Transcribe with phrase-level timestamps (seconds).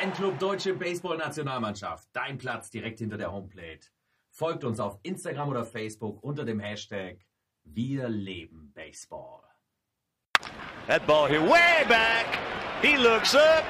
[0.00, 2.08] Fanclub Deutsche Baseball-Nationalmannschaft.
[2.14, 3.80] Dein Platz direkt hinter der Homeplate.
[4.30, 7.18] Folgt uns auf Instagram oder Facebook unter dem Hashtag
[7.64, 9.42] Wir leben Baseball.
[10.86, 12.38] That ball here way back.
[12.80, 13.62] He looks up.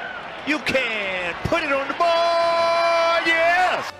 [0.46, 3.26] You can put it on the board.
[3.26, 3.90] Yes.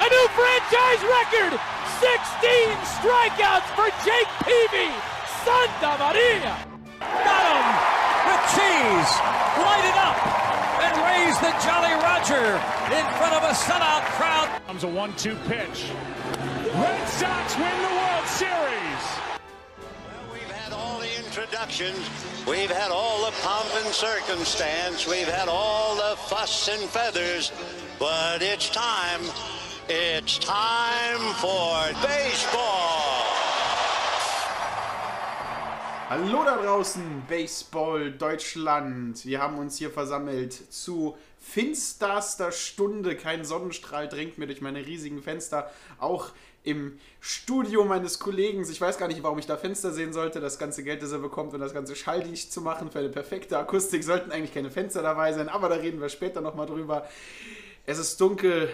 [0.00, 1.60] A new franchise record.
[2.02, 4.90] 16 strikeouts for Jake Peavy.
[5.44, 6.56] Santa Maria.
[6.98, 7.68] Got him
[8.26, 9.12] with cheese.
[9.62, 10.33] Light it up
[11.24, 12.60] and raise the Jolly Roger
[12.94, 14.60] in front of a sellout crowd.
[14.66, 15.90] Comes a one-two pitch.
[16.74, 19.04] Red Sox win the World Series.
[19.78, 21.98] Well, we've had all the introductions.
[22.46, 25.06] We've had all the pomp and circumstance.
[25.06, 27.52] We've had all the fuss and feathers.
[27.98, 29.20] But it's time.
[29.88, 33.03] It's time for baseball.
[36.10, 39.24] Hallo da draußen, Baseball Deutschland.
[39.24, 43.16] Wir haben uns hier versammelt zu finsterster Stunde.
[43.16, 45.70] Kein Sonnenstrahl drängt mir durch meine riesigen Fenster.
[45.98, 46.32] Auch
[46.62, 48.70] im Studio meines Kollegen.
[48.70, 50.40] Ich weiß gar nicht, warum ich da Fenster sehen sollte.
[50.40, 53.56] Das ganze Geld, das er bekommt, um das ganze schalldicht zu machen für eine perfekte
[53.56, 55.48] Akustik, sollten eigentlich keine Fenster dabei sein.
[55.48, 57.08] Aber da reden wir später nochmal drüber.
[57.86, 58.70] Es ist dunkel.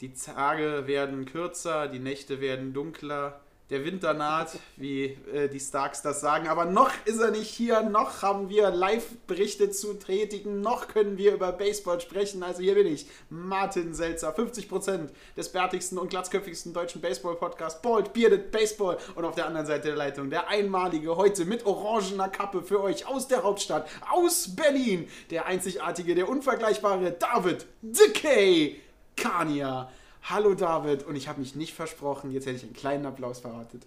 [0.00, 3.40] Die Tage werden kürzer, die Nächte werden dunkler.
[3.68, 6.46] Der Winter naht, wie äh, die Starks das sagen.
[6.46, 11.34] Aber noch ist er nicht hier, noch haben wir Live-Berichte zu tätigen, noch können wir
[11.34, 12.44] über Baseball sprechen.
[12.44, 18.52] Also hier bin ich, Martin Selzer, 50% des bärtigsten und glatzköpfigsten deutschen Baseball-Podcasts, Bald Bearded
[18.52, 18.98] Baseball.
[19.16, 23.08] Und auf der anderen Seite der Leitung der einmalige heute mit orangener Kappe für euch
[23.08, 28.80] aus der Hauptstadt, aus Berlin, der einzigartige, der unvergleichbare David Decay
[29.16, 29.90] Kania.
[30.28, 33.86] Hallo David, und ich habe mich nicht versprochen, jetzt hätte ich einen kleinen Applaus verratet.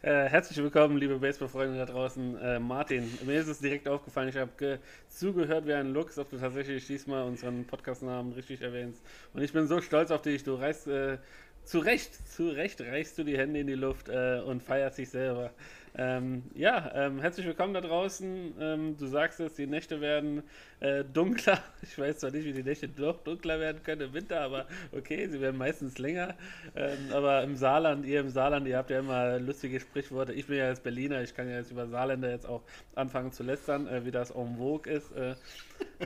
[0.00, 2.38] Äh, herzlich willkommen, liebe Baseballfreunde da draußen.
[2.38, 4.78] Äh, Martin, mir ist es direkt aufgefallen, ich habe
[5.10, 9.02] zugehört wie ein Lux, ob du tatsächlich diesmal unseren Podcastnamen richtig erwähnst.
[9.34, 11.18] Und ich bin so stolz auf dich, du reißt äh,
[11.64, 15.10] zu Recht, zu Recht reichst du die Hände in die Luft äh, und feierst dich
[15.10, 15.50] selber.
[15.94, 18.54] Ähm, ja, ähm, herzlich willkommen da draußen.
[18.58, 20.42] Ähm, du sagst es, die Nächte werden
[20.80, 21.62] äh, dunkler.
[21.82, 25.28] Ich weiß zwar nicht, wie die Nächte noch dunkler werden können im Winter, aber okay,
[25.28, 26.34] sie werden meistens länger.
[26.74, 30.32] Ähm, aber im Saarland, ihr im Saarland, ihr habt ja immer lustige Sprichworte.
[30.32, 32.62] Ich bin ja jetzt Berliner, ich kann ja jetzt über Saarländer jetzt auch
[32.94, 35.12] anfangen zu lästern, äh, wie das en vogue ist.
[35.12, 35.34] Äh,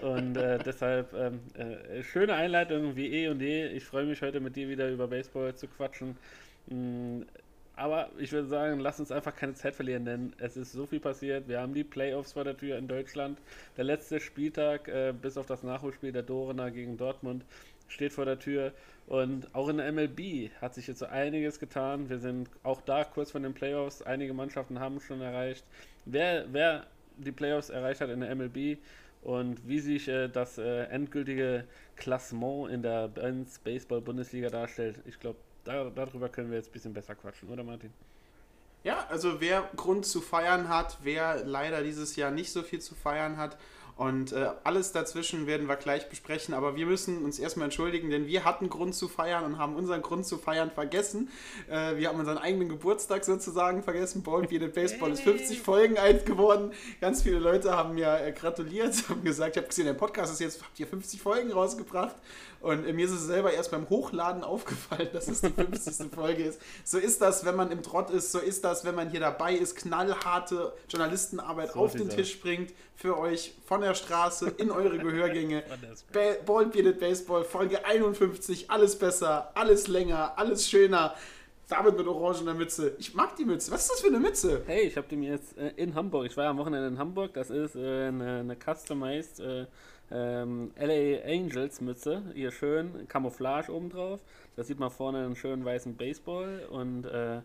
[0.00, 3.69] und äh, deshalb ähm, äh, schöne Einleitung wie eh und je.
[3.69, 6.16] Ich freue mich heute mit dir wieder über Baseball zu quatschen.
[7.76, 10.98] Aber ich würde sagen, lass uns einfach keine Zeit verlieren, denn es ist so viel
[10.98, 11.47] passiert.
[11.47, 13.38] Wir haben die Playoffs vor der Tür in Deutschland.
[13.76, 17.44] Der letzte Spieltag, äh, bis auf das Nachholspiel der Dorener gegen Dortmund,
[17.88, 18.72] steht vor der Tür.
[19.06, 22.09] Und auch in der MLB hat sich jetzt so einiges getan.
[22.09, 24.00] Wir sind auch da kurz vor den Playoffs.
[24.00, 25.64] Einige Mannschaften haben schon erreicht.
[26.06, 26.87] Wer, wer
[27.19, 28.78] die Playoffs erreicht hat in der MLB
[29.22, 31.64] und wie sich äh, das äh, endgültige
[31.97, 36.72] Klassement in der Benz Baseball Bundesliga darstellt, ich glaube, da, darüber können wir jetzt ein
[36.72, 37.93] bisschen besser quatschen, oder Martin?
[38.84, 42.94] Ja, also wer Grund zu feiern hat, wer leider dieses Jahr nicht so viel zu
[42.94, 43.56] feiern hat
[43.96, 48.26] und äh, alles dazwischen werden wir gleich besprechen, aber wir müssen uns erstmal entschuldigen, denn
[48.26, 51.30] wir hatten Grund zu feiern und haben unseren Grund zu feiern vergessen.
[51.70, 54.22] Äh, wir haben unseren eigenen Geburtstag sozusagen vergessen.
[54.22, 56.72] Ball Bearded Baseball ist 50 Folgen alt geworden.
[57.00, 60.40] Ganz viele Leute haben mir äh, gratuliert, haben gesagt, ich habe gesehen, der Podcast ist
[60.40, 62.16] jetzt, habt ihr 50 Folgen rausgebracht.
[62.60, 66.12] Und äh, mir ist es selber erst beim Hochladen aufgefallen, dass es die 50.
[66.14, 66.60] Folge ist.
[66.84, 69.54] So ist das, wenn man im Trott ist, so ist das, wenn man hier dabei
[69.54, 72.10] ist, knallharte Journalistenarbeit So auf den.
[72.10, 75.62] Tisch bringt für euch von der Straße in eure Gehörgänge.
[76.12, 81.14] Ba Ball Bearded Baseball, Folge 51, alles besser, alles länger, alles schöner.
[81.69, 82.94] David mit orangener Mütze.
[82.98, 83.72] Ich mag die Mütze.
[83.72, 84.62] Was ist das für eine Mütze?
[84.66, 86.98] Hey, ich habe die mir jetzt äh, in Hamburg, ich war ja am Wochenende in
[86.98, 89.66] Hamburg, das ist äh, eine, eine customized äh,
[90.12, 94.20] ähm, LA Angels Mütze, hier schön, Camouflage obendrauf.
[94.54, 97.41] Da sieht man vorne einen schönen weißen Baseball und äh,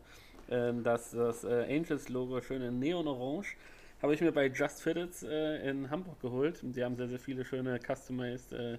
[0.51, 3.56] ähm, das, das äh, Angels Logo schön in Neon-Orange.
[4.01, 6.59] Habe ich mir bei Just Fitteds äh, in Hamburg geholt.
[6.63, 8.77] Die haben sehr, sehr viele schöne customized äh,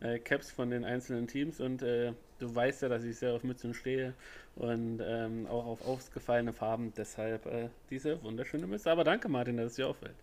[0.00, 3.44] äh, Caps von den einzelnen Teams und äh, du weißt ja, dass ich sehr auf
[3.44, 4.14] Mützen stehe
[4.56, 6.92] und ähm, auch auf ausgefallene Farben.
[6.96, 8.90] Deshalb äh, diese wunderschöne Mütze.
[8.90, 10.16] Aber danke, Martin, dass es dir auffällt.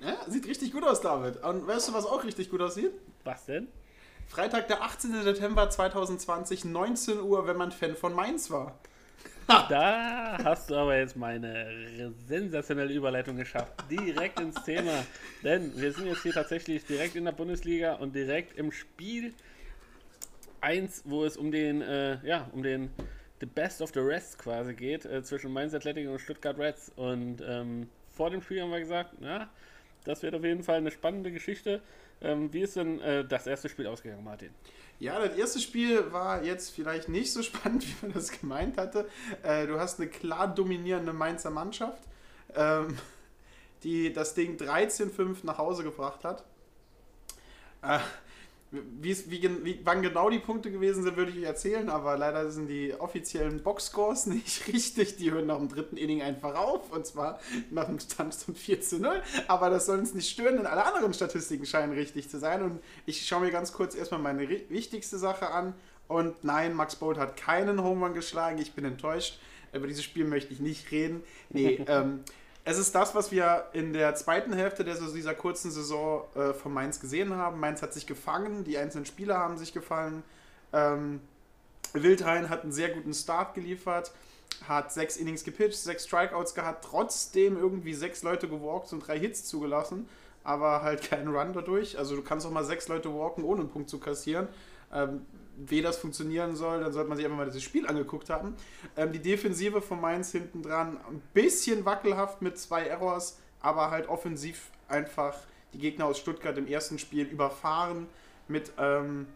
[0.00, 1.42] Ja, sieht richtig gut aus, David.
[1.42, 2.92] Und weißt du, was auch richtig gut aussieht?
[3.24, 3.68] Was denn?
[4.26, 5.22] Freitag, der 18.
[5.22, 8.78] September 2020, 19 Uhr, wenn man Fan von Mainz war.
[9.68, 13.72] Da hast du aber jetzt meine sensationelle Überleitung geschafft.
[13.90, 15.04] Direkt ins Thema.
[15.42, 19.32] Denn wir sind jetzt hier tatsächlich direkt in der Bundesliga und direkt im Spiel
[20.60, 22.90] 1, wo es um den, äh, ja, um den
[23.40, 26.90] The Best of the Rest quasi geht, äh, zwischen Mainz Athletic und Stuttgart Reds.
[26.96, 29.48] Und ähm, vor dem Spiel haben wir gesagt, na,
[30.04, 31.82] das wird auf jeden Fall eine spannende Geschichte.
[32.20, 34.50] Ähm, wie ist denn äh, das erste Spiel ausgegangen, Martin?
[34.98, 39.08] Ja, das erste Spiel war jetzt vielleicht nicht so spannend, wie man das gemeint hatte.
[39.42, 42.02] Äh, du hast eine klar dominierende Mainzer Mannschaft,
[42.54, 42.98] ähm,
[43.82, 46.44] die das Ding 13-5 nach Hause gebracht hat.
[47.82, 47.98] Äh,
[49.00, 52.94] wie, wie, wann genau die Punkte gewesen sind, würde ich erzählen, aber leider sind die
[52.94, 55.16] offiziellen Boxscores nicht richtig.
[55.16, 57.40] Die hören nach dem dritten Inning einfach auf und zwar
[57.70, 59.22] nach dem Stand von 4 zu 0.
[59.48, 62.62] Aber das soll uns nicht stören, denn alle anderen Statistiken scheinen richtig zu sein.
[62.62, 65.74] Und ich schaue mir ganz kurz erstmal meine wichtigste Sache an.
[66.08, 68.58] Und nein, Max Bolt hat keinen Home Run geschlagen.
[68.58, 69.38] Ich bin enttäuscht.
[69.72, 71.22] Über dieses Spiel möchte ich nicht reden.
[71.50, 72.20] Nee, ähm,
[72.66, 76.74] es ist das, was wir in der zweiten Hälfte der, dieser kurzen Saison äh, von
[76.74, 77.60] Mainz gesehen haben.
[77.60, 80.24] Mainz hat sich gefangen, die einzelnen Spieler haben sich gefallen.
[80.72, 81.20] Ähm,
[81.92, 84.10] Wildhain hat einen sehr guten Start geliefert,
[84.66, 89.44] hat sechs Innings gepitcht, sechs Strikeouts gehabt, trotzdem irgendwie sechs Leute gewalkt und drei Hits
[89.44, 90.08] zugelassen,
[90.42, 91.96] aber halt keinen Run dadurch.
[91.96, 94.48] Also du kannst auch mal sechs Leute walken, ohne einen Punkt zu kassieren.
[94.92, 95.24] Ähm,
[95.56, 98.54] wie das funktionieren soll, dann sollte man sich einfach mal das Spiel angeguckt haben.
[98.96, 104.08] Ähm, die Defensive von Mainz hinten dran, ein bisschen wackelhaft mit zwei Errors, aber halt
[104.08, 105.36] offensiv einfach
[105.72, 108.06] die Gegner aus Stuttgart im ersten Spiel überfahren
[108.48, 109.26] mit ähm,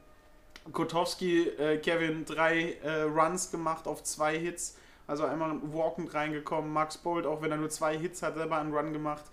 [0.72, 4.76] Kotowski, äh, Kevin drei äh, Runs gemacht auf zwei Hits,
[5.06, 8.72] also einmal walkend reingekommen, Max Bolt, auch wenn er nur zwei Hits hat, selber einen
[8.72, 9.24] Run gemacht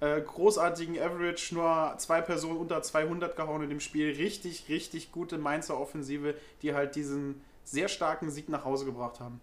[0.00, 4.12] äh, großartigen Average, nur zwei Personen unter 200 gehauen in dem Spiel.
[4.12, 9.40] Richtig, richtig gute Mainzer Offensive, die halt diesen sehr starken Sieg nach Hause gebracht haben.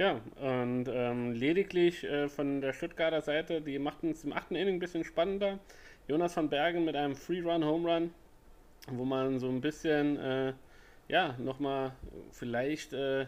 [0.00, 4.76] Ja, und ähm, lediglich äh, von der Stuttgarter Seite, die machten es im achten Inning
[4.76, 5.58] ein bisschen spannender.
[6.08, 8.14] Jonas van Bergen mit einem Free-Run-Home-Run,
[8.88, 10.54] wo man so ein bisschen, äh,
[11.08, 11.92] ja, nochmal
[12.30, 13.26] vielleicht äh,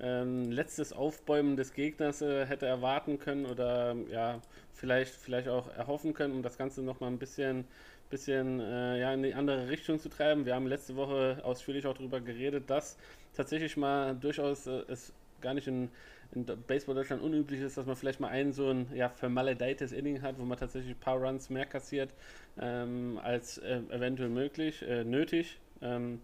[0.00, 4.40] ähm, letztes Aufbäumen des Gegners äh, hätte erwarten können oder ja,
[4.72, 7.64] vielleicht, vielleicht auch erhoffen können, um das Ganze nochmal ein bisschen,
[8.10, 10.44] bisschen äh, ja, in die andere Richtung zu treiben.
[10.44, 12.96] Wir haben letzte Woche ausführlich auch darüber geredet, dass
[13.34, 15.90] tatsächlich mal durchaus äh, es gar nicht in,
[16.34, 20.22] in Baseball Deutschland unüblich ist, dass man vielleicht mal einen so ein ja, vermaledeites Inning
[20.22, 22.14] hat, wo man tatsächlich ein paar Runs mehr kassiert
[22.58, 25.58] ähm, als äh, eventuell möglich, äh, nötig.
[25.82, 26.20] Ähm,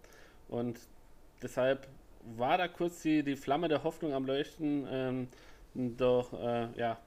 [0.47, 0.79] und
[1.43, 1.87] deshalb
[2.37, 5.27] war da kurz die, die Flamme der Hoffnung am Leuchten, ähm,
[5.73, 6.97] doch äh, ja,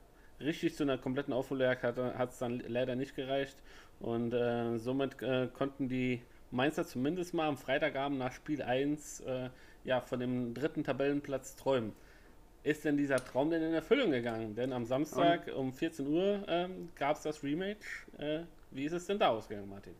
[0.41, 3.57] richtig zu einer kompletten Aufholjagd hat es dann leider nicht gereicht.
[4.01, 9.51] Und äh, somit äh, konnten die Mainzer zumindest mal am Freitagabend nach Spiel 1 äh,
[9.85, 11.93] ja, von dem dritten Tabellenplatz träumen.
[12.65, 14.55] Ist denn dieser Traum denn in Erfüllung gegangen?
[14.55, 18.07] Denn am Samstag um 14 Uhr ähm, gab es das Rematch.
[18.19, 18.41] Äh,
[18.71, 19.95] wie ist es denn da ausgegangen, Martin?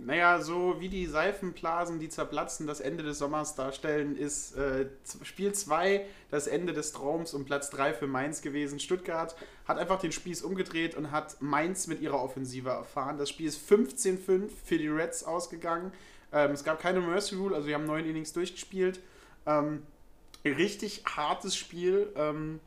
[0.00, 4.86] Naja, so wie die Seifenblasen, die zerplatzen, das Ende des Sommers darstellen, ist äh,
[5.24, 8.78] Spiel 2 das Ende des Traums und Platz 3 für Mainz gewesen.
[8.78, 9.34] Stuttgart
[9.66, 13.18] hat einfach den Spieß umgedreht und hat Mainz mit ihrer Offensive erfahren.
[13.18, 15.92] Das Spiel ist 15-5 für die Reds ausgegangen.
[16.32, 19.00] Ähm, es gab keine Mercy Rule, also wir haben neun Innings durchgespielt.
[19.46, 19.82] Ähm,
[20.44, 22.12] richtig hartes Spiel.
[22.14, 22.60] Ähm,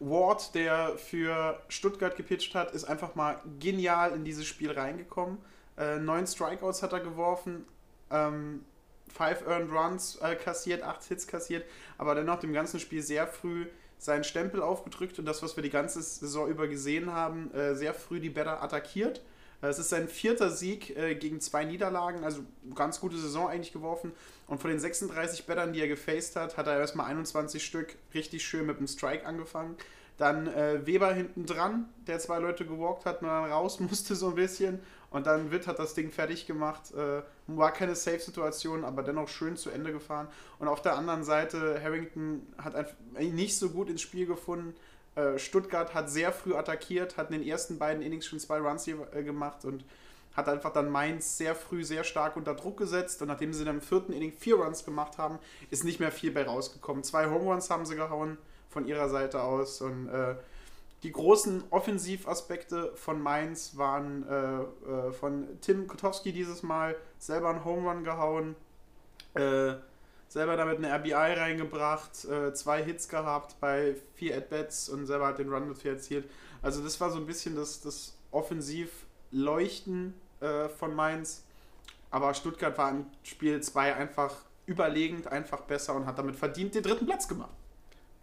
[0.00, 5.36] Ward, der für Stuttgart gepitcht hat, ist einfach mal genial in dieses Spiel reingekommen
[5.78, 7.66] äh, neun Strikeouts hat er geworfen,
[8.10, 8.64] ähm,
[9.08, 11.64] five Earned Runs äh, kassiert, acht Hits kassiert,
[11.98, 13.66] aber dennoch dem ganzen Spiel sehr früh
[13.98, 17.94] seinen Stempel aufgedrückt und das, was wir die ganze Saison über gesehen haben, äh, sehr
[17.94, 19.22] früh die Better attackiert.
[19.62, 22.42] Äh, es ist sein vierter Sieg äh, gegen zwei Niederlagen, also
[22.74, 24.12] ganz gute Saison eigentlich geworfen.
[24.46, 28.44] Und von den 36 Bettern, die er gefaced hat, hat er erstmal 21 Stück richtig
[28.44, 29.76] schön mit dem Strike angefangen.
[30.18, 34.28] Dann äh, Weber hinten dran, der zwei Leute gewalkt hat und dann raus musste so
[34.28, 34.80] ein bisschen.
[35.10, 36.92] Und dann Witt hat das Ding fertig gemacht.
[36.94, 40.28] Äh, war keine Safe-Situation, aber dennoch schön zu Ende gefahren.
[40.58, 44.74] Und auf der anderen Seite, Harrington hat einfach nicht so gut ins Spiel gefunden.
[45.14, 48.84] Äh, Stuttgart hat sehr früh attackiert, hat in den ersten beiden Innings schon zwei Runs
[48.84, 49.84] hier, äh, gemacht und
[50.36, 53.22] hat einfach dann Mainz sehr früh sehr stark unter Druck gesetzt.
[53.22, 55.38] Und nachdem sie dann im vierten Inning vier Runs gemacht haben,
[55.70, 57.02] ist nicht mehr viel bei rausgekommen.
[57.02, 58.36] Zwei Home Runs haben sie gehauen
[58.68, 59.80] von ihrer Seite aus.
[59.80, 60.34] Und äh,
[61.06, 67.64] die großen Offensivaspekte von Mainz waren äh, äh, von Tim Kotowski dieses Mal selber einen
[67.64, 68.56] Home Run gehauen,
[69.34, 69.74] äh,
[70.26, 75.38] selber damit eine RBI reingebracht, äh, zwei Hits gehabt bei vier At-Bats und selber hat
[75.38, 76.28] den Run mit vier erzielt.
[76.60, 81.44] Also das war so ein bisschen das, das Offensiv-Leuchten äh, von Mainz.
[82.10, 84.34] Aber Stuttgart war im Spiel 2 einfach
[84.66, 87.54] überlegend, einfach besser und hat damit verdient den dritten Platz gemacht.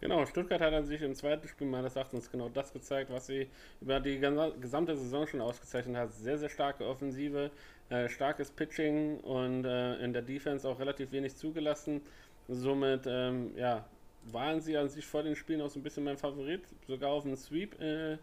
[0.04, 3.48] Genau, Stuttgart hat an sich im zweiten Spiel meines Erachtens genau das gezeigt, was sie
[3.80, 6.12] über die gesamte Saison schon ausgezeichnet hat.
[6.12, 7.50] Sehr, sehr starke Offensive,
[7.88, 12.02] äh, starkes Pitching und äh, in der Defense auch relativ wenig zugelassen.
[12.48, 13.86] Somit, ähm, ja,
[14.24, 17.22] waren sie an sich vor den Spielen auch so ein bisschen mein Favorit, sogar auf
[17.22, 18.18] den Sweep, äh,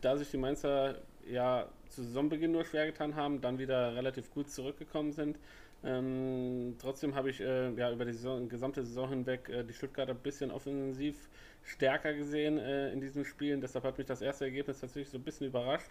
[0.00, 0.96] da sich die Mainzer
[1.30, 5.36] ja zu Saisonbeginn nur schwer getan haben, dann wieder relativ gut zurückgekommen sind.
[5.84, 10.12] Ähm, trotzdem habe ich äh, ja über die Saison, gesamte Saison hinweg äh, die Stuttgarter
[10.12, 11.16] ein bisschen offensiv
[11.64, 13.60] stärker gesehen äh, in diesen Spielen.
[13.60, 15.90] Deshalb hat mich das erste Ergebnis tatsächlich so ein bisschen überrascht.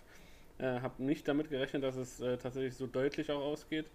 [0.59, 3.87] Äh, habe nicht damit gerechnet, dass es äh, tatsächlich so deutlich auch ausgeht.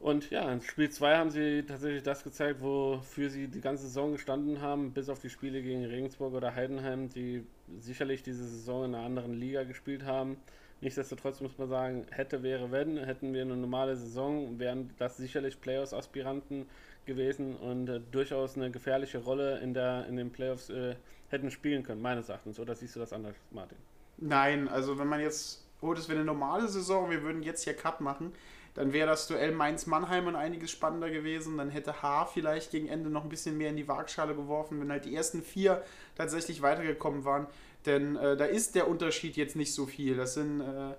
[0.00, 4.12] Und ja, in Spiel 2 haben sie tatsächlich das gezeigt, wofür sie die ganze Saison
[4.12, 7.44] gestanden haben, bis auf die Spiele gegen Regensburg oder Heidenheim, die
[7.78, 10.38] sicherlich diese Saison in einer anderen Liga gespielt haben.
[10.80, 15.60] Nichtsdestotrotz muss man sagen, hätte, wäre, wenn, hätten wir eine normale Saison, wären das sicherlich
[15.60, 16.66] Playoffs-Aspiranten
[17.04, 20.94] gewesen und äh, durchaus eine gefährliche Rolle in, der, in den Playoffs äh,
[21.28, 22.58] hätten spielen können, meines Erachtens.
[22.58, 23.78] Oder siehst du das anders, Martin?
[24.16, 27.74] Nein, also wenn man jetzt, oh, das wäre eine normale Saison, wir würden jetzt hier
[27.74, 28.32] Cut machen,
[28.74, 31.58] dann wäre das Duell Mainz-Mannheim und einiges spannender gewesen.
[31.58, 34.90] Dann hätte H vielleicht gegen Ende noch ein bisschen mehr in die Waagschale geworfen, wenn
[34.90, 35.82] halt die ersten vier
[36.14, 37.46] tatsächlich weitergekommen waren.
[37.86, 40.16] Denn äh, da ist der Unterschied jetzt nicht so viel.
[40.16, 40.94] Das sind äh,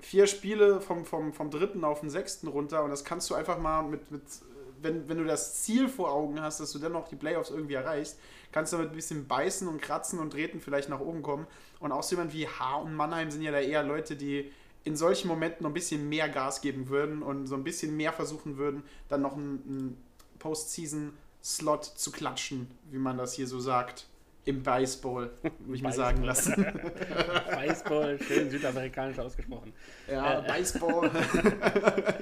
[0.00, 3.58] vier Spiele vom, vom, vom dritten auf den sechsten runter und das kannst du einfach
[3.58, 4.22] mal mit, mit
[4.82, 8.18] wenn, wenn du das Ziel vor Augen hast, dass du dennoch die Playoffs irgendwie erreichst,
[8.50, 11.46] kannst du damit ein bisschen beißen und kratzen und treten vielleicht nach oben kommen.
[11.80, 14.50] Und auch so jemand wie H und Mannheim sind ja da eher Leute, die
[14.84, 18.12] in solchen Momenten noch ein bisschen mehr Gas geben würden und so ein bisschen mehr
[18.12, 19.96] versuchen würden, dann noch einen
[20.40, 24.08] Postseason-Slot zu klatschen, wie man das hier so sagt.
[24.44, 26.54] Im Baseball, würde ich mir sagen lassen.
[27.50, 29.72] Baseball, schön südamerikanisch ausgesprochen.
[30.10, 31.10] Ja, äh, Baseball.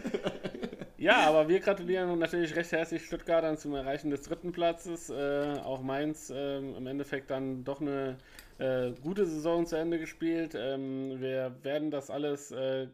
[0.98, 5.08] ja, aber wir gratulieren natürlich recht herzlich Stuttgartern zum Erreichen des dritten Platzes.
[5.08, 8.18] Äh, auch Mainz äh, im Endeffekt dann doch eine
[8.58, 10.54] äh, gute Saison zu Ende gespielt.
[10.54, 12.88] Ähm, wir werden das alles, äh,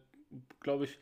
[0.60, 1.00] glaube ich,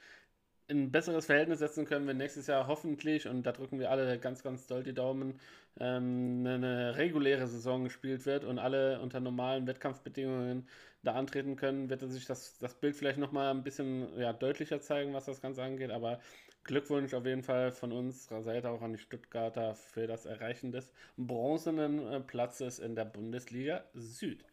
[0.66, 4.18] in ein besseres Verhältnis setzen können, wenn nächstes Jahr hoffentlich, und da drücken wir alle
[4.18, 5.38] ganz, ganz doll die Daumen,
[5.80, 10.68] ähm, eine reguläre Saison gespielt wird und alle unter normalen Wettkampfbedingungen
[11.02, 15.12] da antreten können, wird sich das, das Bild vielleicht nochmal ein bisschen ja, deutlicher zeigen,
[15.12, 15.90] was das Ganze angeht.
[15.90, 16.20] Aber
[16.64, 20.90] Glückwunsch auf jeden Fall von unserer Seite auch an die Stuttgarter für das Erreichen des
[21.16, 24.44] bronzenen äh, Platzes in der Bundesliga Süd.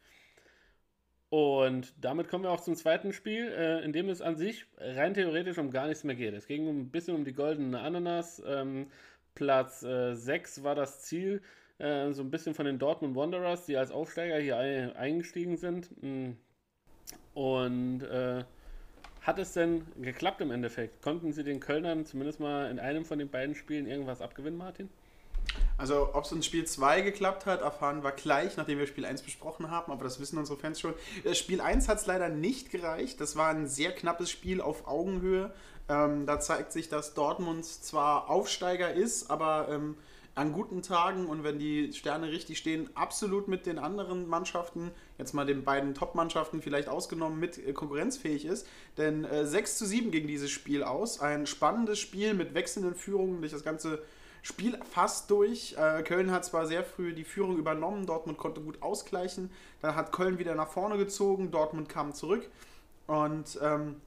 [1.30, 5.14] Und damit kommen wir auch zum zweiten Spiel, äh, in dem es an sich rein
[5.14, 6.34] theoretisch um gar nichts mehr geht.
[6.34, 8.44] Es ging ein bisschen um die goldene Ananas.
[8.46, 8.88] Ähm,
[9.36, 11.42] Platz äh, 6 war das Ziel,
[11.78, 15.90] äh, so ein bisschen von den Dortmund Wanderers, die als Aufsteiger hier ein, eingestiegen sind.
[16.02, 16.32] Mm.
[17.34, 18.44] Und äh,
[19.22, 21.02] hat es denn geklappt im Endeffekt?
[21.02, 24.90] Konnten sie den Kölnern zumindest mal in einem von den beiden Spielen irgendwas abgewinnen, Martin?
[25.78, 29.24] Also, ob es in Spiel 2 geklappt hat, erfahren wir gleich, nachdem wir Spiel 1
[29.24, 30.94] besprochen haben, aber das wissen unsere Fans schon.
[31.24, 33.20] Äh, Spiel 1 hat es leider nicht gereicht.
[33.20, 35.52] Das war ein sehr knappes Spiel auf Augenhöhe.
[35.92, 39.98] Ähm, da zeigt sich, dass Dortmund zwar Aufsteiger ist, aber ähm,
[40.36, 45.34] an guten Tagen und wenn die Sterne richtig stehen, absolut mit den anderen Mannschaften, jetzt
[45.34, 48.66] mal den beiden Top-Mannschaften vielleicht ausgenommen, mit äh, konkurrenzfähig ist.
[48.98, 51.20] Denn äh, 6 zu 7 ging dieses Spiel aus.
[51.20, 54.02] Ein spannendes Spiel mit wechselnden Führungen durch das ganze
[54.44, 55.76] Spiel fast durch.
[55.78, 59.52] Äh, Köln hat zwar sehr früh die Führung übernommen, Dortmund konnte gut ausgleichen.
[59.82, 62.50] Dann hat Köln wieder nach vorne gezogen, Dortmund kam zurück.
[63.08, 63.98] Und ähm,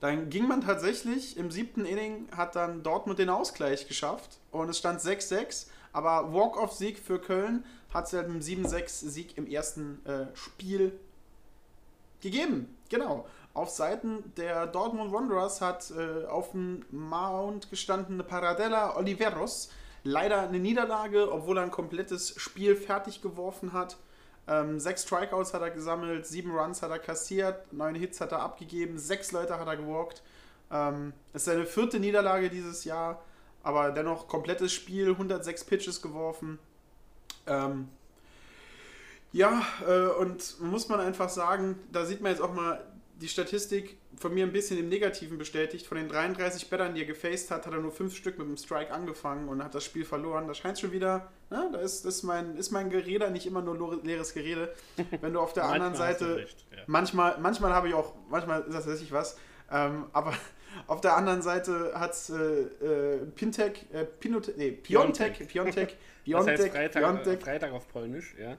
[0.00, 4.78] dann ging man tatsächlich im siebten Inning, hat dann Dortmund den Ausgleich geschafft und es
[4.78, 5.66] stand 6-6.
[5.92, 10.98] Aber Walk-off-Sieg für Köln hat es halt mit einem 7-6-Sieg im ersten äh, Spiel
[12.20, 12.76] gegeben.
[12.88, 13.26] Genau.
[13.54, 19.70] Auf Seiten der Dortmund Wanderers hat äh, auf dem Mount gestandene Paradella Oliveros
[20.02, 23.96] leider eine Niederlage, obwohl er ein komplettes Spiel fertig geworfen hat.
[24.46, 28.40] Ähm, sechs Strikeouts hat er gesammelt, sieben Runs hat er kassiert, neun Hits hat er
[28.40, 30.22] abgegeben, sechs Leute hat er gewalkt.
[30.70, 33.22] Ähm, es ist seine vierte Niederlage dieses Jahr,
[33.62, 36.58] aber dennoch komplettes Spiel, 106 Pitches geworfen.
[37.46, 37.88] Ähm,
[39.32, 42.84] ja, äh, und muss man einfach sagen, da sieht man jetzt auch mal
[43.20, 45.86] die Statistik von mir ein bisschen im Negativen bestätigt.
[45.86, 48.56] Von den 33 Bettern, die er gefaced hat, hat er nur fünf Stück mit dem
[48.56, 50.48] Strike angefangen und hat das Spiel verloren.
[50.48, 54.02] Das scheint schon wieder, ne, da ist, ist, mein, ist mein Gerede nicht immer nur
[54.02, 54.74] leeres Gerede.
[55.20, 56.82] Wenn du auf der anderen Seite, recht, ja.
[56.86, 59.38] manchmal, manchmal habe ich auch, manchmal ist das tatsächlich was,
[59.70, 60.34] ähm, aber
[60.88, 66.66] auf der anderen Seite hat äh, äh, Pintech, äh, Pinot, nee, Piontek, Piontek, Piontek, das
[66.66, 68.56] heißt Freitag, Piontek, Freitag auf Polnisch, ja.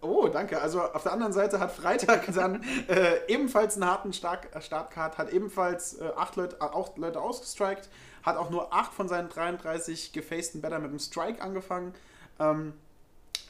[0.00, 0.60] Oh, danke.
[0.60, 5.18] Also auf der anderen Seite hat Freitag dann äh, ebenfalls einen harten Start äh, Startcard,
[5.18, 7.88] hat ebenfalls äh, acht, Leute, acht Leute ausgestrikt,
[8.22, 11.94] hat auch nur acht von seinen 33 gefaceden Better mit einem Strike angefangen.
[12.38, 12.74] Ähm,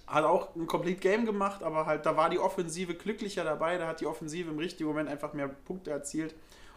[0.07, 3.89] hat auch ein Complete Game gemacht, aber halt da war die Offensive glücklicher dabei, da
[3.89, 6.35] hat die Offensive im richtigen Moment einfach mehr Punkte erzielt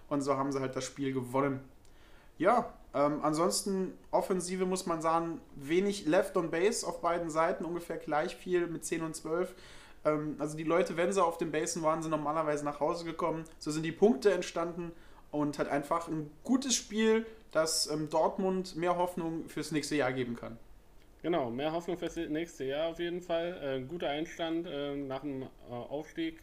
[0.08, 1.60] und so haben sie halt das Spiel gewonnen.
[2.40, 7.98] Ja, Ähm, ansonsten, Offensive muss man sagen, wenig Left on Base auf beiden Seiten, ungefähr
[7.98, 9.54] gleich viel mit 10 und 12.
[10.06, 13.44] Ähm, also die Leute, wenn sie auf den Basen waren, sind normalerweise nach Hause gekommen.
[13.60, 14.92] So sind die Punkte entstanden
[15.32, 20.36] und hat einfach ein gutes Spiel, das ähm, Dortmund mehr Hoffnung fürs nächste Jahr geben
[20.36, 20.58] kann.
[21.22, 23.60] Genau, mehr Hoffnung fürs nächste Jahr auf jeden Fall.
[23.62, 26.42] Äh, guter Einstand äh, nach dem äh, Aufstieg,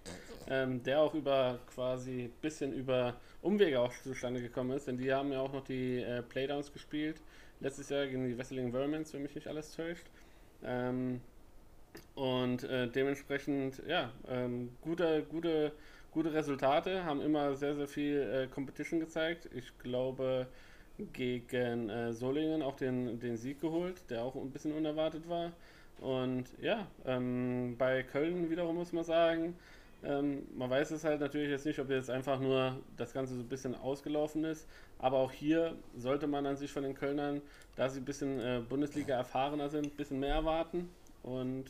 [0.50, 5.32] ähm, der auch über quasi bisschen über Umwege auch zustande gekommen ist, denn die haben
[5.32, 7.22] ja auch noch die äh, Playdowns gespielt.
[7.60, 10.06] Letztes Jahr gegen die Wesseling Vermins, wenn mich nicht alles täuscht.
[10.62, 11.22] Ähm,
[12.14, 15.72] und äh, dementsprechend, ja, ähm, gute, gute,
[16.10, 19.48] gute Resultate, haben immer sehr, sehr viel äh, Competition gezeigt.
[19.54, 20.48] Ich glaube,
[21.12, 25.52] gegen äh, Solingen auch den, den Sieg geholt, der auch ein bisschen unerwartet war.
[26.00, 29.54] Und ja, ähm, bei Köln wiederum muss man sagen,
[30.04, 33.40] ähm, man weiß es halt natürlich jetzt nicht, ob jetzt einfach nur das Ganze so
[33.40, 34.68] ein bisschen ausgelaufen ist.
[34.98, 37.40] Aber auch hier sollte man an sich von den Kölnern,
[37.76, 40.90] da sie ein bisschen äh, Bundesliga erfahrener sind, ein bisschen mehr erwarten.
[41.22, 41.64] Und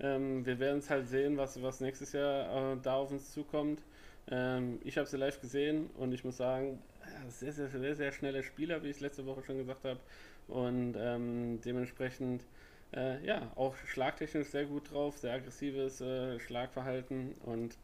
[0.00, 3.80] ähm, wir werden es halt sehen, was, was nächstes Jahr äh, da auf uns zukommt.
[4.30, 6.78] Ähm, ich habe sie live gesehen und ich muss sagen,
[7.28, 10.00] sehr, sehr, sehr, sehr schnelle Spieler, wie ich es letzte Woche schon gesagt habe.
[10.48, 12.44] Und ähm, dementsprechend,
[12.94, 17.34] äh, ja, auch schlagtechnisch sehr gut drauf, sehr aggressives äh, Schlagverhalten.
[17.44, 17.76] Und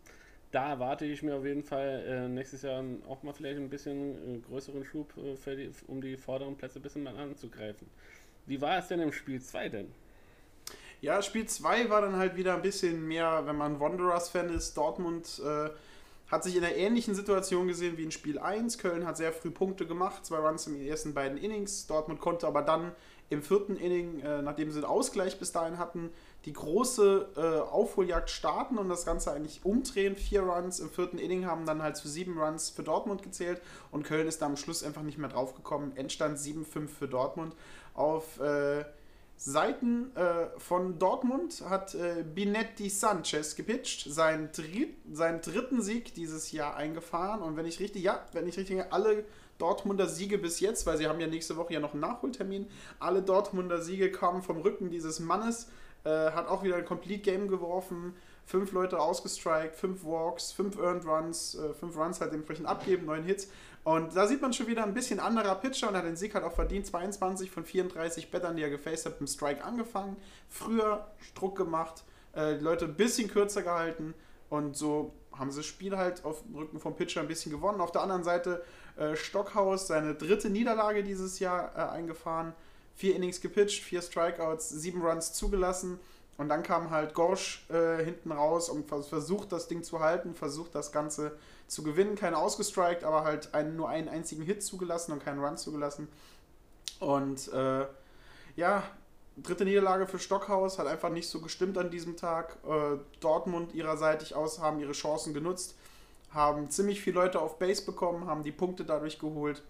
[0.53, 4.37] da erwarte ich mir auf jeden Fall äh, nächstes Jahr auch mal vielleicht ein bisschen
[4.37, 7.89] äh, größeren Schub, äh, die, um die vorderen Plätze ein bisschen mal anzugreifen.
[8.47, 9.93] Wie war es denn im Spiel 2 denn?
[11.01, 15.41] Ja, Spiel 2 war dann halt wieder ein bisschen mehr, wenn man Wanderers-Fan ist, Dortmund
[15.45, 15.71] äh,
[16.33, 18.79] hat sich in einer ähnlichen Situation gesehen wie in Spiel 1.
[18.79, 21.87] Köln hat sehr früh Punkte gemacht, zwei Runs in den ersten beiden Innings.
[21.87, 22.93] Dortmund konnte aber dann
[23.29, 26.09] im vierten Inning, äh, nachdem sie den Ausgleich bis dahin hatten,
[26.47, 30.17] die große äh, Aufholjagd starten und das Ganze eigentlich umdrehen.
[30.17, 33.61] Vier Runs im vierten Inning haben dann halt zu sieben Runs für Dortmund gezählt
[33.91, 35.95] und Köln ist da am Schluss einfach nicht mehr draufgekommen.
[35.99, 37.55] Endstand 7-5 für Dortmund
[37.93, 38.87] auf äh,
[39.45, 46.53] Seiten äh, von Dortmund hat äh, Binetti Sanchez gepitcht, seinen, dritt, seinen dritten Sieg dieses
[46.53, 47.43] Jahr eingefahren.
[47.43, 49.25] Und wenn ich richtig, ja, wenn ich richtig, alle
[49.59, 52.69] Dortmunder Siege bis jetzt, weil sie haben ja nächste Woche ja noch einen Nachholtermin,
[53.01, 55.69] alle Dortmunder Siege kamen vom Rücken dieses Mannes.
[56.05, 61.07] Äh, hat auch wieder ein Complete Game geworfen, fünf Leute ausgestrikt, fünf Walks, fünf Earned
[61.07, 63.49] Runs, äh, fünf Runs halt dementsprechend abgeben, neun Hits.
[63.85, 66.45] Und da sieht man schon wieder ein bisschen anderer Pitcher und hat den Sieg halt
[66.45, 66.87] auch verdient.
[66.87, 70.17] 22 von 34 Bettern, die er gefaced hat, im Strike angefangen.
[70.49, 74.15] Früher Druck gemacht, äh, die Leute ein bisschen kürzer gehalten
[74.51, 77.81] und so haben sie das Spiel halt auf dem Rücken vom Pitcher ein bisschen gewonnen.
[77.81, 78.63] Auf der anderen Seite
[78.97, 82.53] äh, Stockhaus, seine dritte Niederlage dieses Jahr äh, eingefahren.
[82.95, 85.99] Vier Innings gepitcht, vier Strikeouts, sieben Runs zugelassen.
[86.39, 90.75] Und dann kam halt Gorsch äh, hinten raus und versucht das Ding zu halten, versucht
[90.75, 91.37] das Ganze
[91.69, 92.17] zu gewinnen.
[92.17, 96.09] Keine ausgestrikt, aber halt einen, nur einen einzigen Hit zugelassen und keinen Run zugelassen.
[97.01, 97.87] Und äh,
[98.57, 98.83] ja,
[99.37, 102.57] dritte Niederlage für Stockhaus hat einfach nicht so gestimmt an diesem Tag.
[102.67, 105.75] Äh, Dortmund ihrerseits aus haben ihre Chancen genutzt,
[106.33, 109.63] haben ziemlich viele Leute auf Base bekommen, haben die Punkte dadurch geholt,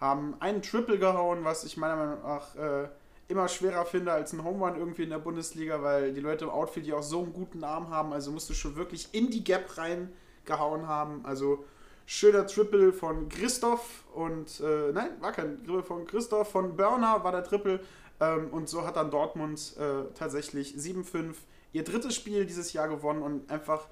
[0.00, 2.88] haben einen Triple gehauen, was ich meiner Meinung nach äh,
[3.28, 6.50] immer schwerer finde als ein Home Run irgendwie in der Bundesliga, weil die Leute im
[6.50, 8.12] Outfield ja auch so einen guten Arm haben.
[8.12, 10.12] Also musst du schon wirklich in die Gap rein
[10.44, 11.24] gehauen haben.
[11.24, 11.64] Also
[12.06, 17.32] schöner Triple von Christoph und äh, nein, war kein Triple von Christoph, von Burner war
[17.32, 17.80] der Triple.
[18.20, 21.34] Ähm, und so hat dann Dortmund äh, tatsächlich 7-5
[21.72, 23.88] ihr drittes Spiel dieses Jahr gewonnen und einfach.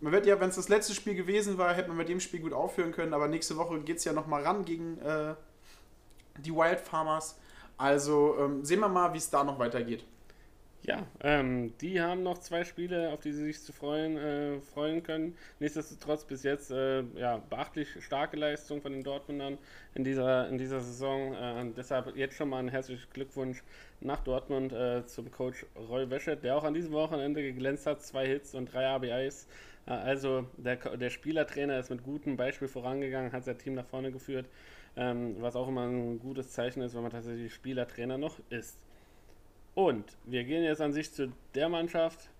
[0.00, 2.40] Man wird ja, wenn es das letzte Spiel gewesen war, hätte man mit dem Spiel
[2.40, 5.34] gut aufhören können, aber nächste Woche geht es ja nochmal ran gegen äh,
[6.38, 7.36] die Wild Farmers.
[7.76, 10.04] Also ähm, sehen wir mal, wie es da noch weitergeht.
[10.86, 15.02] Ja, ähm, die haben noch zwei Spiele, auf die sie sich zu freuen, äh, freuen
[15.02, 15.34] können.
[15.58, 19.56] Nichtsdestotrotz bis jetzt äh, ja, beachtlich starke Leistung von den Dortmundern
[19.94, 21.32] in dieser, in dieser Saison.
[21.34, 23.62] Äh, deshalb jetzt schon mal ein herzlichen Glückwunsch
[24.00, 28.02] nach Dortmund äh, zum Coach Roy Wäschet, der auch an diesem Wochenende geglänzt hat.
[28.02, 29.46] Zwei Hits und drei RBIs.
[29.86, 34.12] Äh, also der, der Spielertrainer ist mit gutem Beispiel vorangegangen, hat sein Team nach vorne
[34.12, 34.44] geführt.
[34.96, 38.78] Ähm, was auch immer ein gutes Zeichen ist, wenn man tatsächlich Spielertrainer noch ist.
[39.74, 42.30] Und wir gehen jetzt an sich zu der Mannschaft,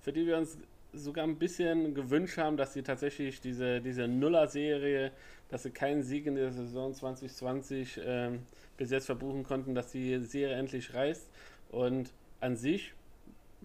[0.00, 0.58] für die wir uns
[0.92, 5.12] sogar ein bisschen gewünscht haben, dass sie tatsächlich diese, diese Nuller-Serie,
[5.48, 8.40] dass sie keinen Sieg in der Saison 2020 ähm,
[8.76, 11.28] bis jetzt verbuchen konnten, dass die Serie endlich reißt.
[11.70, 12.94] Und an sich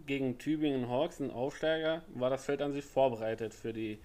[0.06, 3.98] gegen Tübingen Hawks, ein Aufsteiger, war das Feld an sich vorbereitet für die,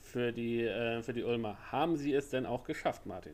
[0.00, 1.56] für die, äh, für die Ulmer.
[1.72, 3.32] Haben sie es denn auch geschafft, Martin?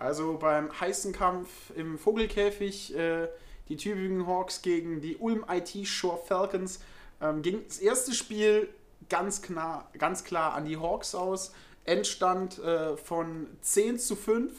[0.00, 3.28] Also beim heißen Kampf im Vogelkäfig äh,
[3.68, 6.80] die Tübingen Hawks gegen die Ulm IT Shore Falcons.
[7.20, 8.70] Ähm, ging das erste Spiel
[9.10, 11.52] ganz klar, ganz klar an die Hawks aus.
[11.84, 14.50] Endstand äh, von 10 zu 5.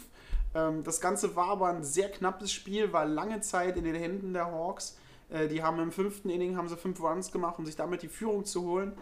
[0.54, 4.34] Ähm, das Ganze war aber ein sehr knappes Spiel, war lange Zeit in den Händen
[4.34, 4.99] der Hawks.
[5.32, 8.10] Äh, die haben im fünften Inning haben sie fünf Runs gemacht, um sich damit die
[8.10, 8.93] Führung zu holen.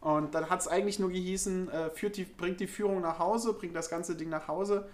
[0.00, 3.76] Und dann hat es eigentlich nur gehießen, äh, die, bringt die Führung nach Hause, bringt
[3.76, 4.88] das ganze Ding nach Hause.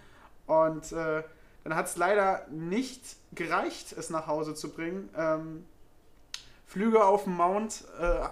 [0.50, 1.22] Und äh,
[1.62, 5.08] dann hat es leider nicht gereicht, es nach Hause zu bringen.
[5.16, 5.64] Ähm,
[6.66, 8.28] Flüge auf dem Mount äh,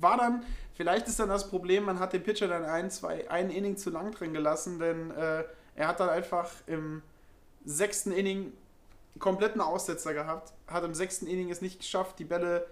[0.00, 3.50] war dann, vielleicht ist dann das Problem, man hat den Pitcher dann ein, zwei, ein
[3.50, 5.44] Inning zu lang drin gelassen, denn äh,
[5.76, 7.02] er hat dann einfach im
[7.64, 8.52] sechsten Inning
[9.18, 12.66] kompletten Aussetzer gehabt, hat im sechsten Inning es nicht geschafft, die Bälle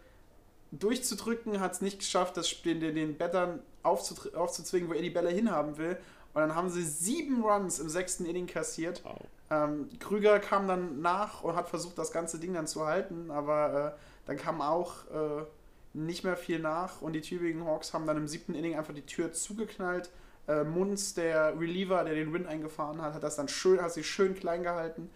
[0.73, 5.31] durchzudrücken, hat es nicht geschafft, das den, den, den Battern aufzuzwingen, wo er die Bälle
[5.31, 5.97] hinhaben will.
[6.35, 9.03] Und dann haben sie sieben Runs im sechsten Inning kassiert.
[9.05, 9.19] Wow.
[9.51, 13.95] Ähm, Krüger kam dann nach und hat versucht, das ganze Ding dann zu halten, aber
[13.97, 15.45] äh, dann kam auch äh,
[15.93, 19.05] nicht mehr viel nach und die Tübingen Hawks haben dann im siebten Inning einfach die
[19.05, 20.11] Tür zugeknallt.
[20.49, 24.09] Äh, Munz, der Reliever, der den Win eingefahren hat, hat das dann schön, hat sich
[24.09, 25.11] schön klein gehalten.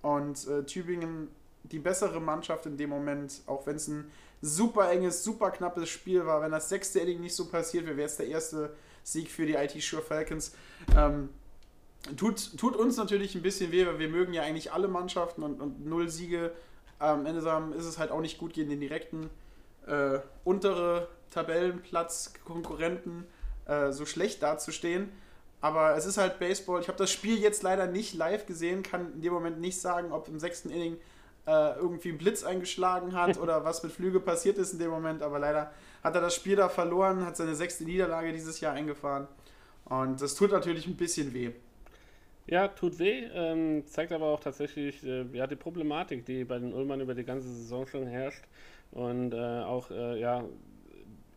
[0.00, 1.28] Und äh, Tübingen,
[1.64, 6.26] die bessere Mannschaft in dem Moment, auch wenn es ein super enges, super knappes Spiel
[6.26, 6.40] war.
[6.40, 8.74] Wenn das sechste Inning nicht so passiert wäre, wäre es der erste
[9.04, 10.52] Sieg für die IT Sure Falcons.
[10.96, 11.28] Ähm,
[12.16, 15.60] tut, tut uns natürlich ein bisschen weh, weil wir mögen ja eigentlich alle Mannschaften und,
[15.60, 16.52] und null Siege.
[16.98, 17.40] Am Ende
[17.76, 19.30] ist es halt auch nicht gut gegen den direkten
[19.86, 23.26] äh, untere Tabellenplatz-Konkurrenten
[23.66, 25.12] äh, so schlecht dazustehen.
[25.60, 26.80] Aber es ist halt Baseball.
[26.80, 30.12] Ich habe das Spiel jetzt leider nicht live gesehen, kann in dem Moment nicht sagen,
[30.12, 30.98] ob im sechsten Inning
[31.46, 35.22] äh, irgendwie ein Blitz eingeschlagen hat oder was mit Flüge passiert ist in dem Moment.
[35.22, 35.72] Aber leider
[36.04, 39.26] hat er das Spiel da verloren, hat seine sechste Niederlage dieses Jahr eingefahren.
[39.86, 41.50] Und das tut natürlich ein bisschen weh.
[42.46, 46.74] Ja, tut weh, ähm, zeigt aber auch tatsächlich äh, ja, die Problematik, die bei den
[46.74, 48.44] Ullmann über die ganze Saison schon herrscht.
[48.92, 50.44] Und äh, auch, äh, ja,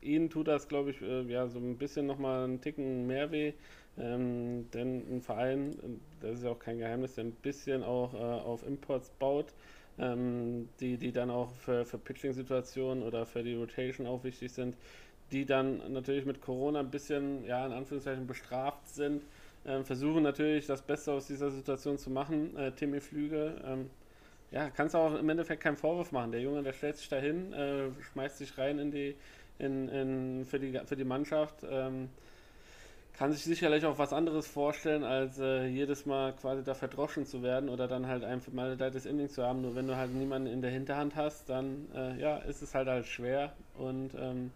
[0.01, 3.53] ihnen tut das, glaube ich, äh, ja, so ein bisschen nochmal einen Ticken mehr weh.
[3.97, 8.17] Ähm, denn ein Verein, das ist ja auch kein Geheimnis, der ein bisschen auch äh,
[8.17, 9.53] auf Imports baut,
[9.99, 14.75] ähm, die, die dann auch für, für Pitching-Situationen oder für die Rotation auch wichtig sind,
[15.31, 19.23] die dann natürlich mit Corona ein bisschen, ja, in Anführungszeichen bestraft sind,
[19.65, 22.55] ähm, versuchen natürlich das Beste aus dieser Situation zu machen.
[22.55, 23.89] Äh, Timmy Flüge, ähm,
[24.51, 26.31] ja, kannst auch im Endeffekt keinen Vorwurf machen.
[26.31, 29.15] Der Junge, der stellt sich dahin, äh, schmeißt sich rein in die,
[29.59, 31.65] in, in, für, die, für die Mannschaft.
[31.69, 32.09] Ähm,
[33.17, 37.41] kann sich sicherlich auch was anderes vorstellen, als äh, jedes Mal quasi da verdroschen zu
[37.41, 39.61] werden oder dann halt ein vermaledeitetes Ending zu haben.
[39.61, 42.87] Nur wenn du halt niemanden in der Hinterhand hast, dann äh, ja, ist es halt
[42.87, 44.51] halt schwer und ähm,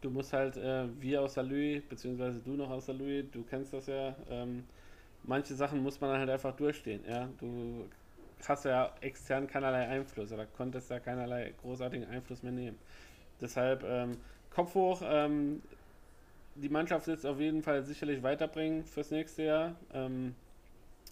[0.00, 3.86] du musst halt, äh, wir aus Louis, beziehungsweise du noch aus Louis, du kennst das
[3.86, 4.64] ja, ähm,
[5.24, 7.28] manche Sachen muss man halt einfach durchstehen, ja.
[7.38, 7.84] Du
[8.46, 12.78] hast ja extern keinerlei Einfluss oder konntest da keinerlei großartigen Einfluss mehr nehmen.
[13.40, 14.16] Deshalb ähm,
[14.50, 15.62] Kopf hoch, ähm,
[16.62, 19.76] die Mannschaft wird es auf jeden Fall sicherlich weiterbringen fürs nächste Jahr.
[19.92, 20.34] Ähm,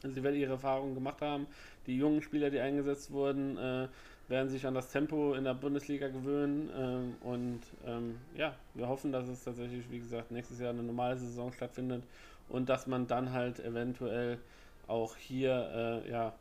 [0.02, 1.46] sie werden ihre Erfahrungen gemacht haben.
[1.86, 3.88] Die jungen Spieler, die eingesetzt wurden, äh,
[4.28, 6.70] werden sich an das Tempo in der Bundesliga gewöhnen.
[6.76, 11.16] Ähm, und ähm, ja, wir hoffen, dass es tatsächlich, wie gesagt, nächstes Jahr eine normale
[11.16, 12.02] Saison stattfindet
[12.48, 14.38] und dass man dann halt eventuell
[14.86, 16.32] auch hier äh, ja,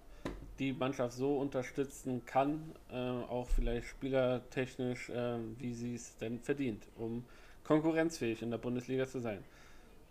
[0.59, 6.87] die Mannschaft so unterstützen kann, äh, auch vielleicht spielertechnisch, äh, wie sie es denn verdient,
[6.95, 7.25] um
[7.65, 9.43] konkurrenzfähig in der Bundesliga zu sein.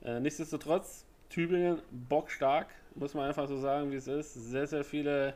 [0.02, 4.34] Äh, nichtsdestotrotz, Tübingen bockstark, muss man einfach so sagen, wie es ist.
[4.34, 5.34] Sehr, sehr viele,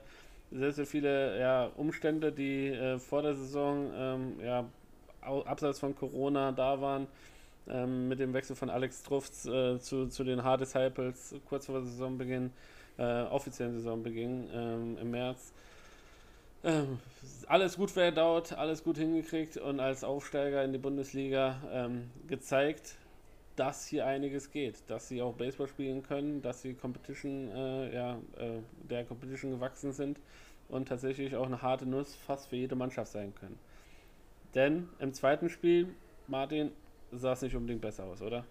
[0.51, 4.65] sehr, sehr viele ja, Umstände, die äh, vor der Saison ähm, ja,
[5.23, 7.07] abseits von Corona da waren.
[7.69, 11.83] Ähm, mit dem Wechsel von Alex Trufts äh, zu, zu den Hard Disciples kurz vor
[11.83, 12.51] Saisonbeginn,
[12.97, 15.53] äh, offiziellen Saisonbeginn ähm, im März.
[16.65, 16.99] Ähm,
[17.47, 22.97] alles gut verdaut, alles gut hingekriegt und als Aufsteiger in die Bundesliga ähm, gezeigt,
[23.57, 28.19] dass hier einiges geht, dass sie auch Baseball spielen können, dass sie Competition, äh, ja,
[28.39, 30.19] äh, der Competition gewachsen sind
[30.69, 33.59] und tatsächlich auch eine harte Nuss fast für jede Mannschaft sein können.
[34.55, 35.89] Denn im zweiten Spiel,
[36.27, 36.71] Martin,
[37.13, 38.45] sah es nicht unbedingt besser aus, oder?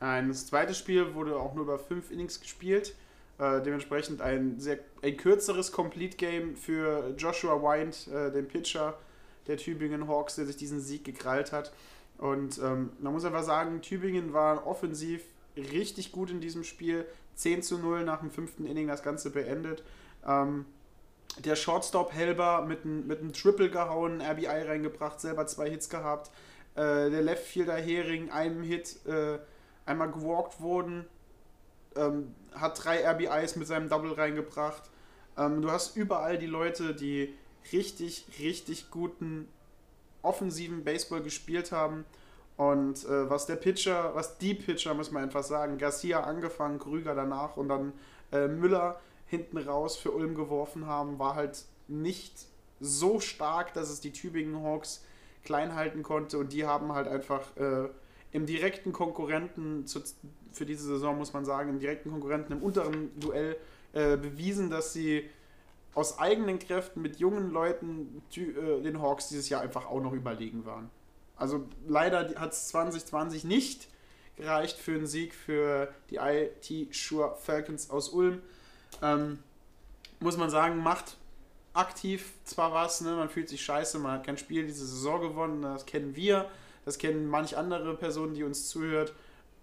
[0.00, 2.94] Nein, das zweite Spiel wurde auch nur über fünf Innings gespielt.
[3.38, 8.98] Äh, dementsprechend ein sehr ein kürzeres Complete Game für Joshua Wind, äh, den Pitcher
[9.46, 11.72] der Tübingen Hawks, der sich diesen Sieg gekrallt hat.
[12.18, 15.22] Und ähm, man muss einfach sagen, Tübingen war offensiv
[15.56, 17.06] richtig gut in diesem Spiel.
[17.36, 19.84] 10 zu 0 nach dem fünften Inning das Ganze beendet.
[20.26, 20.64] Ähm,
[21.44, 26.32] der Shortstop Helber mit einem mit Triple gehauen, RBI reingebracht, selber zwei Hits gehabt.
[26.74, 29.38] Äh, der Leftfielder Hering, einem Hit, äh,
[29.86, 31.06] einmal gewalkt wurden
[31.96, 34.82] ähm, hat drei RBIs mit seinem Double reingebracht.
[35.36, 37.34] Ähm, du hast überall die Leute, die
[37.72, 39.48] richtig, richtig guten
[40.22, 42.04] offensiven Baseball gespielt haben.
[42.56, 47.14] Und äh, was der Pitcher, was die Pitcher, muss man einfach sagen, Garcia angefangen, Krüger
[47.14, 47.92] danach und dann
[48.32, 52.46] äh, Müller hinten raus für Ulm geworfen haben, war halt nicht
[52.80, 55.04] so stark, dass es die Tübingen Hawks
[55.44, 57.88] klein halten konnte und die haben halt einfach äh,
[58.32, 60.02] im direkten Konkurrenten zu,
[60.58, 63.56] für diese Saison, muss man sagen, im direkten Konkurrenten im unteren Duell
[63.92, 65.28] äh, bewiesen, dass sie
[65.94, 70.66] aus eigenen Kräften mit jungen Leuten äh, den Hawks dieses Jahr einfach auch noch überlegen
[70.66, 70.90] waren.
[71.36, 73.88] Also leider hat es 2020 nicht
[74.36, 78.40] gereicht für einen Sieg für die IT Sure Falcons aus Ulm.
[79.02, 79.38] Ähm,
[80.20, 81.16] muss man sagen, macht
[81.72, 83.12] aktiv zwar was, ne?
[83.12, 86.48] man fühlt sich scheiße, man hat kein Spiel diese Saison gewonnen, das kennen wir,
[86.84, 89.14] das kennen manch andere Personen, die uns zuhört.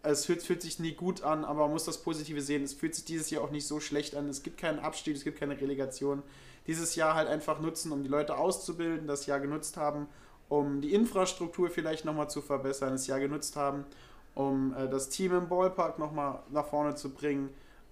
[0.05, 2.63] Es fühlt, fühlt sich nie gut an, aber man muss das Positive sehen.
[2.63, 4.29] Es fühlt sich dieses Jahr auch nicht so schlecht an.
[4.29, 6.23] Es gibt keinen Abstieg, es gibt keine Relegation.
[6.67, 10.07] Dieses Jahr halt einfach nutzen, um die Leute auszubilden, das Jahr genutzt haben,
[10.49, 13.85] um die Infrastruktur vielleicht nochmal zu verbessern, das Jahr genutzt haben,
[14.33, 17.49] um äh, das Team im Ballpark nochmal nach vorne zu bringen.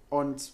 [0.08, 0.52] Und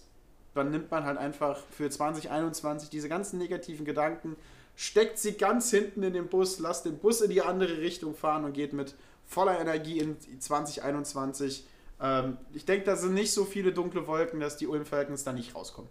[0.54, 4.36] dann nimmt man halt einfach für 2021 diese ganzen negativen Gedanken,
[4.76, 8.44] steckt sie ganz hinten in den Bus, lasst den Bus in die andere Richtung fahren
[8.44, 8.94] und geht mit
[9.30, 11.64] voller Energie in 2021.
[12.02, 15.32] Ähm, ich denke, da sind nicht so viele dunkle Wolken, dass die Ulm Falcons da
[15.32, 15.88] nicht rauskommen.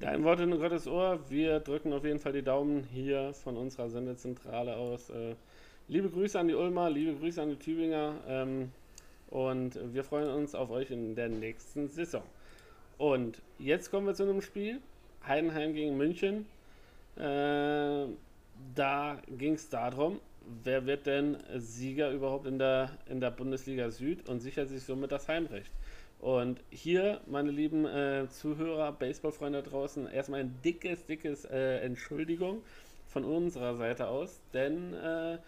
[0.00, 1.20] Dein Wort in Gottes Ohr.
[1.28, 5.08] Wir drücken auf jeden Fall die Daumen hier von unserer Sendezentrale aus.
[5.10, 5.36] Äh,
[5.86, 8.14] liebe Grüße an die Ulmer, liebe Grüße an die Tübinger.
[8.26, 8.72] Ähm,
[9.30, 12.22] und wir freuen uns auf euch in der nächsten Saison.
[12.96, 14.80] Und jetzt kommen wir zu einem Spiel.
[15.26, 16.46] Heidenheim gegen München.
[17.16, 18.06] Äh,
[18.74, 20.20] da ging es darum,
[20.64, 25.12] wer wird denn Sieger überhaupt in der, in der Bundesliga Süd und sichert sich somit
[25.12, 25.72] das Heimrecht.
[26.20, 32.62] Und hier, meine lieben äh, Zuhörer, Baseballfreunde draußen, erstmal ein dickes, dickes äh, Entschuldigung
[33.06, 35.38] von unserer Seite aus, denn äh,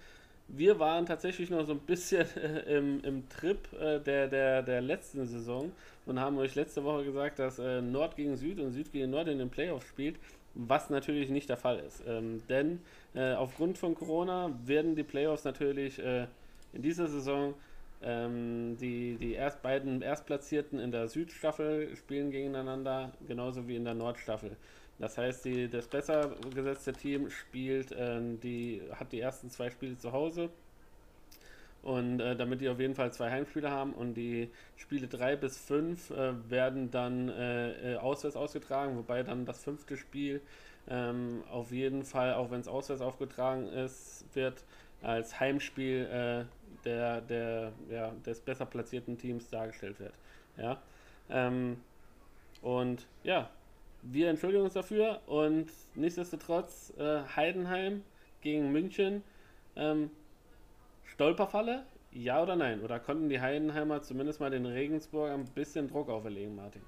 [0.48, 4.80] wir waren tatsächlich noch so ein bisschen äh, im, im Trip äh, der, der, der
[4.80, 5.72] letzten Saison
[6.06, 9.28] und haben euch letzte Woche gesagt, dass äh, Nord gegen Süd und Süd gegen Nord
[9.28, 10.16] in den Playoffs spielt,
[10.54, 12.02] was natürlich nicht der Fall ist.
[12.06, 12.80] Ähm, denn
[13.14, 17.54] aufgrund von Corona werden die Playoffs natürlich in dieser Saison
[18.02, 23.94] ähm, die die erst beiden Erstplatzierten in der Südstaffel spielen gegeneinander, genauso wie in der
[23.94, 24.56] Nordstaffel.
[24.98, 29.96] Das heißt, die, das besser gesetzte Team spielt, äh, die hat die ersten zwei Spiele
[29.96, 30.50] zu Hause.
[31.82, 35.58] Und äh, damit die auf jeden Fall zwei Heimspiele haben und die Spiele 3 bis
[35.58, 40.42] 5 äh, werden dann äh, äh, auswärts ausgetragen, wobei dann das fünfte Spiel
[40.90, 44.64] ähm, auf jeden Fall, auch wenn es auswärts aufgetragen ist, wird
[45.02, 50.12] als Heimspiel äh, der, der, ja, des besser platzierten Teams dargestellt wird.
[50.56, 50.82] Ja?
[51.30, 51.80] Ähm,
[52.60, 53.50] und ja,
[54.02, 58.02] wir entschuldigen uns dafür und nichtsdestotrotz äh, Heidenheim
[58.40, 59.22] gegen München.
[59.76, 60.10] Ähm,
[61.04, 61.84] Stolperfalle?
[62.12, 62.80] Ja oder nein?
[62.82, 66.82] Oder konnten die Heidenheimer zumindest mal den Regensburg ein bisschen Druck auferlegen, Martin?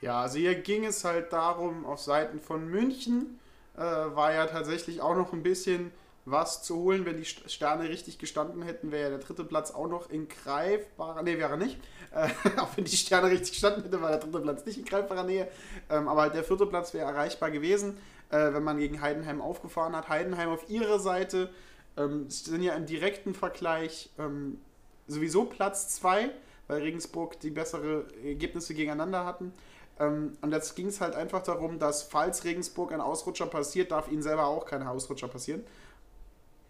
[0.00, 3.38] Ja, also hier ging es halt darum, auf Seiten von München
[3.76, 5.92] äh, war ja tatsächlich auch noch ein bisschen
[6.24, 7.04] was zu holen.
[7.04, 11.22] Wenn die Sterne richtig gestanden hätten, wäre ja der dritte Platz auch noch in greifbarer
[11.22, 11.78] Nähe, wäre nicht.
[12.12, 15.24] Äh, auch wenn die Sterne richtig gestanden hätten, war der dritte Platz nicht in greifbarer
[15.24, 15.48] Nähe.
[15.90, 17.98] Ähm, aber halt der vierte Platz wäre erreichbar gewesen,
[18.30, 20.08] äh, wenn man gegen Heidenheim aufgefahren hat.
[20.08, 21.50] Heidenheim auf ihrer Seite
[21.96, 24.60] ähm, sind ja im direkten Vergleich ähm,
[25.08, 26.30] sowieso Platz 2,
[26.68, 29.52] weil Regensburg die bessere Ergebnisse gegeneinander hatten.
[30.00, 34.10] Ähm, und jetzt ging es halt einfach darum, dass falls Regensburg ein Ausrutscher passiert, darf
[34.10, 35.64] ihnen selber auch kein Ausrutscher passieren.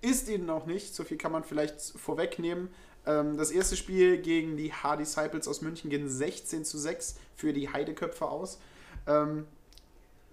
[0.01, 2.69] Ist ihnen noch nicht, so viel kann man vielleicht vorwegnehmen.
[3.07, 7.69] Ähm, das erste Spiel gegen die H-Disciples aus München ging 16 zu 6 für die
[7.73, 8.59] Heideköpfe aus.
[9.07, 9.47] Ähm,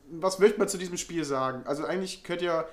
[0.09, 1.63] was möchte man zu diesem Spiel sagen?
[1.65, 2.67] Also eigentlich könnt ihr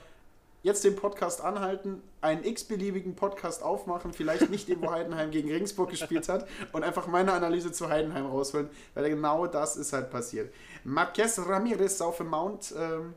[0.62, 5.90] jetzt den Podcast anhalten, einen x-beliebigen Podcast aufmachen, vielleicht nicht den, wo Heidenheim gegen Regensburg
[5.90, 10.52] gespielt hat, und einfach meine Analyse zu Heidenheim rausholen, weil genau das ist halt passiert.
[10.84, 12.74] Marquez Ramirez auf dem Mount.
[12.78, 13.14] Ähm,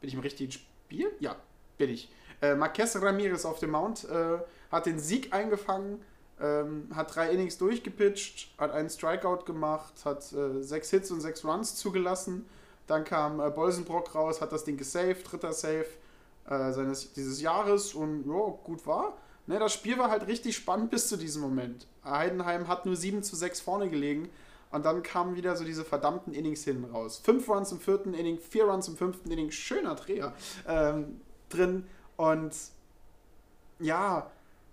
[0.00, 1.10] bin ich im richtigen Spiel?
[1.20, 1.36] Ja,
[1.78, 2.10] bin ich.
[2.42, 4.38] Äh, Marquez Ramirez auf dem Mount äh,
[4.70, 6.02] hat den Sieg eingefangen,
[6.40, 11.44] ähm, hat drei Innings durchgepitcht, hat einen Strikeout gemacht, hat äh, sechs Hits und sechs
[11.44, 12.46] Runs zugelassen.
[12.86, 15.86] Dann kam äh, Bolsenbrock raus, hat das Ding gesaved, dritter Save
[16.48, 19.16] äh, seines, dieses Jahres und ja, gut war.
[19.46, 21.86] Ne, das Spiel war halt richtig spannend bis zu diesem Moment.
[22.04, 24.28] Heidenheim hat nur 7 zu 6 vorne gelegen
[24.72, 27.20] und dann kamen wieder so diese verdammten Innings hinten raus.
[27.22, 30.32] Fünf Runs im vierten Inning, vier Runs im fünften Inning, schöner Dreher
[30.66, 31.86] ähm, drin.
[32.16, 32.54] Und
[33.78, 34.30] ja,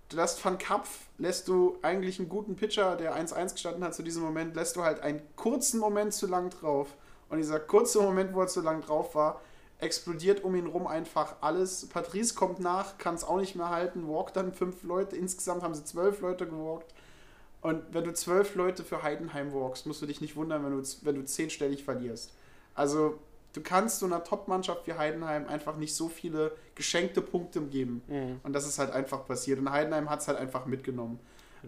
[0.09, 4.01] du lässt Van Kapf, lässt du eigentlich einen guten Pitcher, der 1-1 gestanden hat zu
[4.01, 6.95] diesem Moment, lässt du halt einen kurzen Moment zu lang drauf.
[7.29, 9.41] Und dieser kurze Moment, wo er zu lang drauf war,
[9.83, 11.87] explodiert um ihn rum einfach alles.
[11.87, 15.15] Patrice kommt nach, kann es auch nicht mehr halten, walkt dann fünf Leute.
[15.15, 16.93] Insgesamt haben sie zwölf Leute gewalkt.
[17.61, 20.83] Und wenn du zwölf Leute für Heidenheim walkst, musst du dich nicht wundern, wenn du,
[21.03, 22.33] wenn du zehnstellig verlierst.
[22.75, 23.19] Also
[23.53, 28.01] du kannst so einer Top-Mannschaft wie Heidenheim einfach nicht so viele geschenkte Punkte geben.
[28.07, 28.39] Mhm.
[28.43, 29.59] Und das ist halt einfach passiert.
[29.59, 31.19] Und Heidenheim hat es halt einfach mitgenommen.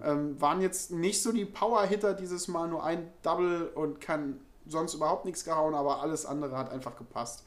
[0.04, 4.94] Ähm, waren jetzt nicht so die Power-Hitter dieses Mal, nur ein Double und kann sonst
[4.94, 7.46] überhaupt nichts gehauen, aber alles andere hat einfach gepasst.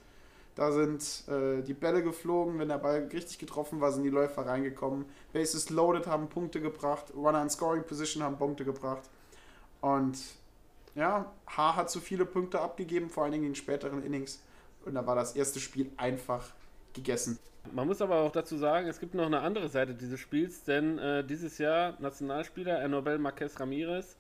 [0.59, 4.45] Da sind äh, die Bälle geflogen, wenn der Ball richtig getroffen war, sind die Läufer
[4.45, 5.05] reingekommen.
[5.33, 9.09] Bases loaded haben Punkte gebracht, Runner in Scoring Position haben Punkte gebracht.
[9.81, 10.19] Und
[10.97, 14.43] ja, H hat zu viele Punkte abgegeben, vor allen Dingen in späteren Innings.
[14.85, 16.51] Und da war das erste Spiel einfach
[16.93, 17.39] gegessen.
[17.71, 20.99] Man muss aber auch dazu sagen, es gibt noch eine andere Seite dieses Spiels, denn
[20.99, 24.17] äh, dieses Jahr Nationalspieler Nobel Marquez Ramirez,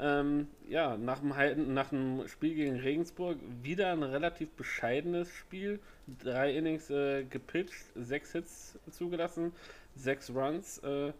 [0.00, 5.78] ähm, ja, nach dem, nach dem Spiel gegen Regensburg wieder ein relativ bescheidenes Spiel.
[6.22, 9.52] Drei Innings äh, gepitcht, sechs Hits zugelassen,
[9.94, 10.78] sechs Runs.
[10.78, 11.12] Äh,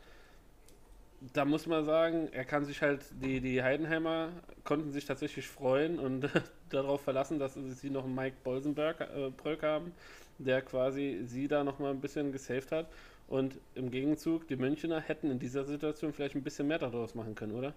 [1.35, 4.31] da muss man sagen, er kann sich halt, die, die Heidenheimer
[4.65, 6.31] konnten sich tatsächlich freuen und
[6.71, 9.93] darauf verlassen, dass sie noch Mike Bolsenberg äh, haben,
[10.39, 12.87] der quasi sie da nochmal ein bisschen gesaved hat.
[13.29, 17.35] Und im Gegenzug, die Münchner hätten in dieser Situation vielleicht ein bisschen mehr daraus machen
[17.35, 17.75] können, oder?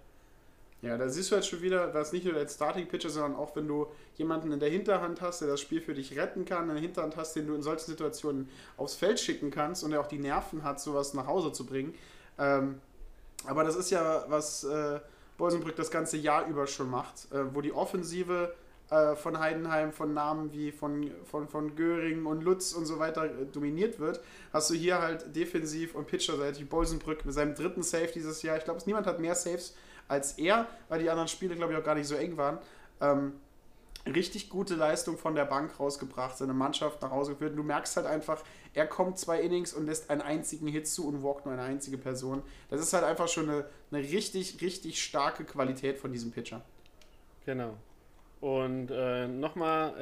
[0.83, 3.55] Ja, da siehst du halt schon wieder, dass nicht nur der Starting Pitcher, sondern auch
[3.55, 6.75] wenn du jemanden in der Hinterhand hast, der das Spiel für dich retten kann, in
[6.75, 10.07] der Hinterhand hast, den du in solchen Situationen aufs Feld schicken kannst und der auch
[10.07, 11.95] die Nerven hat, sowas nach Hause zu bringen.
[12.37, 12.81] Ähm,
[13.45, 14.99] aber das ist ja, was äh,
[15.37, 18.53] Bolsenbrück das ganze Jahr über schon macht, äh, wo die Offensive
[18.89, 23.23] äh, von Heidenheim von Namen wie von, von, von Göring und Lutz und so weiter
[23.23, 24.19] äh, dominiert wird,
[24.51, 28.57] hast du hier halt defensiv und pitcherseitig Bolsenbrück mit seinem dritten Save dieses Jahr.
[28.57, 29.75] Ich glaube, niemand hat mehr Saves
[30.07, 32.59] als er, weil die anderen Spiele, glaube ich, auch gar nicht so eng waren.
[33.01, 33.33] Ähm,
[34.05, 37.51] richtig gute Leistung von der Bank rausgebracht, seine Mannschaft nach Hause geführt.
[37.51, 41.07] Und du merkst halt einfach, er kommt zwei Innings und lässt einen einzigen Hit zu
[41.07, 42.43] und walkt nur eine einzige Person.
[42.69, 46.61] Das ist halt einfach schon eine, eine richtig, richtig starke Qualität von diesem Pitcher.
[47.45, 47.75] Genau.
[48.43, 49.93] Und äh, nochmal,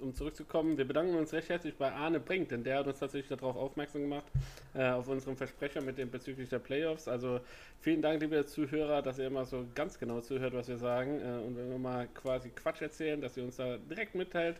[0.00, 3.00] äh, um zurückzukommen, wir bedanken uns recht herzlich bei Arne Brink, denn der hat uns
[3.00, 4.24] tatsächlich darauf aufmerksam gemacht,
[4.72, 7.06] äh, auf unseren Versprecher mit dem bezüglich der Playoffs.
[7.06, 7.40] Also
[7.82, 11.20] vielen Dank, liebe Zuhörer, dass ihr immer so ganz genau zuhört, was wir sagen.
[11.20, 14.56] Äh, und wenn wir mal quasi Quatsch erzählen, dass ihr uns da direkt mitteilt,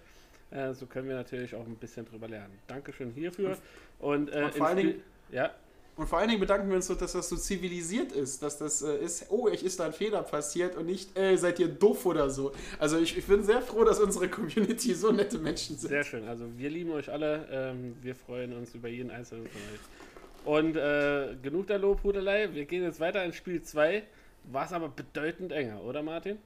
[0.50, 2.58] äh, so können wir natürlich auch ein bisschen drüber lernen.
[2.66, 3.56] Dankeschön hierfür.
[3.98, 5.52] Und, äh, und vor allen Dingen, ja.
[5.94, 8.80] Und vor allen Dingen bedanken wir uns so, dass das so zivilisiert ist, dass das
[8.80, 12.06] äh, ist, oh, ich ist da ein Fehler passiert und nicht, ey, seid ihr doof
[12.06, 12.52] oder so.
[12.78, 15.90] Also ich, ich bin sehr froh, dass unsere Community so nette Menschen sind.
[15.90, 19.60] Sehr schön, also wir lieben euch alle, ähm, wir freuen uns über jeden einzelnen von
[19.60, 19.80] euch.
[20.44, 24.02] Und äh, genug der Lobhudelei, wir gehen jetzt weiter in Spiel 2,
[24.44, 26.38] war es aber bedeutend enger, oder Martin?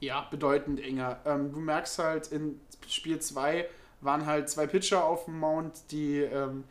[0.00, 1.20] Ja, bedeutend enger.
[1.26, 3.66] Ähm, du merkst halt, in Spiel 2
[4.00, 6.20] waren halt zwei Pitcher auf dem Mount, die...
[6.20, 6.64] Ähm,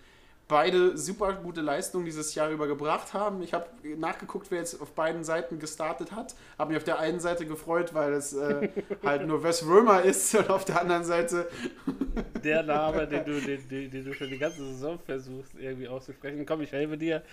[0.47, 3.41] beide super gute Leistungen dieses Jahr über gebracht haben.
[3.41, 6.35] Ich habe nachgeguckt, wer jetzt auf beiden Seiten gestartet hat.
[6.57, 8.69] Habe mich auf der einen Seite gefreut, weil es äh,
[9.03, 11.49] halt nur Wes Römer ist und auf der anderen Seite
[12.43, 16.45] der Name, den du, den, den, den, du schon die ganze Saison versuchst irgendwie auszusprechen.
[16.45, 17.23] Komm, ich helfe dir.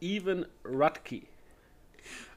[0.00, 1.22] Even Rutke.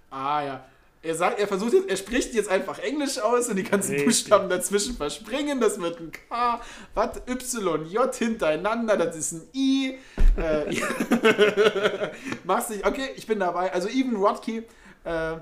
[0.10, 0.66] Ah ja,
[1.02, 4.08] er sagt, er versucht jetzt, er spricht jetzt einfach Englisch aus und die ganzen Richtig.
[4.08, 5.60] Buchstaben dazwischen verspringen.
[5.60, 6.62] Das wird ein K,
[6.94, 9.98] was Y, J hintereinander, das ist ein I.
[10.38, 10.76] Äh,
[12.44, 13.72] machst nicht, okay, ich bin dabei.
[13.72, 14.64] Also Even Rodkey
[15.04, 15.38] äh,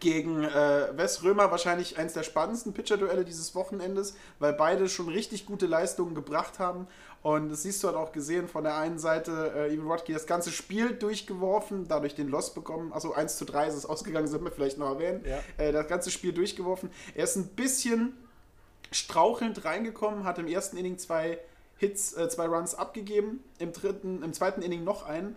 [0.00, 5.46] gegen äh, Wes Römer wahrscheinlich eins der spannendsten Pitcher-Duelle dieses Wochenendes, weil beide schon richtig
[5.46, 6.86] gute Leistungen gebracht haben.
[7.22, 10.26] Und das siehst du halt auch gesehen von der einen Seite, äh, Even Rodkey das
[10.26, 12.92] ganze Spiel durchgeworfen, dadurch den Loss bekommen.
[12.92, 15.24] Achso, 1 zu 3 ist es ausgegangen, sollten wir vielleicht noch erwähnen.
[15.24, 15.40] Ja.
[15.56, 16.90] Äh, das ganze Spiel durchgeworfen.
[17.14, 18.16] Er ist ein bisschen
[18.92, 21.38] strauchelnd reingekommen, hat im ersten Inning zwei
[21.78, 25.34] Hits, äh, zwei Runs abgegeben, im dritten, im zweiten Inning noch einen.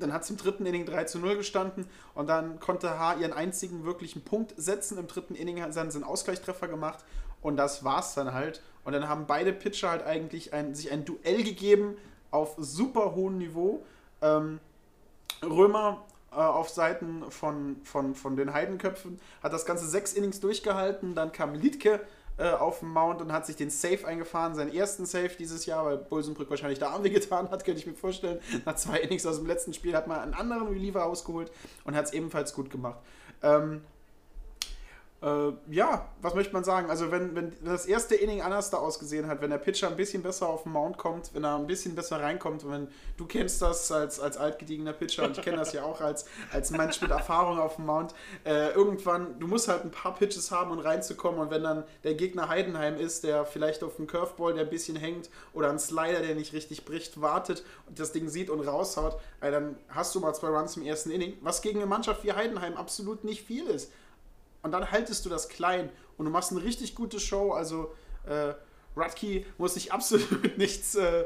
[0.00, 3.32] Dann hat es im dritten Inning 3 zu 0 gestanden und dann konnte H ihren
[3.32, 4.98] einzigen wirklichen Punkt setzen.
[4.98, 7.04] Im dritten Inning haben sie einen Ausgleichstreffer gemacht
[7.42, 8.62] und das war's dann halt.
[8.84, 11.96] Und dann haben beide Pitcher halt eigentlich ein, sich ein Duell gegeben
[12.30, 13.84] auf super hohem Niveau.
[14.22, 14.60] Ähm,
[15.42, 21.14] Römer äh, auf Seiten von, von, von den Heidenköpfen hat das Ganze sechs Innings durchgehalten.
[21.14, 22.00] Dann kam Liedke
[22.38, 25.84] äh, auf dem Mount und hat sich den Safe eingefahren, seinen ersten Safe dieses Jahr,
[25.84, 28.38] weil Bulsenbrück wahrscheinlich der Arm getan hat, könnte ich mir vorstellen.
[28.64, 31.50] Nach zwei Innings aus dem letzten Spiel hat man einen anderen Reliever ausgeholt
[31.84, 32.98] und hat es ebenfalls gut gemacht.
[33.42, 33.82] Ähm,
[35.20, 36.90] Äh, ja, was möchte man sagen?
[36.90, 40.22] Also, wenn, wenn das erste Inning anders da ausgesehen hat, wenn der Pitcher ein bisschen
[40.22, 43.90] besser auf den Mount kommt, wenn er ein bisschen besser reinkommt, wenn du kennst das
[43.90, 47.58] als, als altgediegener Pitcher und ich kenne das ja auch als, als Mensch mit Erfahrung
[47.58, 48.14] auf dem Mount,
[48.44, 52.14] äh, irgendwann, du musst halt ein paar Pitches haben, um reinzukommen und wenn dann der
[52.14, 56.20] Gegner Heidenheim ist, der vielleicht auf einen Curveball, der ein bisschen hängt oder einen Slider,
[56.20, 60.20] der nicht richtig bricht, wartet und das Ding sieht und raushaut, äh, dann hast du
[60.20, 63.66] mal zwei Runs im ersten Inning, was gegen eine Mannschaft wie Heidenheim absolut nicht viel
[63.66, 63.90] ist
[64.62, 67.52] und dann haltest du das klein und du machst eine richtig gute Show.
[67.52, 67.94] Also
[68.26, 68.54] äh,
[68.96, 71.24] Rutke muss sich absolut nichts, äh,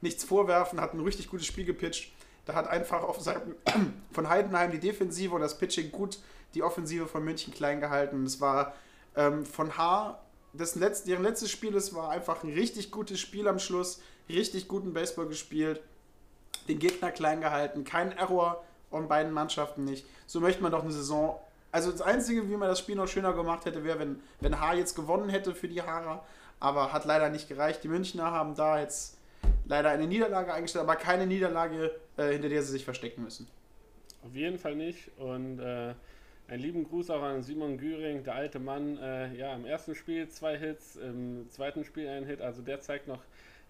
[0.00, 2.12] nichts vorwerfen, hat ein richtig gutes Spiel gepitcht.
[2.44, 3.54] Da hat einfach auf Seiten
[4.12, 6.18] von Heidenheim die Defensive und das Pitching gut
[6.54, 8.24] die Offensive von München klein gehalten.
[8.24, 8.74] Es war
[9.16, 10.20] ähm, von H,
[10.52, 14.68] das letzte, deren letztes Spiel, es war einfach ein richtig gutes Spiel am Schluss, richtig
[14.68, 15.80] guten Baseball gespielt,
[16.68, 20.06] den Gegner klein gehalten, kein Error von beiden Mannschaften nicht.
[20.26, 21.40] So möchte man doch eine Saison
[21.72, 24.74] also das Einzige, wie man das Spiel noch schöner gemacht hätte, wäre, wenn, wenn Haar
[24.76, 26.24] jetzt gewonnen hätte für die Haarer.
[26.60, 27.82] Aber hat leider nicht gereicht.
[27.82, 29.18] Die Münchner haben da jetzt
[29.64, 33.48] leider eine Niederlage eingestellt, aber keine Niederlage, äh, hinter der sie sich verstecken müssen.
[34.22, 35.10] Auf jeden Fall nicht.
[35.18, 35.94] Und äh,
[36.46, 38.98] einen lieben Gruß auch an Simon Güring, der alte Mann.
[38.98, 42.42] Äh, ja, im ersten Spiel zwei Hits, im zweiten Spiel ein Hit.
[42.42, 43.22] Also der zeigt noch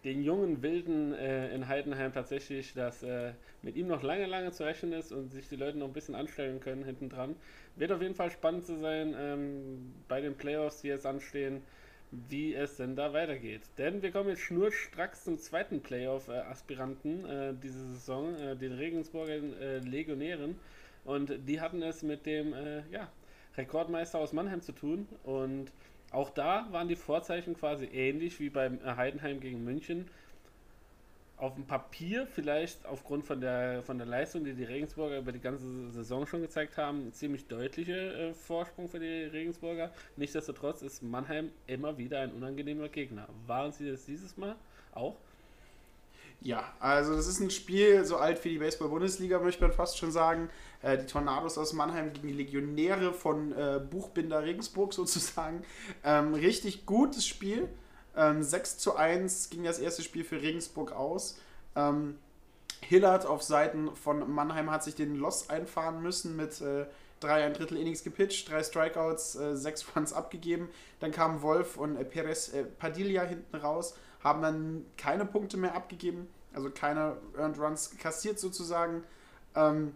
[0.05, 3.33] den jungen Wilden äh, in Heidenheim tatsächlich, dass äh,
[3.63, 6.15] mit ihm noch lange, lange zu rechnen ist und sich die Leute noch ein bisschen
[6.15, 7.37] anstellen können hinten dran.
[7.77, 11.63] Wird auf jeden Fall spannend zu sein ähm, bei den Playoffs, die jetzt anstehen,
[12.11, 13.63] wie es denn da weitergeht.
[13.79, 19.79] Denn wir kommen jetzt schnurstracks zum zweiten Playoff-Aspiranten äh, diese Saison, äh, den Regensburger äh,
[19.79, 20.59] Legionären.
[21.05, 23.11] Und die hatten es mit dem äh, ja,
[23.57, 25.09] Rekordmeister aus Mannheim zu tun.
[25.23, 25.73] Und
[26.13, 30.09] auch da waren die Vorzeichen quasi ähnlich wie beim Heidenheim gegen München
[31.43, 35.41] auf dem Papier vielleicht aufgrund von der, von der Leistung, die die Regensburger über die
[35.41, 39.91] ganze Saison schon gezeigt haben, ziemlich deutlicher äh, Vorsprung für die Regensburger.
[40.17, 43.29] Nichtsdestotrotz ist Mannheim immer wieder ein unangenehmer Gegner.
[43.49, 44.55] Waren sie das dieses Mal
[44.95, 45.17] auch?
[46.43, 50.11] Ja, also das ist ein Spiel so alt wie die Baseball-Bundesliga, möchte man fast schon
[50.11, 50.51] sagen.
[50.83, 55.63] Äh, die Tornados aus Mannheim gegen die Legionäre von äh, Buchbinder Regensburg sozusagen.
[56.03, 57.69] Ähm, richtig gutes Spiel.
[58.17, 61.39] Ähm, 6 zu 1 ging das erste Spiel für Regensburg aus.
[61.77, 62.19] Ähm,
[62.81, 66.87] Hillard auf Seiten von Mannheim hat sich den Loss einfahren müssen mit äh,
[67.21, 70.69] drei ein Drittel Innings gepitcht, drei Strikeouts, äh, sechs Runs abgegeben.
[70.99, 75.75] Dann kamen Wolf und äh, Perez äh, Padilla hinten raus, haben dann keine Punkte mehr
[75.75, 79.03] abgegeben, also keine Earned Runs kassiert sozusagen.
[79.55, 79.93] Ähm,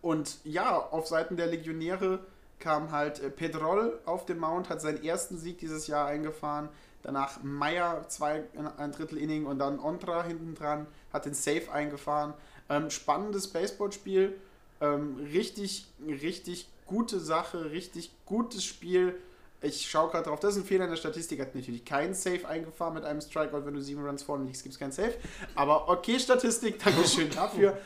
[0.00, 2.20] und ja, auf Seiten der Legionäre
[2.58, 6.68] kam halt äh, Pedrol auf dem Mount, hat seinen ersten Sieg dieses Jahr eingefahren.
[7.02, 8.44] Danach Meyer zwei,
[8.76, 12.34] ein Drittel Inning und dann Ontra hinten dran, hat den Safe eingefahren.
[12.68, 14.38] Ähm, spannendes Baseballspiel,
[14.80, 19.18] ähm, richtig, richtig gute Sache, richtig gutes Spiel.
[19.60, 22.46] Ich schaue gerade drauf, das ist ein Fehler in der Statistik, hat natürlich keinen Safe
[22.46, 25.14] eingefahren mit einem Strikeout, wenn du sieben Runs vorne liegst, gibt es keinen Safe.
[25.56, 27.76] Aber okay, Statistik, Dankeschön dafür.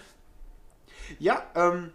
[1.19, 1.91] Ja, ähm,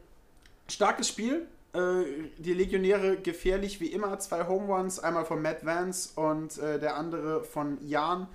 [0.68, 2.04] starkes Spiel, äh,
[2.38, 4.18] die Legionäre gefährlich wie immer.
[4.20, 8.28] Zwei Home Runs, einmal von Matt Vance und äh, der andere von Jan.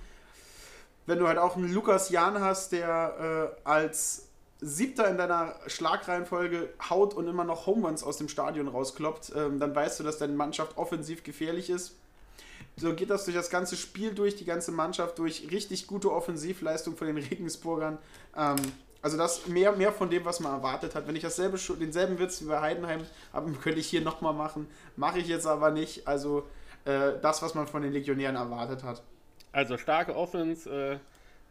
[1.05, 4.29] Wenn du halt auch einen Lukas Jan hast, der äh, als
[4.63, 9.59] Siebter in deiner Schlagreihenfolge haut und immer noch Home Runs aus dem Stadion rauskloppt, ähm,
[9.59, 11.95] dann weißt du, dass deine Mannschaft offensiv gefährlich ist.
[12.77, 15.51] So geht das durch das ganze Spiel durch, die ganze Mannschaft durch.
[15.51, 17.97] Richtig gute Offensivleistung von den Regensburgern.
[18.35, 18.55] Ähm,
[19.01, 21.07] also das mehr, mehr von dem, was man erwartet hat.
[21.07, 23.01] Wenn ich dasselbe, denselben Witz wie bei Heidenheim
[23.33, 24.67] habe, könnte ich hier nochmal machen.
[24.95, 26.07] Mache ich jetzt aber nicht.
[26.07, 26.43] Also
[26.85, 29.03] äh, das, was man von den Legionären erwartet hat.
[29.51, 30.97] Also starke Offense, äh,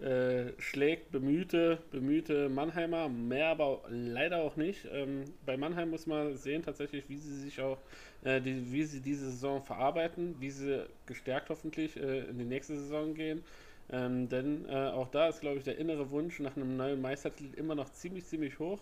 [0.02, 4.86] äh, schlägt bemühte, bemühte Mannheimer, mehr aber leider auch nicht.
[4.92, 7.78] Ähm, bei Mannheim muss man sehen tatsächlich, wie sie sich auch,
[8.24, 12.76] äh, die, wie sie diese Saison verarbeiten, wie sie gestärkt hoffentlich äh, in die nächste
[12.76, 13.44] Saison gehen.
[13.90, 17.58] Ähm, denn äh, auch da ist, glaube ich, der innere Wunsch nach einem neuen Meistertitel
[17.58, 18.80] immer noch ziemlich, ziemlich hoch.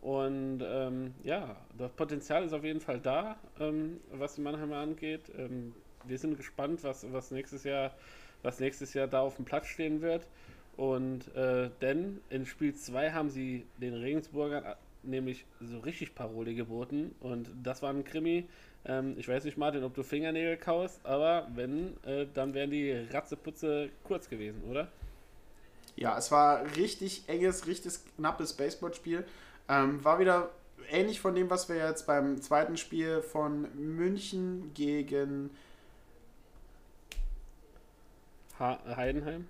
[0.00, 5.32] Und ähm, ja, das Potenzial ist auf jeden Fall da, ähm, was die Mannheimer angeht.
[5.36, 7.92] Ähm, wir sind gespannt, was, was, nächstes Jahr,
[8.46, 10.26] was nächstes Jahr da auf dem Platz stehen wird.
[10.76, 16.54] Und äh, denn in Spiel 2 haben sie den Regensburgern äh, nämlich so richtig Parole
[16.54, 17.14] geboten.
[17.20, 18.46] Und das war ein Krimi,
[18.84, 22.92] ähm, ich weiß nicht, Martin, ob du Fingernägel kaust, aber wenn, äh, dann wären die
[22.92, 24.88] Ratzeputze kurz gewesen, oder?
[25.96, 29.24] Ja, es war richtig enges, richtig knappes Baseballspiel.
[29.68, 30.50] Ähm, war wieder
[30.90, 35.50] ähnlich von dem, was wir jetzt beim zweiten Spiel von München gegen
[38.58, 39.46] ha Heidenheim.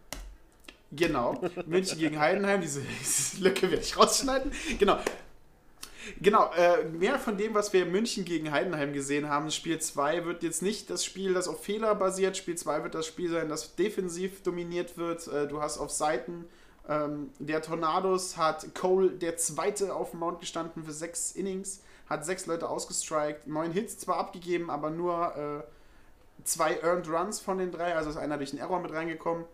[0.92, 2.82] Genau, München gegen Heidenheim, diese,
[3.40, 4.52] Lücke werde ich rausschneiden.
[4.78, 4.98] Genau,
[6.20, 9.50] Genau, äh, mehr von dem, was wir in München gegen Heidenheim gesehen haben.
[9.50, 12.36] Spiel 2 wird jetzt nicht das Spiel, das auf Fehler basiert.
[12.36, 15.26] Spiel 2 wird das Spiel sein, das defensiv dominiert wird.
[15.26, 16.44] Äh, du hast auf Seiten
[16.88, 22.24] ähm, der Tornados hat Cole der Zweite auf dem Mount gestanden für sechs Innings, hat
[22.24, 25.75] sechs Leute ausgestrikt, neun Hits zwar abgegeben, aber nur äh,
[26.46, 29.44] zwei Earned Runs von den drei, also ist einer durch einen Error mit reingekommen.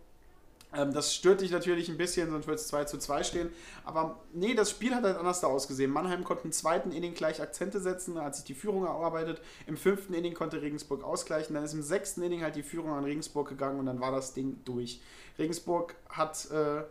[0.75, 3.49] Ähm, das stört dich natürlich ein bisschen, sonst wird es 2 zu 2 stehen.
[3.85, 5.91] Aber nee, das Spiel hat halt anders da ausgesehen.
[5.91, 9.41] Mannheim konnte im zweiten Inning gleich Akzente setzen, hat sich die Führung erarbeitet.
[9.67, 11.53] Im fünften Inning konnte Regensburg ausgleichen.
[11.53, 14.33] Dann ist im sechsten Inning halt die Führung an Regensburg gegangen und dann war das
[14.33, 15.01] Ding durch.
[15.37, 16.83] Regensburg hat äh,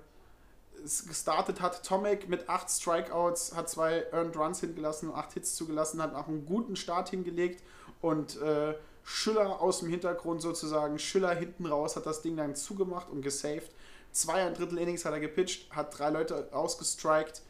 [0.82, 6.14] gestartet hat Tomek mit acht Strikeouts, hat zwei Earned Runs hingelassen acht Hits zugelassen, hat
[6.14, 7.62] auch einen guten Start hingelegt
[8.00, 8.74] und äh,
[9.04, 13.70] Schüller aus dem Hintergrund sozusagen, Schüller hinten raus, hat das Ding dann zugemacht und gesaved.
[14.12, 17.42] Zwei ein Drittel Innings hat er gepitcht, hat drei Leute ausgestrikt.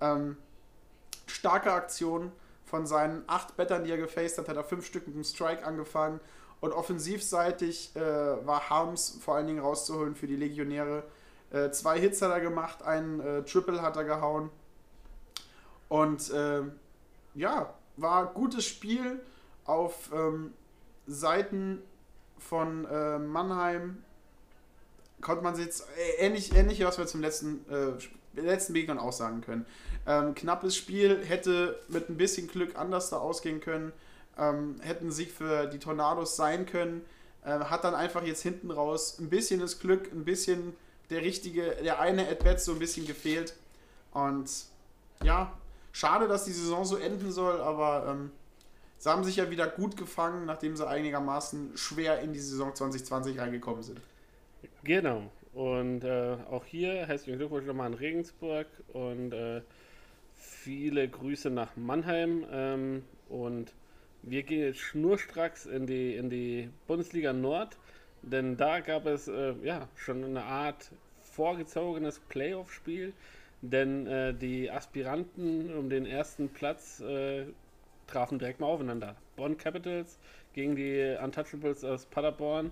[0.00, 0.36] Ähm,
[1.26, 2.32] starke Aktion
[2.64, 5.64] von seinen acht Bettern, die er gefaced hat, hat er fünf Stück mit dem Strike
[5.64, 6.20] angefangen.
[6.60, 11.04] Und offensivseitig äh, war Harms vor allen Dingen rauszuholen für die Legionäre.
[11.50, 14.50] Äh, zwei Hits hat er gemacht, ein äh, Triple hat er gehauen.
[15.88, 16.62] Und äh,
[17.34, 19.20] ja, war gutes Spiel
[19.64, 20.52] auf ähm,
[21.10, 21.82] Seiten
[22.38, 23.98] von äh, Mannheim.
[25.20, 29.40] Konnte man jetzt äh, ähnlich, ähnlich, was wir zum letzten, äh, letzten Begegnern auch sagen
[29.40, 29.66] können.
[30.06, 33.92] Ähm, knappes Spiel hätte mit ein bisschen Glück anders da ausgehen können.
[34.38, 37.04] Ähm, hätten Sieg für die Tornados sein können.
[37.42, 40.76] hat dann einfach jetzt hinten raus ein bisschen das Glück, ein bisschen
[41.08, 43.54] der richtige, der eine At-Bat so ein bisschen gefehlt.
[44.12, 44.50] Und
[45.22, 45.52] ja,
[45.92, 48.30] schade, dass die Saison so enden soll, aber ähm,
[49.00, 53.38] sie haben sich ja wieder gut gefangen, nachdem sie einigermaßen schwer in die Saison 2020
[53.38, 54.00] reingekommen sind.
[54.84, 55.22] Genau.
[55.52, 59.62] Und äh, auch hier herzlichen Glückwunsch nochmal an Regensburg und äh,
[60.36, 62.44] viele Grüße nach Mannheim.
[62.52, 63.72] Ähm, und
[64.22, 67.76] wir gehen jetzt schnurstracks in die, in die Bundesliga Nord.
[68.22, 70.90] Denn da gab es äh, ja schon eine Art
[71.32, 73.14] vorgezogenes Playoff-Spiel,
[73.62, 77.44] denn äh, die Aspiranten um den ersten Platz äh,
[78.10, 79.16] trafen direkt mal aufeinander.
[79.36, 80.18] Bonn Capitals
[80.52, 82.70] gegen die Untouchables aus Paderborn.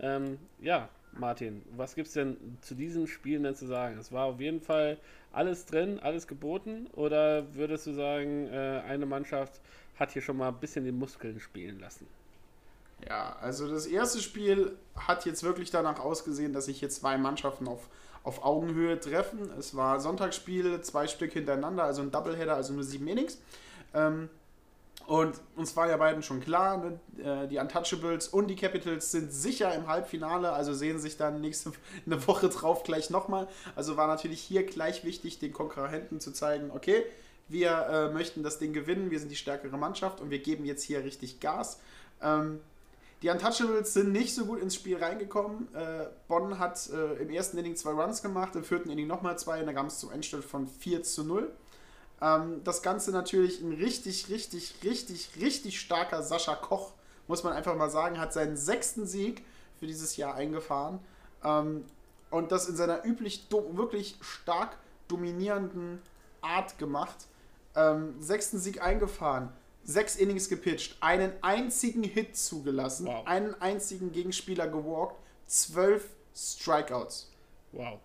[0.00, 3.98] Ähm, ja, Martin, was gibt es denn zu diesen Spielen denn zu sagen?
[3.98, 4.98] Es war auf jeden Fall
[5.32, 9.60] alles drin, alles geboten, oder würdest du sagen, äh, eine Mannschaft
[9.98, 12.06] hat hier schon mal ein bisschen die Muskeln spielen lassen?
[13.08, 17.66] Ja, also das erste Spiel hat jetzt wirklich danach ausgesehen, dass sich hier zwei Mannschaften
[17.66, 17.88] auf,
[18.22, 19.50] auf Augenhöhe treffen.
[19.58, 23.40] Es war Sonntagsspiel, zwei Stück hintereinander, also ein Doubleheader, also nur sieben Innings.
[23.94, 24.28] Ähm,
[25.10, 27.00] und uns war ja beiden schon klar, ne?
[27.20, 31.72] Äh, die Untouchables und die Capitals sind sicher im Halbfinale, also sehen sich dann nächste
[32.06, 33.48] eine Woche drauf gleich nochmal.
[33.74, 37.04] Also war natürlich hier gleich wichtig, den Konkurrenten zu zeigen, okay,
[37.48, 40.84] wir äh, möchten das Ding gewinnen, wir sind die stärkere Mannschaft und wir geben jetzt
[40.84, 41.80] hier richtig Gas.
[42.22, 42.60] Ähm,
[43.22, 45.74] die Untouchables sind nicht so gut ins Spiel reingekommen.
[45.74, 49.58] Äh, Bonn hat äh, im ersten Inning zwei Runs gemacht, im vierten Inning nochmal zwei
[49.58, 51.50] und da kam es zum Endstand von 4 zu 0.
[52.20, 56.92] Ähm, das Ganze natürlich ein richtig, richtig, richtig, richtig starker Sascha Koch,
[57.28, 59.44] muss man einfach mal sagen, hat seinen sechsten Sieg
[59.78, 60.98] für dieses Jahr eingefahren.
[61.44, 61.84] Ähm,
[62.30, 64.76] und das in seiner üblich wirklich stark
[65.08, 66.00] dominierenden
[66.40, 67.26] Art gemacht.
[67.74, 69.52] Ähm, sechsten Sieg eingefahren
[69.84, 73.26] sechs Innings gepitcht, einen einzigen Hit zugelassen, wow.
[73.26, 75.16] einen einzigen Gegenspieler gewalkt,
[75.46, 77.30] zwölf Strikeouts.
[77.72, 77.98] Wow.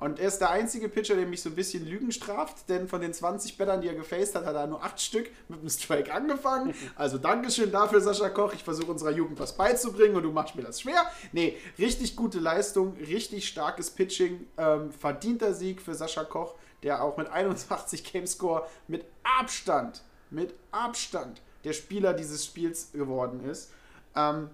[0.00, 3.00] Und er ist der einzige Pitcher, der mich so ein bisschen Lügen straft, denn von
[3.00, 6.12] den 20 Bettern, die er gefaced hat, hat er nur 8 Stück mit einem Strike
[6.12, 6.74] angefangen.
[6.96, 8.52] Also Dankeschön dafür, Sascha Koch.
[8.54, 11.04] Ich versuche unserer Jugend was beizubringen und du machst mir das schwer.
[11.32, 17.16] Nee, richtig gute Leistung, richtig starkes Pitching, ähm, verdienter Sieg für Sascha Koch, der auch
[17.16, 23.70] mit 81 Game Score mit Abstand mit Abstand der Spieler dieses Spiels geworden ist.
[24.16, 24.50] Ähm,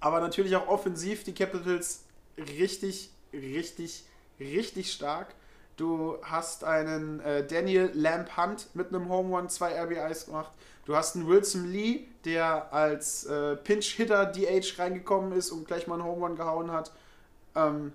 [0.00, 2.04] aber natürlich auch offensiv die Capitals
[2.36, 4.04] richtig, richtig,
[4.40, 5.34] richtig stark.
[5.76, 10.50] Du hast einen äh, Daniel Lamp Hunt mit einem Home Run, zwei RBIs gemacht.
[10.86, 15.94] Du hast einen Wilson Lee, der als äh, Pinch-Hitter DH reingekommen ist und gleich mal
[15.94, 16.90] einen Home Run gehauen hat.
[17.54, 17.92] Ähm,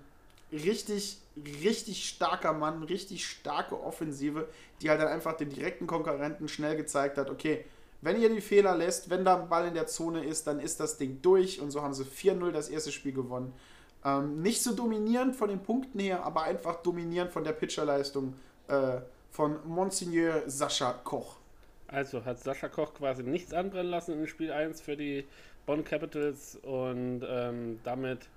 [0.52, 1.18] richtig,
[1.62, 4.48] richtig starker Mann, richtig starke Offensive,
[4.80, 7.64] die halt dann einfach den direkten Konkurrenten schnell gezeigt hat, okay,
[8.00, 10.78] wenn ihr die Fehler lässt, wenn da ein Ball in der Zone ist, dann ist
[10.78, 13.54] das Ding durch und so haben sie 4-0 das erste Spiel gewonnen.
[14.04, 18.34] Ähm, nicht so dominierend von den Punkten her, aber einfach dominierend von der Pitcherleistung
[18.68, 19.00] äh,
[19.30, 21.36] von Monsignor Sascha Koch.
[21.88, 25.24] Also hat Sascha Koch quasi nichts anbrennen lassen in Spiel 1 für die
[25.66, 28.28] Bonn Capitals und ähm, damit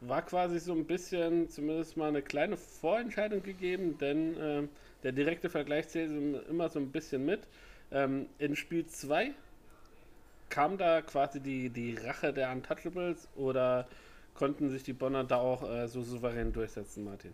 [0.00, 4.62] war quasi so ein bisschen zumindest mal eine kleine Vorentscheidung gegeben, denn äh,
[5.02, 6.10] der direkte Vergleich zählt
[6.48, 7.40] immer so ein bisschen mit.
[7.92, 9.32] Ähm, in Spiel 2
[10.48, 13.86] kam da quasi die, die Rache der Untouchables oder
[14.34, 17.32] konnten sich die Bonner da auch äh, so souverän durchsetzen, Martin?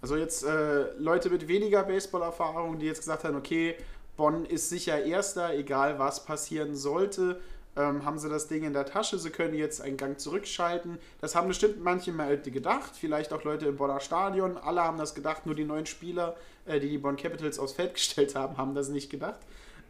[0.00, 3.76] Also jetzt äh, Leute mit weniger Baseball-Erfahrung, die jetzt gesagt haben, okay,
[4.16, 7.40] Bonn ist sicher Erster, egal was passieren sollte,
[7.76, 10.98] ähm, haben sie das Ding in der Tasche, sie können jetzt einen Gang zurückschalten.
[11.20, 14.56] Das haben bestimmt manche mal gedacht, vielleicht auch Leute im Bonner Stadion.
[14.56, 16.36] Alle haben das gedacht, nur die neuen Spieler,
[16.66, 19.40] äh, die die Bonn Capitals aufs Feld gestellt haben, haben das nicht gedacht.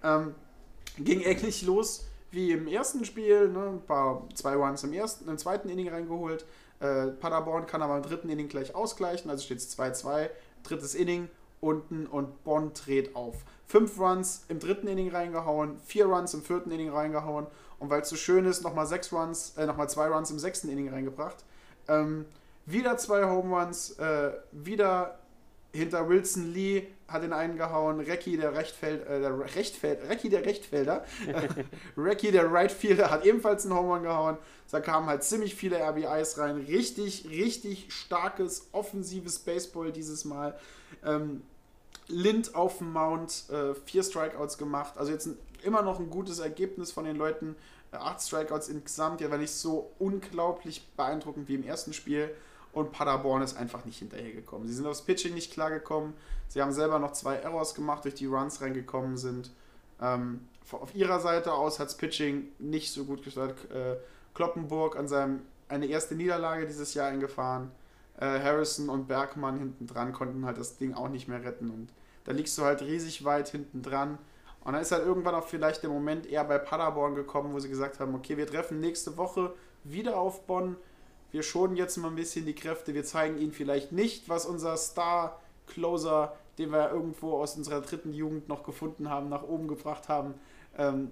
[0.02, 0.34] Ähm,
[0.96, 3.68] ging ähnlich los wie im ersten Spiel, ne?
[3.68, 6.44] ein paar zwei Runs im ersten, im zweiten Inning reingeholt.
[6.80, 10.30] Äh, Paderborn kann aber im dritten Inning gleich ausgleichen, also steht es 2-2,
[10.62, 11.28] drittes Inning
[11.60, 13.36] unten und Bonn dreht auf.
[13.66, 17.46] Fünf Runs im dritten Inning reingehauen, vier Runs im vierten Inning reingehauen
[17.78, 20.68] und weil es so schön ist, nochmal sechs Runs, äh, nochmal zwei Runs im sechsten
[20.68, 21.44] Inning reingebracht.
[21.88, 22.26] Ähm,
[22.66, 25.18] wieder zwei Home Runs, äh, wieder
[25.74, 30.44] hinter Wilson Lee hat den einen gehauen, Recki der Rechtfeld, äh, der Rechtfeld, Recki der
[30.46, 31.04] Rechtfelder,
[31.96, 34.38] Recki der Rightfielder hat ebenfalls einen Home Run gehauen.
[34.70, 36.56] Da kamen halt ziemlich viele RBIs rein.
[36.56, 40.58] Richtig, richtig starkes, offensives Baseball dieses Mal.
[41.04, 41.42] Ähm,
[42.06, 44.96] Lind auf dem Mount, äh, vier Strikeouts gemacht.
[44.96, 47.56] Also jetzt ein, immer noch ein gutes Ergebnis von den Leuten.
[47.92, 52.30] Äh, acht Strikeouts insgesamt, ja, war nicht so unglaublich beeindruckend wie im ersten Spiel.
[52.74, 54.66] Und Paderborn ist einfach nicht hinterhergekommen.
[54.66, 56.12] Sie sind aufs Pitching nicht klargekommen.
[56.48, 59.50] Sie haben selber noch zwei Errors gemacht, durch die Runs reingekommen sind.
[60.02, 60.40] Ähm,
[60.72, 63.70] auf ihrer Seite aus hat das Pitching nicht so gut gestartet.
[63.70, 63.96] Äh,
[64.34, 67.70] Kloppenburg an seinem eine erste Niederlage dieses Jahr eingefahren.
[68.18, 71.70] Äh, Harrison und Bergmann hinten dran konnten halt das Ding auch nicht mehr retten.
[71.70, 71.88] Und
[72.24, 74.18] da liegst du halt riesig weit hinten dran.
[74.64, 77.68] Und dann ist halt irgendwann auch vielleicht der Moment eher bei Paderborn gekommen, wo sie
[77.68, 79.54] gesagt haben, okay, wir treffen nächste Woche
[79.84, 80.76] wieder auf Bonn.
[81.34, 82.94] Wir schonen jetzt mal ein bisschen die Kräfte.
[82.94, 88.48] Wir zeigen ihnen vielleicht nicht, was unser Star-Closer, den wir irgendwo aus unserer dritten Jugend
[88.48, 90.34] noch gefunden haben, nach oben gebracht haben,
[90.78, 91.10] ähm,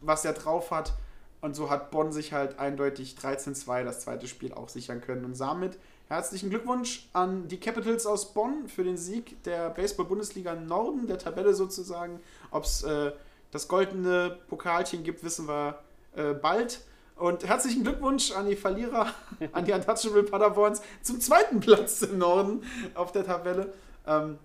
[0.00, 0.94] was er drauf hat.
[1.42, 5.26] Und so hat Bonn sich halt eindeutig 13-2 das zweite Spiel auch sichern können.
[5.26, 11.06] Und damit Herzlichen Glückwunsch an die Capitals aus Bonn für den Sieg der Baseball-Bundesliga Norden,
[11.06, 12.18] der Tabelle sozusagen.
[12.50, 13.12] Ob es äh,
[13.50, 15.80] das goldene Pokalchen gibt, wissen wir
[16.16, 16.80] äh, bald.
[17.20, 19.12] Und herzlichen Glückwunsch an die Verlierer,
[19.52, 22.62] an die Untouchable Paderborns zum zweiten Platz im Norden
[22.94, 23.74] auf der Tabelle.
[24.06, 24.38] Ähm,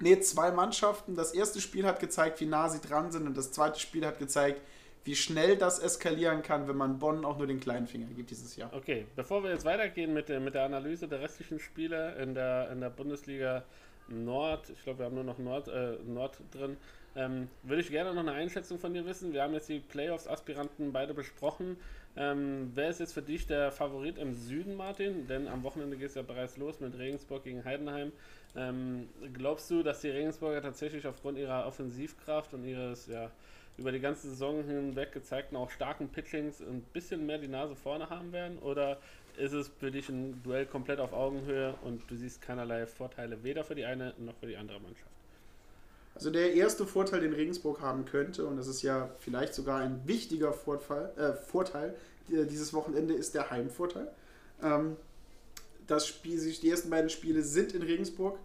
[0.00, 1.14] ne, zwei Mannschaften.
[1.14, 4.18] Das erste Spiel hat gezeigt, wie nah sie dran sind, und das zweite Spiel hat
[4.18, 4.60] gezeigt,
[5.04, 8.56] wie schnell das eskalieren kann, wenn man Bonn auch nur den kleinen Finger gibt dieses
[8.56, 8.72] Jahr.
[8.74, 12.68] Okay, bevor wir jetzt weitergehen mit der, mit der Analyse der restlichen Spiele in der,
[12.72, 13.62] in der Bundesliga
[14.08, 16.78] Nord, ich glaube, wir haben nur noch Nord, äh, Nord drin,
[17.14, 19.32] ähm, würde ich gerne noch eine Einschätzung von dir wissen.
[19.32, 21.76] Wir haben jetzt die Playoffs-Aspiranten beide besprochen.
[22.16, 25.26] Ähm, wer ist jetzt für dich der Favorit im Süden, Martin?
[25.26, 28.12] Denn am Wochenende geht es ja bereits los mit Regensburg gegen Heidenheim.
[28.56, 33.30] Ähm, glaubst du, dass die Regensburger tatsächlich aufgrund ihrer Offensivkraft und ihres ja,
[33.76, 38.10] über die ganze Saison hinweg gezeigten auch starken Pitchings ein bisschen mehr die Nase vorne
[38.10, 38.58] haben werden?
[38.58, 39.00] Oder
[39.36, 43.64] ist es für dich ein Duell komplett auf Augenhöhe und du siehst keinerlei Vorteile weder
[43.64, 45.07] für die eine noch für die andere Mannschaft?
[46.18, 50.02] Also der erste Vorteil, den Regensburg haben könnte, und das ist ja vielleicht sogar ein
[50.04, 51.94] wichtiger Vorteil, äh, Vorteil
[52.26, 54.10] dieses Wochenende, ist der Heimvorteil.
[54.60, 54.96] Ähm,
[55.86, 58.36] das Spiel, die ersten beiden Spiele sind in Regensburg.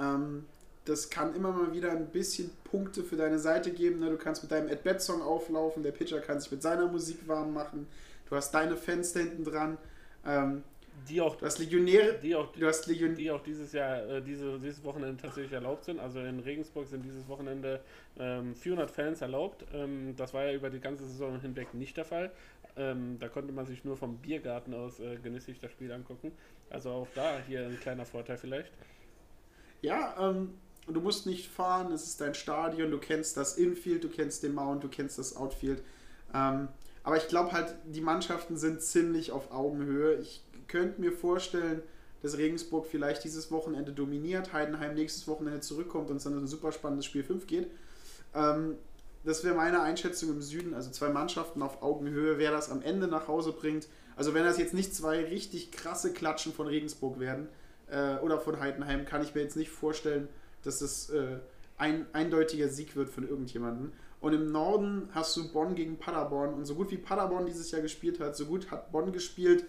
[0.00, 0.46] Ähm,
[0.84, 4.00] das kann immer mal wieder ein bisschen Punkte für deine Seite geben.
[4.00, 4.10] Ne?
[4.10, 7.86] Du kannst mit deinem At-Bat-Song auflaufen, der Pitcher kann sich mit seiner Musik warm machen.
[8.28, 9.78] Du hast deine Fans da hinten dran.
[10.26, 10.64] Ähm,
[11.08, 14.22] die auch, du hast Legionäre, die auch, du hast Legion die auch dieses Jahr, äh,
[14.22, 16.00] diese, dieses Wochenende tatsächlich erlaubt sind.
[16.00, 17.80] Also in Regensburg sind dieses Wochenende
[18.18, 19.64] ähm, 400 Fans erlaubt.
[19.72, 22.32] Ähm, das war ja über die ganze Saison hinweg nicht der Fall.
[22.76, 26.32] Ähm, da konnte man sich nur vom Biergarten aus äh, genüsslich das Spiel angucken.
[26.70, 28.72] Also auch da hier ein kleiner Vorteil vielleicht.
[29.82, 30.54] Ja, ähm,
[30.86, 34.54] du musst nicht fahren, es ist dein Stadion, du kennst das Infield, du kennst den
[34.54, 35.82] Mount, du kennst das Outfield.
[36.34, 36.68] Ähm,
[37.02, 40.16] aber ich glaube halt, die Mannschaften sind ziemlich auf Augenhöhe.
[40.16, 41.82] Ich könnte mir vorstellen,
[42.22, 46.72] dass Regensburg vielleicht dieses Wochenende dominiert, Heidenheim nächstes Wochenende zurückkommt und es dann ein super
[46.72, 47.70] spannendes Spiel 5 geht.
[48.34, 48.76] Ähm,
[49.24, 53.08] das wäre meine Einschätzung im Süden, also zwei Mannschaften auf Augenhöhe, wer das am Ende
[53.08, 53.88] nach Hause bringt.
[54.14, 57.48] Also wenn das jetzt nicht zwei richtig krasse Klatschen von Regensburg werden
[57.90, 60.28] äh, oder von Heidenheim, kann ich mir jetzt nicht vorstellen,
[60.62, 61.38] dass es äh,
[61.76, 63.92] ein eindeutiger Sieg wird von irgendjemandem.
[64.20, 66.54] Und im Norden hast du Bonn gegen Paderborn.
[66.54, 69.64] Und so gut wie Paderborn dieses Jahr gespielt hat, so gut hat Bonn gespielt,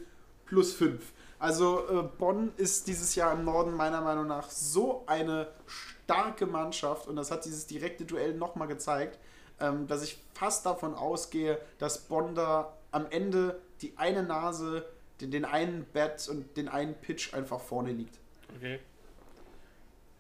[0.48, 1.14] plus 5.
[1.40, 7.08] Also äh, Bonn ist dieses Jahr im Norden meiner Meinung nach so eine starke Mannschaft.
[7.08, 9.20] Und das hat dieses direkte Duell nochmal gezeigt,
[9.60, 14.86] ähm, dass ich fast davon ausgehe, dass Bonn da am Ende die eine Nase,
[15.22, 18.18] den, den einen Bat und den einen Pitch einfach vorne liegt.
[18.56, 18.80] Okay.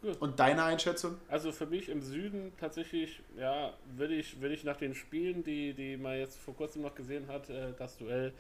[0.01, 0.21] Gut.
[0.21, 1.17] Und deine Einschätzung?
[1.27, 5.73] Also für mich im Süden tatsächlich, ja, würde ich, würde ich nach den Spielen, die,
[5.73, 8.33] die man jetzt vor kurzem noch gesehen hat, äh, das Duell,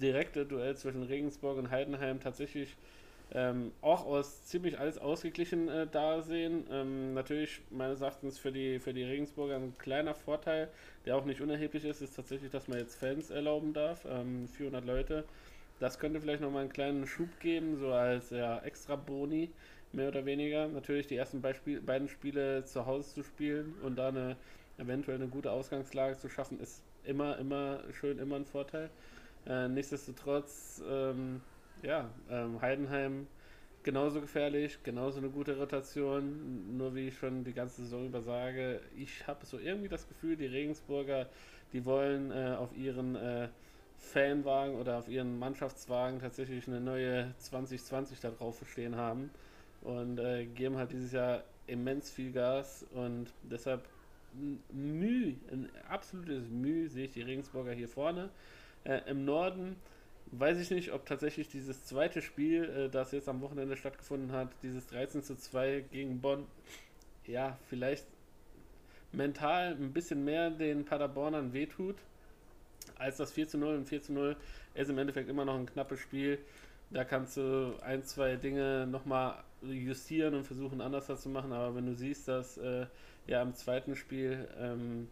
[0.00, 2.76] direkte Duell zwischen Regensburg und Heidenheim tatsächlich
[3.32, 6.66] ähm, auch aus ziemlich alles ausgeglichen äh, da sehen.
[6.70, 10.68] Ähm, natürlich meines Erachtens für die, für die Regensburger ein kleiner Vorteil,
[11.06, 14.84] der auch nicht unerheblich ist, ist tatsächlich, dass man jetzt Fans erlauben darf, ähm, 400
[14.84, 15.24] Leute.
[15.78, 19.50] Das könnte vielleicht nochmal einen kleinen Schub geben, so als ja, extra Boni,
[19.92, 20.66] mehr oder weniger.
[20.68, 24.36] Natürlich die ersten Beispiel, beiden Spiele zu Hause zu spielen und da eine
[24.78, 28.90] eventuell eine gute Ausgangslage zu schaffen, ist immer, immer schön, immer ein Vorteil.
[29.46, 31.42] Äh, nichtsdestotrotz, ähm,
[31.82, 33.26] ja, ähm, Heidenheim
[33.82, 38.82] genauso gefährlich, genauso eine gute Rotation, nur wie ich schon die ganze Saison über sage,
[38.94, 41.30] ich habe so irgendwie das Gefühl, die Regensburger,
[41.72, 43.48] die wollen äh, auf ihren äh,
[43.96, 49.30] Fanwagen oder auf ihren Mannschaftswagen tatsächlich eine neue 2020 da drauf stehen haben
[49.80, 53.88] und äh, geben halt dieses Jahr immens viel Gas und deshalb
[54.72, 58.30] Mühe, ein absolutes Mühe sehe ich die Regensburger hier vorne.
[58.84, 59.76] Äh, Im Norden
[60.32, 64.48] weiß ich nicht, ob tatsächlich dieses zweite Spiel, äh, das jetzt am Wochenende stattgefunden hat,
[64.62, 66.46] dieses 13 zu 2 gegen Bonn,
[67.26, 68.06] ja, vielleicht
[69.12, 71.96] mental ein bisschen mehr den Paderbornern wehtut,
[72.96, 74.36] als das 4 zu 0 und 4 zu 0
[74.74, 76.38] ist im Endeffekt immer noch ein knappes Spiel.
[76.90, 81.86] Da kannst du ein, zwei Dinge nochmal justieren und versuchen anders zu machen, aber wenn
[81.86, 82.86] du siehst, dass äh,
[83.26, 85.08] ja im zweiten Spiel ähm,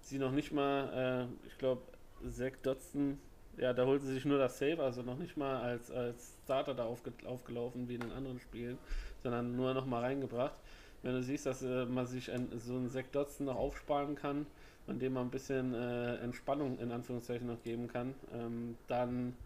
[0.00, 1.82] sie noch nicht mal, äh, ich glaube,
[2.30, 3.18] Zach Dodson
[3.56, 6.74] ja, da holt sie sich nur das Save, also noch nicht mal als, als Starter
[6.74, 8.78] da aufge, aufgelaufen wie in den anderen Spielen,
[9.22, 10.54] sondern nur noch mal reingebracht.
[11.02, 14.46] Wenn du siehst, dass äh, man sich ein, so einen Zack Dodson noch aufsparen kann,
[14.86, 19.36] an dem man ein bisschen äh, Entspannung in Anführungszeichen noch geben kann, ähm, dann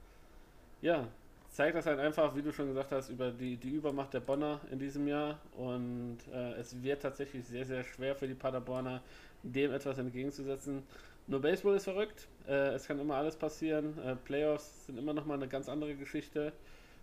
[0.81, 1.07] ja,
[1.51, 4.61] zeigt das halt einfach, wie du schon gesagt hast, über die, die Übermacht der Bonner
[4.71, 9.03] in diesem Jahr und äh, es wird tatsächlich sehr, sehr schwer für die Paderborner,
[9.43, 10.83] dem etwas entgegenzusetzen.
[11.27, 12.27] Nur Baseball ist verrückt.
[12.49, 13.99] Äh, es kann immer alles passieren.
[14.05, 16.53] Äh, Playoffs sind immer noch mal eine ganz andere Geschichte.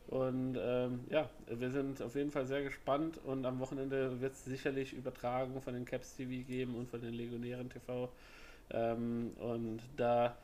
[0.07, 4.45] Und ähm, ja, wir sind auf jeden Fall sehr gespannt und am Wochenende wird es
[4.45, 8.09] sicherlich Übertragungen von den Caps TV geben und von den Legionären TV.
[8.69, 10.37] Ähm, und da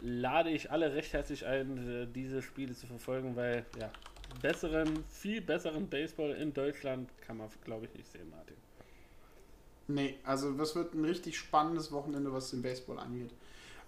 [0.00, 3.90] lade ich alle recht herzlich ein, äh, diese Spiele zu verfolgen, weil ja,
[4.40, 8.56] besseren, viel besseren Baseball in Deutschland kann man, glaube ich, nicht sehen, Martin.
[9.88, 13.30] Nee, also das wird ein richtig spannendes Wochenende, was den Baseball angeht.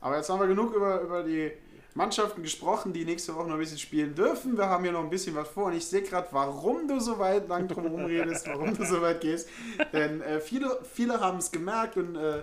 [0.05, 1.51] Aber jetzt haben wir genug über, über die
[1.95, 4.55] Mannschaften gesprochen, die nächste Woche noch ein bisschen spielen dürfen.
[4.55, 7.19] Wir haben hier noch ein bisschen was vor und ich sehe gerade, warum du so
[7.19, 9.49] weit lang drum herum redest, warum du so weit gehst.
[9.95, 12.43] Denn äh, viele, viele haben es gemerkt und äh,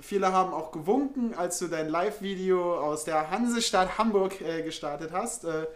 [0.00, 5.44] viele haben auch gewunken, als du dein Live-Video aus der Hansestadt Hamburg äh, gestartet hast.
[5.44, 5.66] Äh,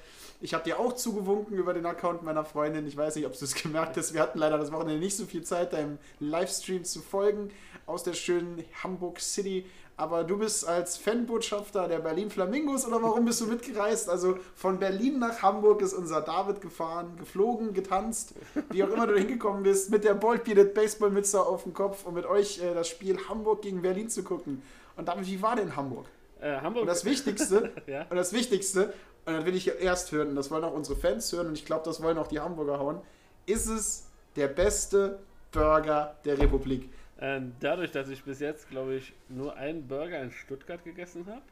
[0.41, 2.87] ich habe dir auch zugewunken über den Account meiner Freundin.
[2.87, 4.15] Ich weiß nicht, ob du es gemerkt hast.
[4.15, 7.51] Wir hatten leider das Wochenende nicht so viel Zeit, deinem Livestream zu folgen
[7.87, 9.67] aus der schönen Hamburg City.
[9.97, 14.09] Aber du bist als Fanbotschafter der Berlin Flamingos oder warum bist du mitgereist?
[14.09, 18.35] Also von Berlin nach Hamburg ist unser David gefahren, geflogen, getanzt,
[18.71, 22.15] wie auch immer du hingekommen bist, mit der Bold Bearded Baseballmütze auf dem Kopf, um
[22.15, 24.63] mit euch äh, das Spiel Hamburg gegen Berlin zu gucken.
[24.97, 26.07] Und damit, wie war denn Hamburg?
[26.41, 26.83] Äh, Hamburg.
[26.83, 28.07] Und das Wichtigste, ja?
[28.09, 28.93] und das Wichtigste,
[29.25, 31.67] und dann will ich erst hören, und das wollen auch unsere Fans hören, und ich
[31.67, 33.01] glaube, das wollen auch die Hamburger hauen,
[33.47, 35.19] ist es der beste
[35.53, 36.91] Burger der Republik?
[37.23, 41.43] Äh, dadurch, dass ich bis jetzt, glaube ich, nur einen Burger in Stuttgart gegessen habe.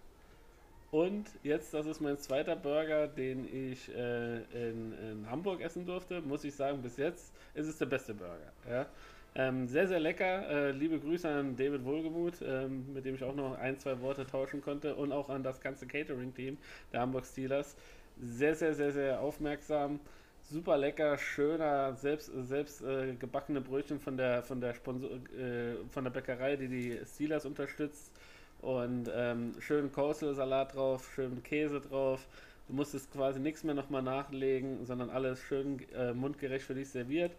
[0.90, 6.20] Und jetzt, das ist mein zweiter Burger, den ich äh, in, in, Hamburg essen durfte,
[6.22, 8.52] muss ich sagen, bis jetzt ist es der beste Burger.
[8.68, 8.86] Ja?
[9.36, 10.48] Ähm, sehr, sehr lecker.
[10.50, 14.26] Äh, liebe Grüße an David Wohlgemuth, ähm, mit dem ich auch noch ein, zwei Worte
[14.26, 16.58] tauschen konnte und auch an das ganze Catering-Team
[16.92, 17.76] der Hamburg Steelers.
[18.20, 20.00] Sehr, sehr, sehr, sehr aufmerksam.
[20.50, 26.04] Super lecker, schöner, selbst, selbst äh, gebackene Brötchen von der, von, der Sponsor, äh, von
[26.04, 28.12] der Bäckerei, die die Steelers unterstützt.
[28.60, 32.26] Und ähm, schönen Coleslaw-Salat drauf, schönen Käse drauf.
[32.68, 37.32] Du musstest quasi nichts mehr nochmal nachlegen, sondern alles schön äh, mundgerecht für dich serviert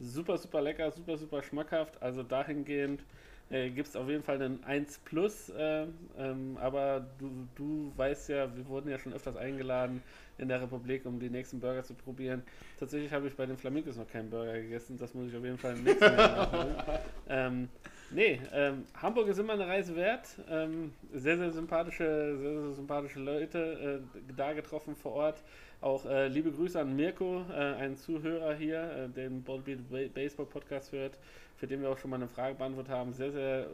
[0.00, 2.00] super, super lecker, super, super schmackhaft.
[2.02, 3.04] Also dahingehend
[3.50, 5.50] äh, gibt es auf jeden Fall einen 1 Plus.
[5.50, 5.86] Äh,
[6.18, 10.02] ähm, aber du, du weißt ja, wir wurden ja schon öfters eingeladen
[10.38, 12.42] in der Republik, um die nächsten Burger zu probieren.
[12.78, 14.96] Tatsächlich habe ich bei den Flamingos noch keinen Burger gegessen.
[14.98, 16.74] Das muss ich auf jeden Fall im nächsten Mal nachholen.
[17.28, 17.68] ähm,
[18.10, 20.26] nee, ähm, Hamburg ist immer eine Reise wert.
[20.50, 25.42] Ähm, sehr, sehr sympathische, sehr, sehr sympathische Leute äh, da getroffen vor Ort.
[25.84, 30.92] Auch äh, liebe Grüße an Mirko, äh, einen Zuhörer hier, äh, den Ballbeat Baseball Podcast
[30.92, 31.18] hört,
[31.58, 33.12] für den wir auch schon mal eine Frage beantwortet haben.
[33.12, 33.66] Sehr, sehr äh,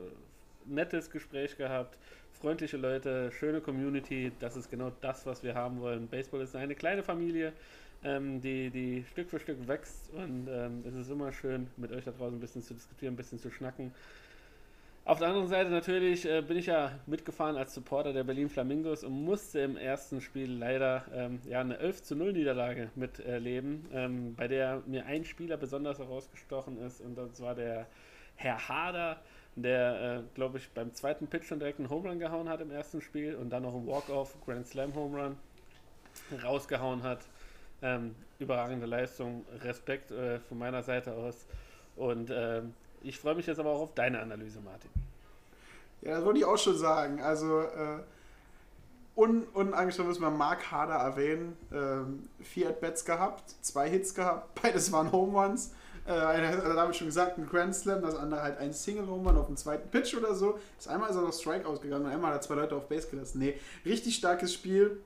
[0.65, 1.97] nettes Gespräch gehabt,
[2.33, 4.33] freundliche Leute, schöne Community.
[4.41, 6.09] Das ist genau das, was wir haben wollen.
[6.09, 7.53] Baseball ist eine kleine Familie.
[8.03, 12.05] ähm, die, die Stück für Stück wächst und ähm, es ist immer schön, mit euch
[12.05, 13.93] da draußen ein bisschen zu diskutieren, ein bisschen zu schnacken.
[15.05, 19.03] Auf der anderen Seite natürlich äh, bin ich ja mitgefahren als Supporter der Berlin Flamingos
[19.03, 24.35] und musste im ersten Spiel leider ähm, ja, eine 11 zu 0 Niederlage miterleben, ähm,
[24.37, 27.87] bei der mir ein Spieler besonders herausgestochen ist und das war der
[28.37, 29.21] Herr Hader,
[29.57, 32.71] der, äh, glaube ich, beim zweiten Pitch schon direkt einen Home Run gehauen hat im
[32.71, 35.37] ersten Spiel und dann noch einen Walk-Off Grand Slam Home Run
[36.45, 37.21] rausgehauen hat.
[37.83, 41.47] Ähm, überragende Leistung, Respekt äh, von meiner Seite aus
[41.97, 44.91] und ähm, ich freue mich jetzt aber auch auf deine Analyse, Martin.
[46.03, 47.21] Ja, das wollte ich auch schon sagen.
[47.21, 48.01] Also, äh,
[49.17, 51.57] un unangeschrieben müssen wir Mark Harder erwähnen.
[51.73, 55.73] Ähm, vier At-Bats gehabt, zwei Hits gehabt, beides waren Home Runs.
[56.07, 59.29] Äh, einer hat damit schon gesagt, ein Grand Slam, das andere halt ein Single Home
[59.29, 60.59] Run auf dem zweiten Pitch oder so.
[60.77, 63.09] Das einmal ist er noch Strike ausgegangen und einmal hat er zwei Leute auf Base
[63.09, 63.39] gelassen.
[63.39, 65.01] Nee, richtig starkes Spiel.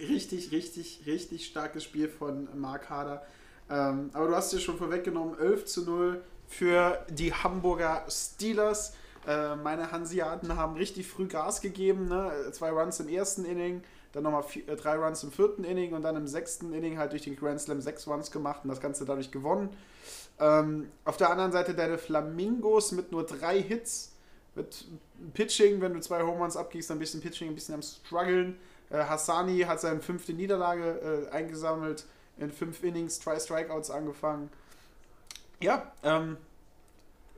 [0.00, 3.22] Richtig, richtig, richtig starkes Spiel von Mark Harder.
[3.70, 6.20] Ähm, aber du hast es schon vorweggenommen, 11 zu 0
[6.56, 8.94] für die Hamburger Steelers.
[9.26, 12.08] Äh, meine Hanseaten haben richtig früh Gas gegeben.
[12.08, 12.30] Ne?
[12.52, 13.82] Zwei Runs im ersten Inning,
[14.12, 17.12] dann nochmal vier, äh, drei Runs im vierten Inning und dann im sechsten Inning halt
[17.12, 19.70] durch den Grand Slam sechs Runs gemacht und das Ganze dadurch gewonnen.
[20.38, 24.12] Ähm, auf der anderen Seite deine Flamingos mit nur drei Hits.
[24.54, 24.86] Mit
[25.32, 28.56] Pitching, wenn du zwei Home Runs abgibst, dann ein bisschen Pitching, ein bisschen am struggeln.
[28.90, 32.04] Äh, Hassani hat seine fünfte Niederlage äh, eingesammelt,
[32.38, 34.50] in fünf Innings, drei Strikeouts angefangen.
[35.60, 36.36] Ja, ähm,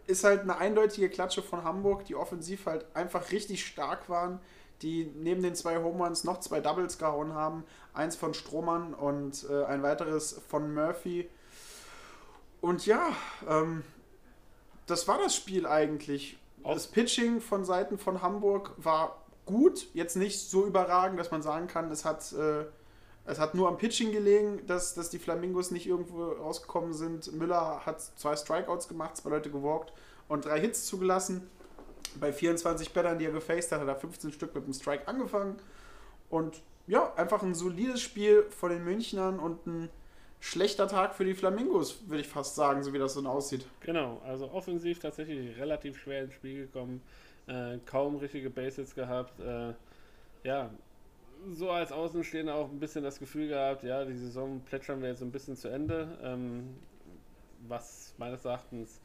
[0.06, 4.40] ist halt eine eindeutige Klatsche von Hamburg, die offensiv halt einfach richtig stark waren,
[4.82, 7.64] die neben den zwei Home Runs noch zwei Doubles gehauen haben.
[7.92, 11.28] Eins von Strohmann und äh, ein weiteres von Murphy.
[12.60, 13.08] Und ja,
[13.48, 13.82] ähm,
[14.86, 16.38] das war das Spiel eigentlich.
[16.62, 21.68] Das Pitching von Seiten von Hamburg war gut, jetzt nicht so überragend, dass man sagen
[21.68, 22.64] kann, es hat, äh,
[23.26, 27.32] es hat nur am Pitching gelegen, dass, dass die Flamingos nicht irgendwo rausgekommen sind.
[27.32, 29.92] Müller hat zwei Strikeouts gemacht, zwei Leute gewalkt
[30.28, 31.50] und drei Hits zugelassen.
[32.20, 35.56] Bei 24 Battern, die er gefaced hat, hat er 15 Stück mit dem Strike angefangen.
[36.30, 39.90] Und ja, einfach ein solides Spiel von den Münchnern und ein
[40.38, 43.66] schlechter Tag für die Flamingos, würde ich fast sagen, so wie das so aussieht.
[43.80, 47.02] Genau, also offensiv tatsächlich relativ schwer ins Spiel gekommen,
[47.48, 49.40] äh, kaum richtige Basics gehabt.
[49.40, 49.74] Äh,
[50.44, 50.70] ja,
[51.52, 55.22] so als Außenstehender auch ein bisschen das Gefühl gehabt, ja, die Saison plätschern wir jetzt
[55.22, 56.76] ein bisschen zu Ende, ähm,
[57.68, 59.00] was meines Erachtens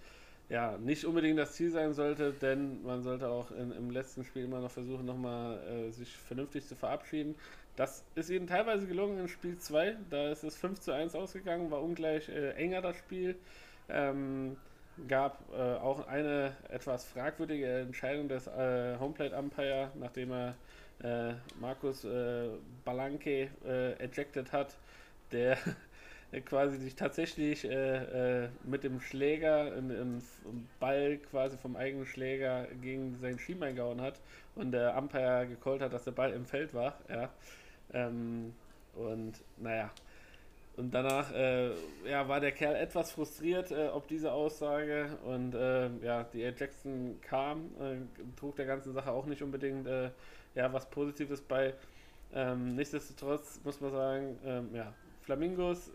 [0.50, 4.46] ja nicht unbedingt das Ziel sein sollte, denn man sollte auch in, im letzten Spiel
[4.46, 7.36] immer noch versuchen, nochmal äh, sich vernünftig zu verabschieden.
[7.78, 9.96] Das ist ihnen teilweise gelungen in Spiel 2.
[10.10, 13.38] Da ist es 5 zu 1 ausgegangen, war ungleich äh, enger das Spiel.
[13.88, 14.58] Ähm,
[15.08, 20.56] gab äh, auch eine etwas fragwürdige Entscheidung des äh, Homeplate Umpire, nachdem er
[21.04, 22.50] äh, Markus äh,
[22.86, 24.78] Balanke äh, ejected hat,
[25.32, 25.58] der
[26.46, 30.22] quasi sich tatsächlich äh, mit dem Schläger, im
[30.80, 34.20] Ball quasi vom eigenen Schläger gegen sein Schienbein gehauen hat
[34.56, 36.98] und der Umpire gecallt hat, dass der Ball im Feld war.
[37.10, 37.30] Ja.
[37.94, 38.54] Ähm,
[38.96, 39.92] und naja,
[40.78, 41.72] und danach äh,
[42.10, 47.20] ja, war der Kerl etwas frustriert äh, ob diese Aussage und äh, ja, die Jackson
[47.22, 47.98] kam, äh,
[48.40, 50.10] trug der ganzen Sache auch nicht unbedingt äh,
[50.56, 51.74] ja, was Positives bei.
[52.34, 55.92] Ähm, nichtsdestotrotz muss man sagen, ähm, ja, Flamingos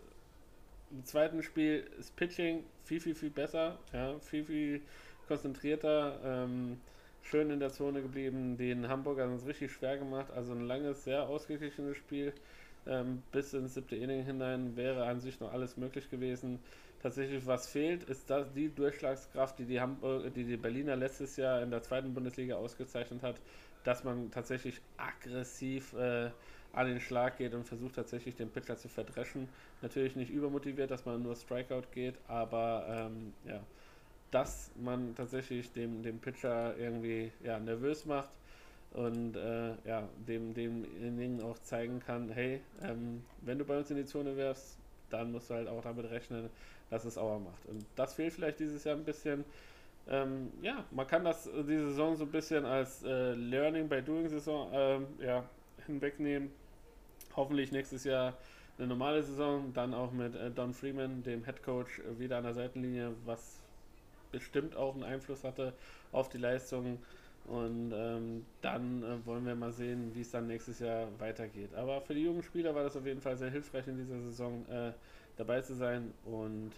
[0.91, 4.81] im zweiten Spiel ist Pitching viel, viel, viel besser, ja, viel, viel
[5.27, 6.19] konzentrierter.
[6.23, 6.79] Ähm,
[7.21, 10.31] schön in der Zone geblieben, den Hamburgern es richtig schwer gemacht.
[10.31, 12.33] Also ein langes, sehr ausgeglichenes Spiel.
[12.85, 16.59] Ähm, bis ins siebte Inning hinein wäre an sich noch alles möglich gewesen.
[17.01, 21.61] Tatsächlich, was fehlt, ist das die Durchschlagskraft, die die, Hamburg, die, die Berliner letztes Jahr
[21.61, 23.35] in der zweiten Bundesliga ausgezeichnet hat,
[23.87, 26.29] dass man tatsächlich aggressiv äh,
[26.73, 29.47] an den Schlag geht und versucht tatsächlich den Pitcher zu verdreschen.
[29.81, 33.61] Natürlich nicht übermotiviert, dass man nur Strikeout geht, aber ähm, ja,
[34.29, 38.31] dass man tatsächlich dem, dem Pitcher irgendwie ja, nervös macht
[38.91, 43.95] und äh, ja, dem, demjenigen auch zeigen kann, hey, ähm, wenn du bei uns in
[43.95, 44.79] die Zone wirfst,
[45.09, 46.49] dann musst du halt auch damit rechnen,
[46.89, 47.65] dass es Auer macht.
[47.65, 49.45] Und das fehlt vielleicht dieses Jahr ein bisschen.
[50.09, 54.01] Ähm, ja, man kann das äh, die Saison so ein bisschen als äh, Learning by
[54.01, 55.43] Doing Saison ähm, ja,
[55.85, 56.51] hinwegnehmen.
[57.35, 58.33] Hoffentlich nächstes Jahr
[58.77, 62.43] eine normale Saison, dann auch mit äh, Don Freeman, dem Head Coach, äh, wieder an
[62.43, 63.59] der Seitenlinie, was
[64.31, 65.73] bestimmt auch einen Einfluss hatte
[66.11, 66.99] auf die Leistungen.
[67.45, 71.73] Und ähm, dann äh, wollen wir mal sehen, wie es dann nächstes Jahr weitergeht.
[71.75, 74.65] Aber für die jungen Spieler war das auf jeden Fall sehr hilfreich in dieser Saison
[74.69, 74.91] äh,
[75.37, 76.13] dabei zu sein.
[76.25, 76.71] Und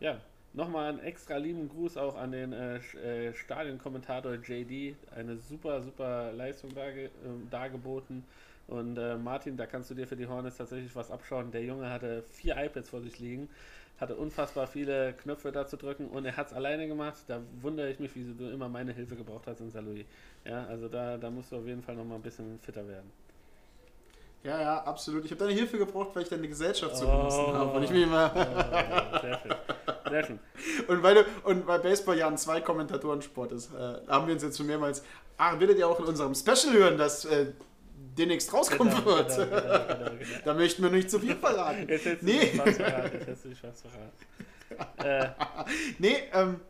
[0.00, 0.20] ja,
[0.54, 4.96] nochmal einen extra lieben Gruß auch an den äh, äh Stadionkommentator JD.
[5.14, 7.10] Eine super, super Leistung darge äh,
[7.50, 8.24] dargeboten.
[8.68, 11.50] Und äh, Martin, da kannst du dir für die Hornets tatsächlich was abschauen.
[11.50, 13.48] Der Junge hatte vier iPads vor sich liegen,
[13.98, 17.18] hatte unfassbar viele Knöpfe da zu drücken und er hat es alleine gemacht.
[17.26, 20.06] Da wundere ich mich, wieso du immer meine Hilfe gebraucht hast in Saint-Louis.
[20.44, 23.10] Ja, also da, da musst du auf jeden Fall noch mal ein bisschen fitter werden.
[24.44, 25.24] Ja, ja, absolut.
[25.24, 27.16] Ich habe deine Hilfe gebraucht, weil ich deine Gesellschaft zu Oh.
[27.18, 27.76] genießen habe.
[27.76, 28.32] Und ich mich immer.
[28.34, 29.54] Ja, sehr schön.
[30.12, 30.38] Sehr schön.
[30.88, 34.66] Und weil, und weil Baseball ja ein Zwei-Kommentatoren-Sport ist, äh, haben wir uns jetzt schon
[34.66, 35.02] mehrmals.
[35.38, 37.46] Ah, werdet ihr auch in unserem Special hören, das äh,
[38.16, 39.28] demnächst rauskommen Genau, wird.
[39.28, 40.38] genau, genau, genau, genau.
[40.44, 41.88] Da möchten wir nicht zu viel verraten.
[41.88, 42.46] Jetzt hättest du Nee.
[42.48, 43.10] fast verraten.
[43.14, 44.12] Jetzt hättest du fast verraten.
[45.04, 45.28] Äh,
[45.98, 46.60] Nee, ähm,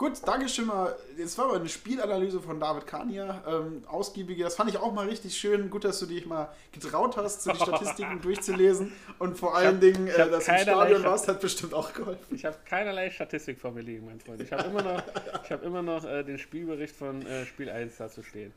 [0.00, 0.96] gut, danke schön mal.
[1.18, 4.42] Jetzt war aber eine Spielanalyse von David Kania, ähm, ausgiebige.
[4.42, 5.68] Das fand ich auch mal richtig schön.
[5.68, 8.92] Gut, dass du dich mal getraut hast, so die Statistiken durchzulesen.
[9.18, 12.34] Und vor allen hab- Dingen, äh, dass du im Stadion warst, hat bestimmt auch geholfen.
[12.34, 14.40] Ich habe keinerlei Statistik vor mir liegen, mein Freund.
[14.40, 15.02] Ich habe immer noch,
[15.44, 18.52] ich hab immer noch äh, den Spielbericht von äh, Spiel 1 dazu stehen.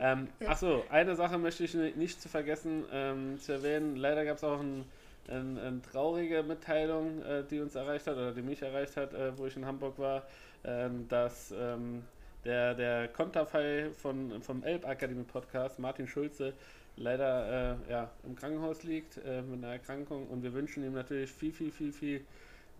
[0.00, 3.94] Ähm, Achso, eine Sache möchte ich ni- nicht zu vergessen ähm, zu erwähnen.
[3.94, 4.84] Leider gab es auch ein,
[5.28, 9.38] ein, eine traurige Mitteilung, äh, die uns erreicht hat oder die mich erreicht hat, äh,
[9.38, 10.24] wo ich in Hamburg war,
[10.64, 12.02] ähm, dass ähm,
[12.44, 16.54] der, der Konterfei von, vom Elbakademie Podcast, Martin Schulze,
[16.96, 20.26] leider äh, ja, im Krankenhaus liegt äh, mit einer Erkrankung.
[20.28, 22.20] Und wir wünschen ihm natürlich viel, viel, viel, viel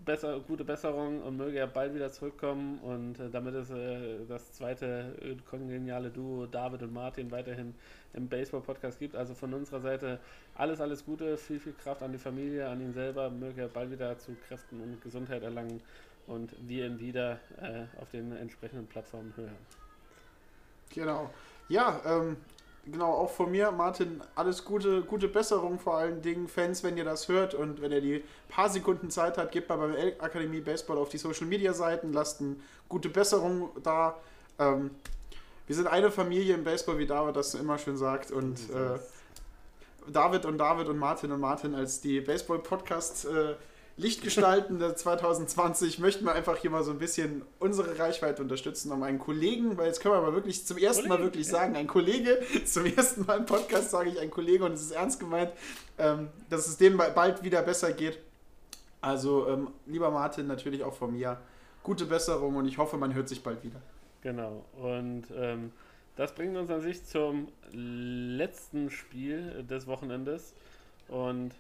[0.05, 2.79] besser, gute Besserung und möge er bald wieder zurückkommen.
[2.81, 7.75] Und äh, damit es äh, das zweite äh, kongeniale Duo David und Martin weiterhin
[8.15, 9.15] im Baseball-Podcast gibt.
[9.15, 10.21] Also von unserer Seite
[10.55, 13.91] alles, alles Gute, viel, viel Kraft an die Familie, an ihn selber, möge er bald
[13.91, 15.83] wieder zu Kräften und Gesundheit erlangen
[16.31, 19.57] und wir ihn wieder äh, auf den entsprechenden Plattformen hören.
[20.95, 21.31] Genau.
[21.69, 22.37] Ja, ähm,
[22.87, 27.05] genau, auch von mir, Martin, alles Gute, gute Besserung vor allen Dingen, Fans, wenn ihr
[27.05, 30.61] das hört und wenn ihr die paar Sekunden Zeit habt, gebt mal beim Elk Akademie
[30.61, 32.57] Baseball auf die Social Media Seiten, lasst eine
[32.89, 34.17] gute Besserung da.
[34.59, 34.91] Ähm,
[35.67, 38.33] wir sind eine Familie im Baseball, wie David das immer schön sagt.
[38.33, 38.99] Und äh,
[40.11, 43.55] David und David und Martin und Martin als die Baseball-Podcast äh,
[43.97, 49.03] Lichtgestalten der 2020 möchten wir einfach hier mal so ein bisschen unsere Reichweite unterstützen, um
[49.03, 51.87] einen Kollegen, weil jetzt können wir aber wirklich zum ersten Mal Kollegen, wirklich sagen, ein
[51.87, 55.53] Kollege, zum ersten Mal im Podcast sage ich ein Kollege und es ist ernst gemeint,
[55.99, 58.19] ähm, dass es dem ba- bald wieder besser geht.
[59.03, 61.39] Also, ähm, lieber Martin, natürlich auch von mir,
[61.83, 63.81] gute Besserung und ich hoffe, man hört sich bald wieder.
[64.23, 64.65] Genau.
[64.81, 65.73] Und ähm,
[66.17, 70.53] das bringt uns an sich zum letzten Spiel des Wochenendes.
[71.09, 71.53] Und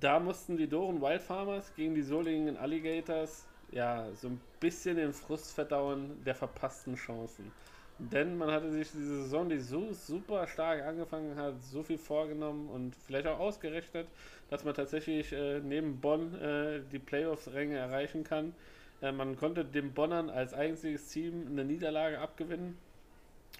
[0.00, 5.12] da mussten die Doren Wild Farmers gegen die Solingen Alligators ja so ein bisschen den
[5.12, 7.52] Frust verdauen der verpassten Chancen.
[7.98, 12.68] Denn man hatte sich diese Saison, die so super stark angefangen hat, so viel vorgenommen
[12.68, 14.06] und vielleicht auch ausgerechnet,
[14.50, 18.54] dass man tatsächlich äh, neben Bonn äh, die Playoffs-Ränge erreichen kann.
[19.00, 22.76] Äh, man konnte den Bonnern als einziges Team eine Niederlage abgewinnen.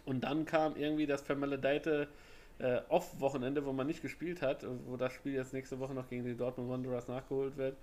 [0.05, 2.09] Und dann kam irgendwie das vermaledeite
[2.59, 6.25] äh, Off-Wochenende, wo man nicht gespielt hat, wo das Spiel jetzt nächste Woche noch gegen
[6.25, 7.77] die Dortmund Wanderers nachgeholt wird.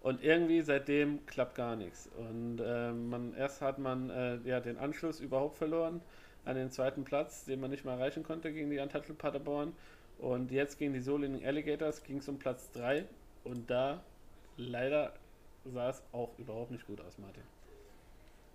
[0.00, 2.08] Und irgendwie seitdem klappt gar nichts.
[2.18, 6.00] Und äh, man, erst hat man äh, ja, den Anschluss überhaupt verloren
[6.44, 9.72] an den zweiten Platz, den man nicht mehr erreichen konnte gegen die Untouchable Paderborn.
[10.18, 13.04] Und jetzt gegen die Solingen Alligators ging es um Platz 3.
[13.44, 14.02] Und da
[14.56, 15.12] leider
[15.64, 17.42] sah es auch überhaupt nicht gut aus, Martin.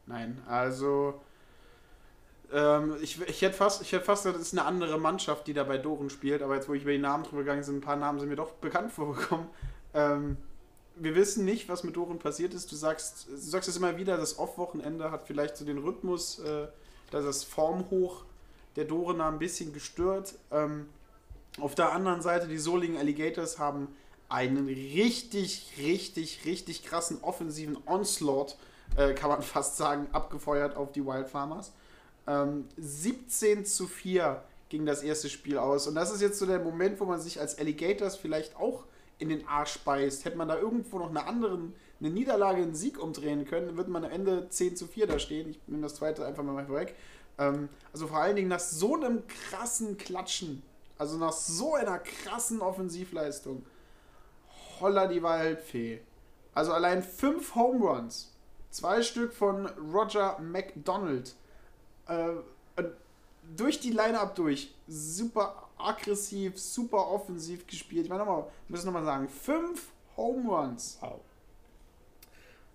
[0.06, 1.22] Nein, also
[2.54, 5.54] ähm, ich, ich hätte fast, ich hätte fast gesagt, es ist eine andere Mannschaft, die
[5.54, 7.82] da bei Doren spielt, aber jetzt, wo ich über die Namen drüber gegangen bin, ein
[7.82, 9.48] paar Namen sind mir doch bekannt vorgekommen.
[9.94, 10.38] Ähm,
[10.96, 12.72] wir wissen nicht, was mit Doren passiert ist.
[12.72, 16.68] Du sagst, du sagst es immer wieder, das Off-Wochenende hat vielleicht so den Rhythmus, äh,
[17.12, 18.24] das Formhoch
[18.76, 20.36] der Dorener ein bisschen gestört.
[20.52, 20.88] Ähm,
[21.60, 23.90] auf der anderen Seite, die Solingen Alligators haben
[24.30, 28.58] einen richtig, richtig, richtig krassen offensiven Onslaught,
[28.96, 31.72] äh, kann man fast sagen, abgefeuert auf die Wild Farmers.
[32.28, 35.88] Ähm, 17 zu 4 ging das erste Spiel aus.
[35.88, 38.84] Und das ist jetzt so der Moment, wo man sich als Alligators vielleicht auch
[39.20, 40.26] in den Arsch beißt.
[40.26, 41.60] Hätte man da irgendwo noch eine andere,
[42.00, 45.20] eine Niederlage, einen Sieg umdrehen können, dann würde man am Ende 10 zu 4 da
[45.20, 45.50] stehen.
[45.50, 46.96] Ich nehme das zweite einfach mal weg.
[47.38, 50.62] Ähm, also vor allen Dingen nach so einem krassen Klatschen,
[50.98, 53.66] also nach so einer krassen Offensivleistung.
[54.80, 56.02] Holla die Waldfee.
[56.54, 58.34] Also allein fünf Home Runs.
[58.70, 61.36] Zwei Stück von Roger McDonald.
[62.08, 62.84] Äh,
[63.56, 64.74] durch die Line-Up durch.
[64.88, 68.06] Super aggressiv, super offensiv gespielt.
[68.06, 70.98] Ich meine, nochmal, müssen nochmal sagen, fünf Home Runs.
[71.02, 71.20] Wow.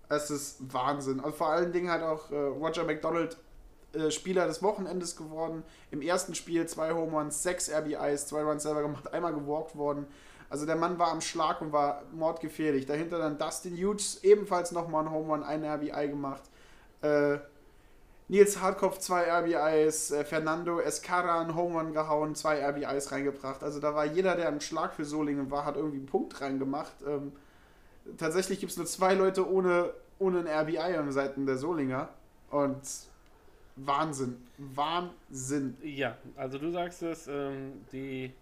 [0.09, 1.19] Es ist Wahnsinn.
[1.19, 3.37] Und vor allen Dingen halt auch äh, Roger McDonald
[3.93, 5.63] äh, Spieler des Wochenendes geworden.
[5.91, 10.07] Im ersten Spiel zwei Home Runs, sechs RBIs, zwei Runs selber gemacht, einmal gewalkt worden.
[10.49, 12.85] Also der Mann war am Schlag und war mordgefährlich.
[12.85, 16.43] Dahinter dann Dustin Hughes, ebenfalls nochmal ein Home Run, ein RBI gemacht.
[17.01, 17.39] Äh,
[18.33, 23.61] Nils Hartkopf zwei RBIs, äh, Fernando Escara einen Home Run gehauen, zwei RBIs reingebracht.
[23.61, 26.93] Also da war jeder, der ein Schlag für Solingen war, hat irgendwie einen Punkt reingemacht.
[27.07, 27.33] Ähm,
[28.17, 32.09] tatsächlich gibt es nur zwei Leute ohne, ohne ein RBI an Seiten der Solinger.
[32.49, 32.81] Und
[33.75, 34.37] Wahnsinn.
[34.57, 35.77] Wahnsinn.
[35.83, 38.33] Ja, also du sagst es, ähm, die,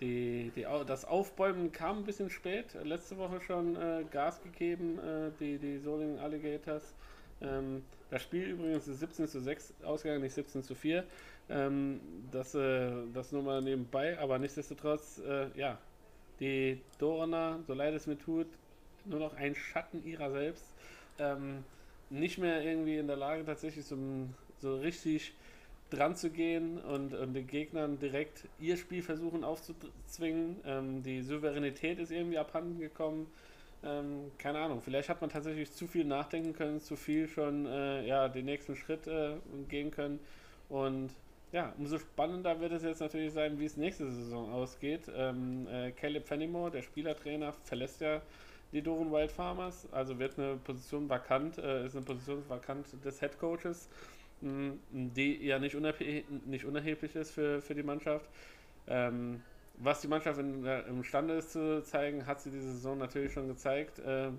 [0.00, 2.68] die, die, das Aufbäumen kam ein bisschen spät.
[2.84, 6.94] Letzte Woche schon äh, Gas gegeben, äh, die, die Solingen Alligators.
[7.40, 11.04] Ähm, das Spiel übrigens ist 17 zu 6 ausgegangen, nicht 17 zu 4.
[11.48, 15.78] Ähm, das, äh, das nur mal nebenbei, aber nichtsdestotrotz, äh, ja,
[16.40, 18.46] die Dorner, so leid es mir tut,
[19.04, 20.64] nur noch ein Schatten ihrer selbst.
[21.18, 21.64] Ähm,
[22.10, 23.96] nicht mehr irgendwie in der Lage, tatsächlich so,
[24.60, 25.34] so richtig
[25.90, 30.56] dran zu gehen und, und den Gegnern direkt ihr Spiel versuchen aufzuzwingen.
[30.64, 33.28] Ähm, die Souveränität ist irgendwie abhanden gekommen.
[33.84, 38.06] Ähm, keine Ahnung, vielleicht hat man tatsächlich zu viel nachdenken können, zu viel schon äh,
[38.06, 39.34] ja, den nächsten Schritt äh,
[39.68, 40.18] gehen können.
[40.68, 41.10] Und
[41.52, 45.10] ja, umso spannender wird es jetzt natürlich sein, wie es nächste Saison ausgeht.
[45.14, 48.20] Ähm, äh, Caleb Fenimore, der Spielertrainer, verlässt ja
[48.72, 53.20] die Doren Wild Farmers, also wird eine Position vakant, äh, ist eine Position vakant des
[53.20, 53.88] Head Coaches,
[54.40, 58.28] mh, die ja nicht, unerhe nicht unerheblich ist für, für die Mannschaft.
[58.88, 59.42] Ähm,
[59.78, 63.98] was die Mannschaft in, imstande ist zu zeigen, hat sie diese Saison natürlich schon gezeigt.
[63.98, 64.30] Äh,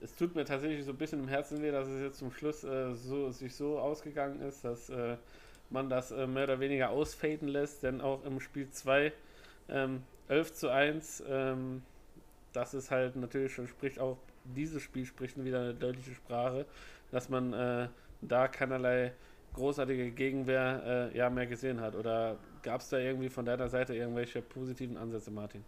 [0.00, 2.64] es tut mir tatsächlich so ein bisschen im Herzen weh, dass es jetzt zum Schluss
[2.64, 5.16] äh, so, sich so ausgegangen ist, dass äh,
[5.70, 9.12] man das äh, mehr oder weniger ausfaden lässt, denn auch im Spiel 2
[9.68, 11.82] ähm, 11 zu 1, ähm,
[12.52, 16.66] das ist halt natürlich schon, spricht auch, dieses Spiel spricht wieder eine deutliche Sprache,
[17.10, 17.88] dass man äh,
[18.20, 19.12] da keinerlei
[19.54, 21.94] großartige Gegenwehr äh, ja, mehr gesehen hat.
[21.94, 22.36] Oder
[22.66, 25.64] gab es da irgendwie von deiner Seite irgendwelche positiven Ansätze, Martin?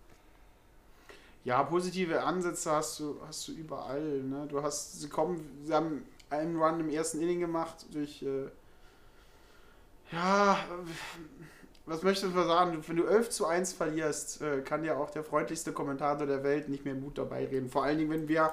[1.45, 4.03] Ja, positive Ansätze hast du, hast du überall.
[4.03, 4.47] Ne?
[4.49, 8.49] Du hast, sie kommen, sie haben einen Run im ersten Inning gemacht durch, äh,
[10.11, 10.59] ja,
[11.87, 12.83] was möchtest du sagen?
[12.87, 16.69] Wenn du 11 zu 1 verlierst, äh, kann ja auch der freundlichste Kommentator der Welt
[16.69, 17.71] nicht mehr Mut dabei reden.
[17.71, 18.53] Vor allen Dingen, wenn wir,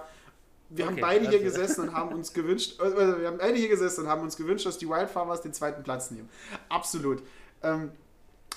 [0.70, 3.58] wir haben Okay, beide hier also- gesessen und haben uns gewünscht, äh, wir haben beide
[3.58, 6.30] hier gesessen und haben uns gewünscht, dass die Wildfarmers den zweiten Platz nehmen.
[6.70, 7.24] Absolut.
[7.64, 7.91] Ähm,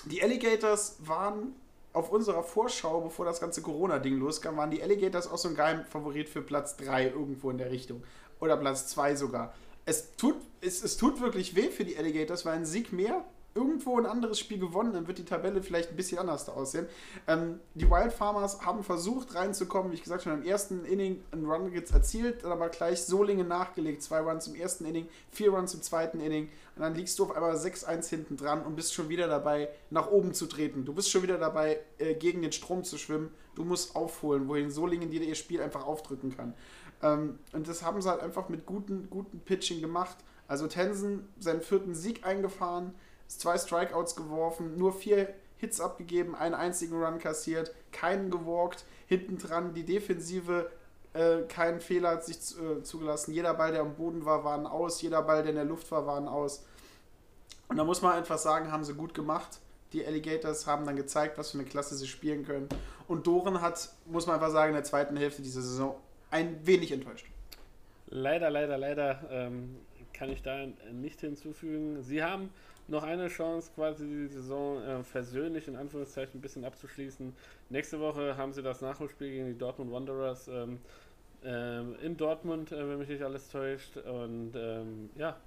[0.05, 1.55] die Alligators waren
[1.93, 6.29] auf unserer Vorschau, bevor das ganze Corona-Ding loskam, waren die Alligators auch so ein Geheimfavorit
[6.29, 8.03] für Platz 3 irgendwo in der Richtung.
[8.39, 9.53] Oder Platz 2 sogar.
[9.85, 13.25] Es tut, es, es tut wirklich weh für die Alligators, weil ein Sieg mehr
[13.55, 16.87] irgendwo ein anderes Spiel gewonnen, dann wird die Tabelle vielleicht ein bisschen anders aussehen.
[17.27, 21.45] Ähm, die Wild Farmers haben versucht reinzukommen, wie ich gesagt habe, im ersten Inning einen
[21.45, 24.03] Run erzielt, dann aber gleich Solingen nachgelegt.
[24.03, 27.35] Zwei Runs im ersten Inning, vier Runs im zweiten Inning und dann liegst du auf
[27.35, 30.85] einmal 6-1 hinten dran und bist schon wieder dabei, nach oben zu treten.
[30.85, 33.31] Du bist schon wieder dabei, äh, gegen den Strom zu schwimmen.
[33.55, 36.53] Du musst aufholen, wohin Solingen dir ihr Spiel einfach aufdrücken kann.
[37.01, 40.17] Ähm, und das haben sie halt einfach mit guten, guten Pitching gemacht.
[40.47, 42.93] Also Tensen seinen vierten Sieg eingefahren,
[43.37, 49.73] zwei Strikeouts geworfen, nur vier Hits abgegeben, einen einzigen Run kassiert, keinen gewalkt, hinten dran
[49.73, 50.71] die Defensive,
[51.13, 53.33] äh, keinen Fehler hat sich äh, zugelassen.
[53.33, 55.91] Jeder Ball, der am Boden war, war ein Aus, jeder Ball, der in der Luft
[55.91, 56.63] war, war ein Aus.
[57.67, 59.59] Und da muss man einfach sagen, haben sie gut gemacht.
[59.93, 62.69] Die Alligators haben dann gezeigt, was für eine Klasse sie spielen können.
[63.07, 65.95] Und Doren hat, muss man einfach sagen, in der zweiten Hälfte dieser Saison
[66.31, 67.25] ein wenig enttäuscht.
[68.07, 69.77] Leider, leider, leider ähm,
[70.13, 72.01] kann ich da nicht hinzufügen.
[72.03, 72.51] Sie haben
[72.89, 77.33] noch eine Chance, quasi die Saison äh, versöhnlich in Anführungszeichen ein bisschen abzuschließen.
[77.69, 80.79] Nächste Woche haben sie das Nachholspiel gegen die Dortmund Wanderers ähm,
[81.43, 83.97] ähm, in Dortmund, äh, wenn mich nicht alles täuscht.
[83.97, 85.37] Und ähm, ja,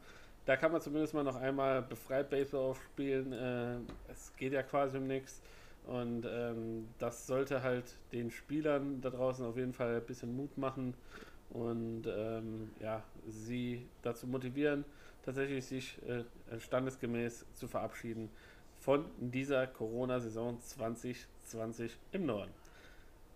[0.46, 3.32] da kann man zumindest mal noch einmal befreit Baseball aufspielen.
[3.32, 3.76] Äh,
[4.10, 5.40] es geht ja quasi um nichts.
[5.86, 10.56] Und ähm, das sollte halt den Spielern da draußen auf jeden Fall ein bisschen Mut
[10.56, 10.94] machen
[11.52, 14.84] und ähm, ja, sie dazu motivieren,
[15.24, 16.24] tatsächlich sich äh,
[16.58, 18.30] standesgemäß zu verabschieden
[18.80, 22.50] von dieser Corona-Saison 2020 im Norden.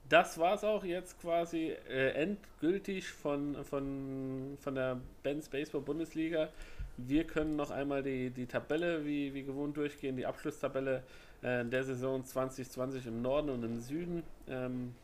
[0.08, 6.48] Das war es auch jetzt quasi äh, endgültig von, von, von der Benz Baseball Bundesliga.
[6.96, 11.02] Wir können noch einmal die, die Tabelle wie, wie gewohnt durchgehen, die Abschlusstabelle
[11.42, 14.94] äh, der Saison 2020 im Norden und im Süden, ähm,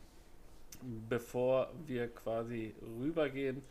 [1.09, 3.61] bevor wir quasi rübergehen.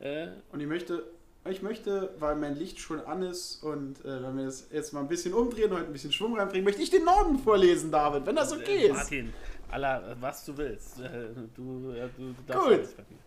[0.00, 1.04] Äh, Und ich möchte,
[1.50, 5.00] ich möchte, weil mein Licht schon an ist und äh, wenn wir das jetzt mal
[5.00, 8.36] ein bisschen umdrehen, heute ein bisschen Schwung reinbringen, möchte ich den Norden vorlesen, David, wenn
[8.36, 8.92] das okay äh, ist.
[8.94, 9.32] Martin,
[9.70, 11.00] aller, was du willst.
[11.00, 12.72] Äh, du, äh, du, du darfst Gut.
[12.72, 13.18] alles bei mir.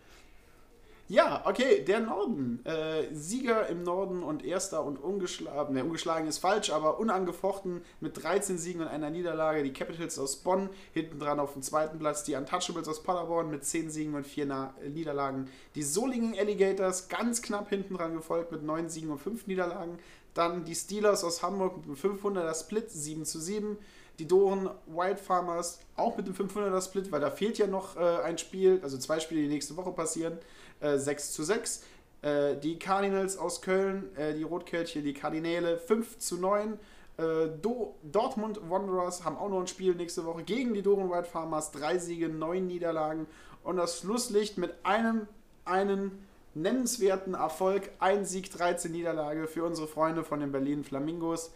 [1.11, 2.63] Ja, okay, der Norden.
[2.65, 5.73] Äh, Sieger im Norden und Erster und ungeschlagen.
[5.73, 9.63] Ne, ungeschlagen ist falsch, aber unangefochten mit 13 Siegen und einer Niederlage.
[9.63, 12.25] Die Capitals aus Bonn, hinten dran auf dem zweiten Platz.
[12.25, 15.49] Die Untouchables aus Paderborn mit 10 Siegen und 4 Na Niederlagen.
[15.73, 19.97] Die Solingen Alligators ganz knapp hinten dran gefolgt mit 9 Siegen und 5 Niederlagen.
[20.35, 23.79] Dann die Steelers aus Hamburg mit einem 500er Split, 7 zu 7
[24.19, 28.17] die Doren Wild Farmers auch mit dem 500er Split, weil da fehlt ja noch äh,
[28.25, 30.39] ein Spiel, also zwei Spiele, die nächste Woche passieren
[30.79, 31.83] äh, 6 zu 6.
[32.21, 36.73] Äh, die Cardinals aus Köln, äh, die Rotkelche, die Kardinäle 5 zu 9.
[37.17, 41.29] Äh, Do Dortmund Wanderers haben auch noch ein Spiel nächste Woche gegen die Doren White
[41.29, 41.71] Farmers.
[41.71, 43.27] Drei Siege, neun Niederlagen.
[43.63, 45.27] Und das Schlusslicht mit einem,
[45.65, 46.25] einen
[46.55, 47.89] nennenswerten Erfolg.
[47.99, 51.51] Ein Sieg, 13 Niederlage für unsere Freunde von den Berlin Flamingos.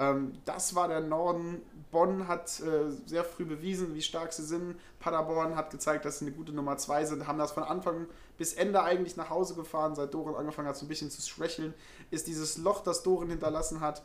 [0.00, 1.60] Ähm, das war der Norden.
[1.90, 4.76] Bonn hat äh, sehr früh bewiesen, wie stark sie sind.
[4.98, 8.06] Paderborn hat gezeigt, dass sie eine gute Nummer 2 sind, haben das von Anfang
[8.38, 9.94] bis Ende eigentlich nach Hause gefahren.
[9.94, 11.74] Seit Doren angefangen hat, so ein bisschen zu schwächeln,
[12.10, 14.02] ist dieses Loch, das Doren hinterlassen hat,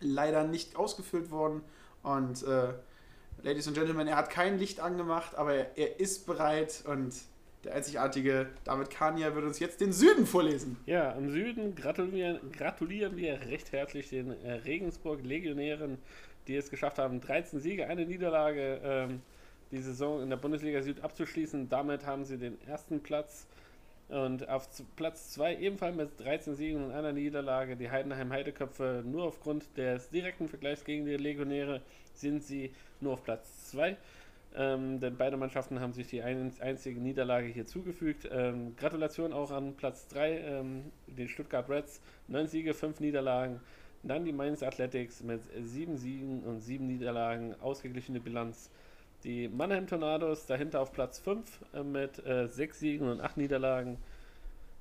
[0.00, 1.62] leider nicht ausgefüllt worden.
[2.02, 2.74] Und äh,
[3.42, 7.14] Ladies and Gentlemen, er hat kein Licht angemacht, aber er, er ist bereit und
[7.64, 10.76] der einzigartige David Kania wird uns jetzt den Süden vorlesen.
[10.86, 15.98] Ja, im Süden gratulieren, gratulieren wir recht herzlich den äh, Regensburg-Legionären,
[16.46, 19.22] die es geschafft haben, 13 Siege, eine Niederlage ähm,
[19.70, 21.68] die Saison in der Bundesliga Süd abzuschließen.
[21.68, 23.46] Damit haben sie den ersten Platz
[24.08, 29.02] und auf Platz 2 ebenfalls mit 13 Siegen und einer Niederlage die Heidenheim Heideköpfe.
[29.04, 31.82] Nur aufgrund des direkten Vergleichs gegen die Legionäre
[32.14, 33.96] sind sie nur auf Platz 2.
[34.54, 38.28] Ähm, denn beide Mannschaften haben sich die ein, einzige Niederlage hier zugefügt.
[38.30, 42.00] Ähm, Gratulation auch an Platz 3, ähm, den Stuttgart Reds.
[42.28, 43.60] 9 Siege, 5 Niederlagen.
[44.02, 47.54] Dann die Mainz Athletics mit 7 Siegen und 7 Niederlagen.
[47.60, 48.70] Ausgeglichene Bilanz.
[49.24, 53.98] Die Mannheim Tornados dahinter auf Platz 5 äh, mit äh, 6 Siegen und 8 Niederlagen.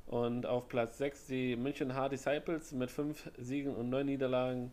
[0.06, 4.72] Und auf Platz 6 die München Hard Disciples mit 5 Siegen und 9 Niederlagen.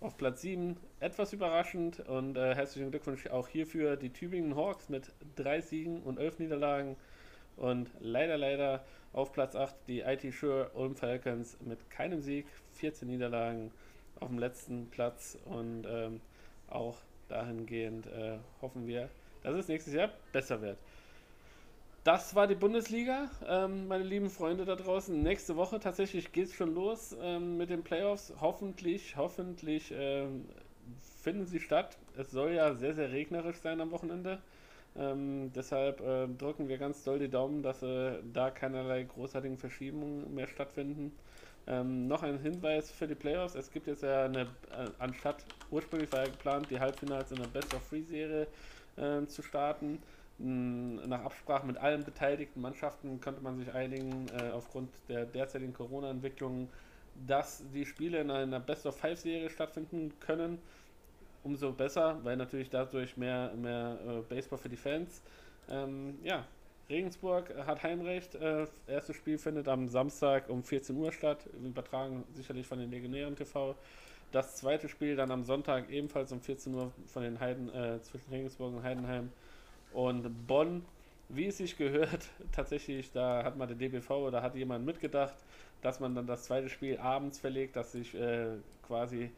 [0.00, 5.10] Auf Platz 7 etwas überraschend und äh, herzlichen Glückwunsch auch hierfür die Tübingen Hawks mit
[5.36, 6.96] 3 Siegen und 11 Niederlagen.
[7.56, 13.08] Und leider, leider auf Platz 8 die IT Sure Ulm Falcons mit keinem Sieg, 14
[13.08, 13.72] Niederlagen
[14.20, 15.38] auf dem letzten Platz.
[15.46, 16.20] Und ähm,
[16.68, 16.98] auch
[17.28, 19.08] dahingehend äh, hoffen wir,
[19.42, 20.78] dass es nächstes Jahr besser wird.
[22.04, 25.22] Das war die Bundesliga, ähm, meine lieben Freunde da draußen.
[25.22, 28.32] Nächste Woche tatsächlich geht es schon los ähm, mit den Playoffs.
[28.40, 30.46] Hoffentlich, hoffentlich ähm,
[31.20, 31.96] finden sie statt.
[32.16, 34.38] Es soll ja sehr, sehr regnerisch sein am Wochenende.
[34.96, 40.34] Ähm, deshalb äh, drücken wir ganz doll die Daumen, dass äh, da keinerlei großartigen Verschiebungen
[40.34, 41.12] mehr stattfinden.
[41.66, 43.54] Ähm, noch ein Hinweis für die Playoffs.
[43.54, 47.48] Es gibt jetzt ja eine, äh, anstatt ursprünglich war ja geplant, die Halbfinals in der
[47.48, 48.46] Best of Three Serie
[48.96, 50.02] äh, zu starten.
[50.40, 55.74] M, nach Absprache mit allen beteiligten Mannschaften könnte man sich einigen, äh, aufgrund der derzeitigen
[55.74, 56.68] Corona-Entwicklung,
[57.26, 60.58] dass die Spiele in einer Best of Five Serie stattfinden können.
[61.42, 65.22] Umso besser, weil natürlich dadurch mehr, mehr äh, Baseball für die Fans.
[65.70, 66.44] Ähm, ja,
[66.90, 68.34] Regensburg hat Heimrecht.
[68.34, 73.36] Äh, erstes Spiel findet am Samstag um 14 Uhr statt, übertragen sicherlich von den Legionären
[73.36, 73.76] TV.
[74.32, 78.30] Das zweite Spiel dann am Sonntag ebenfalls um 14 Uhr von den Heiden, äh, zwischen
[78.30, 79.30] Regensburg und Heidenheim.
[79.92, 80.84] Und Bonn,
[81.28, 85.34] wie es sich gehört, tatsächlich, da hat mal der DBV oder hat jemand mitgedacht,
[85.82, 88.56] dass man dann das zweite Spiel abends verlegt, dass sich äh,
[88.86, 89.30] quasi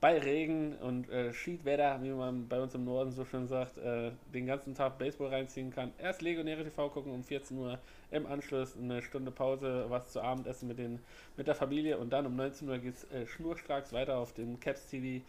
[0.00, 4.12] bei Regen und äh, Schiedwetter, wie man bei uns im Norden so schön sagt, äh,
[4.32, 5.92] den ganzen Tag Baseball reinziehen kann.
[5.98, 7.78] Erst Legionäre TV gucken um 14 Uhr,
[8.10, 11.00] im Anschluss eine Stunde Pause, was zu Abendessen mit, den,
[11.36, 14.58] mit der Familie und dann um 19 Uhr geht es äh, schnurstracks weiter auf dem
[14.58, 15.22] Caps TV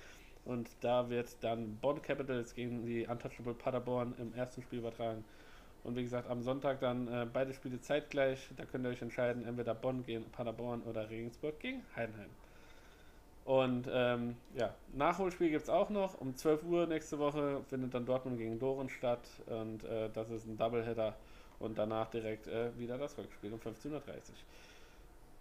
[0.46, 5.24] und da wird dann Bonn Capitals gegen die Untouchable Paderborn im ersten Spiel übertragen.
[5.84, 8.50] Und wie gesagt, am Sonntag dann äh, beide Spiele zeitgleich.
[8.56, 12.30] Da könnt ihr euch entscheiden, entweder Bonn gegen Paderborn oder Regensburg gegen Heidenheim.
[13.46, 16.20] Und ähm, ja, Nachholspiel gibt es auch noch.
[16.20, 19.28] Um 12 Uhr nächste Woche findet dann Dortmund gegen Doren statt.
[19.48, 21.16] Und äh, das ist ein Doubleheader.
[21.60, 24.02] Und danach direkt äh, wieder das Rückspiel um 15.30 Uhr.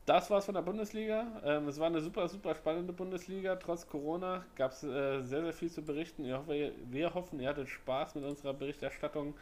[0.06, 1.26] Das war's von der Bundesliga.
[1.44, 3.56] Ähm, es war eine super, super spannende Bundesliga.
[3.56, 6.24] Trotz Corona gab es äh, sehr, sehr viel zu berichten.
[6.24, 9.34] Ich hoffe, wir hoffen, ihr hattet Spaß mit unserer Berichterstattung.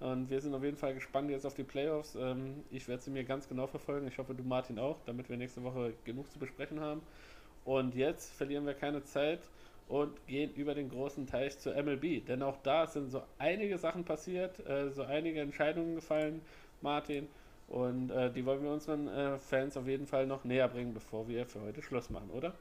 [0.00, 2.14] Und wir sind auf jeden Fall gespannt jetzt auf die Playoffs.
[2.14, 4.06] Ähm, ich werde sie mir ganz genau verfolgen.
[4.06, 7.02] Ich hoffe, du Martin auch, damit wir nächste Woche genug zu besprechen haben.
[7.64, 9.40] Und jetzt verlieren wir keine Zeit
[9.88, 12.24] und gehen über den großen Teich zur MLB.
[12.26, 16.42] Denn auch da sind so einige Sachen passiert, äh, so einige Entscheidungen gefallen,
[16.80, 17.28] Martin.
[17.68, 21.28] Und äh, die wollen wir unseren äh, Fans auf jeden Fall noch näher bringen, bevor
[21.28, 22.54] wir für heute Schluss machen, oder?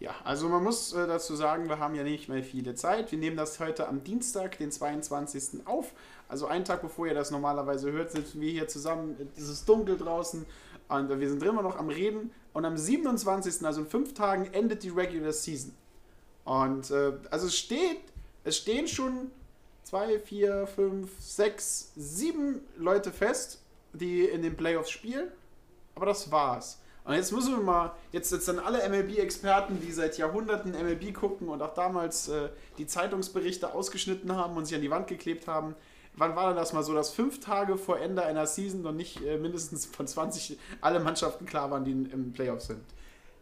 [0.00, 3.12] Ja, also man muss äh, dazu sagen, wir haben ja nicht mehr viele Zeit.
[3.12, 5.66] Wir nehmen das heute am Dienstag, den 22.
[5.66, 5.92] auf.
[6.26, 9.16] Also einen Tag bevor ihr das normalerweise hört, sitzen wir hier zusammen.
[9.36, 10.46] Es ist dunkel draußen
[10.90, 12.30] und wir sind immer noch am Reden.
[12.52, 15.72] Und am 27., also in fünf Tagen, endet die Regular Season.
[16.44, 18.00] Und äh, also es steht,
[18.44, 19.30] es stehen schon
[19.84, 23.62] zwei, vier, fünf, sechs, sieben Leute fest,
[23.92, 25.28] die in den Playoffs spielen.
[25.94, 26.80] Aber das war's.
[27.04, 31.62] Und jetzt müssen wir mal, jetzt, jetzt alle MLB-Experten, die seit Jahrhunderten MLB gucken und
[31.62, 35.74] auch damals äh, die Zeitungsberichte ausgeschnitten haben und sich an die Wand geklebt haben.
[36.14, 39.24] Wann war denn das mal so, dass fünf Tage vor Ende einer Season noch nicht
[39.24, 42.80] äh, mindestens von 20 alle Mannschaften klar waren, die im Playoff sind?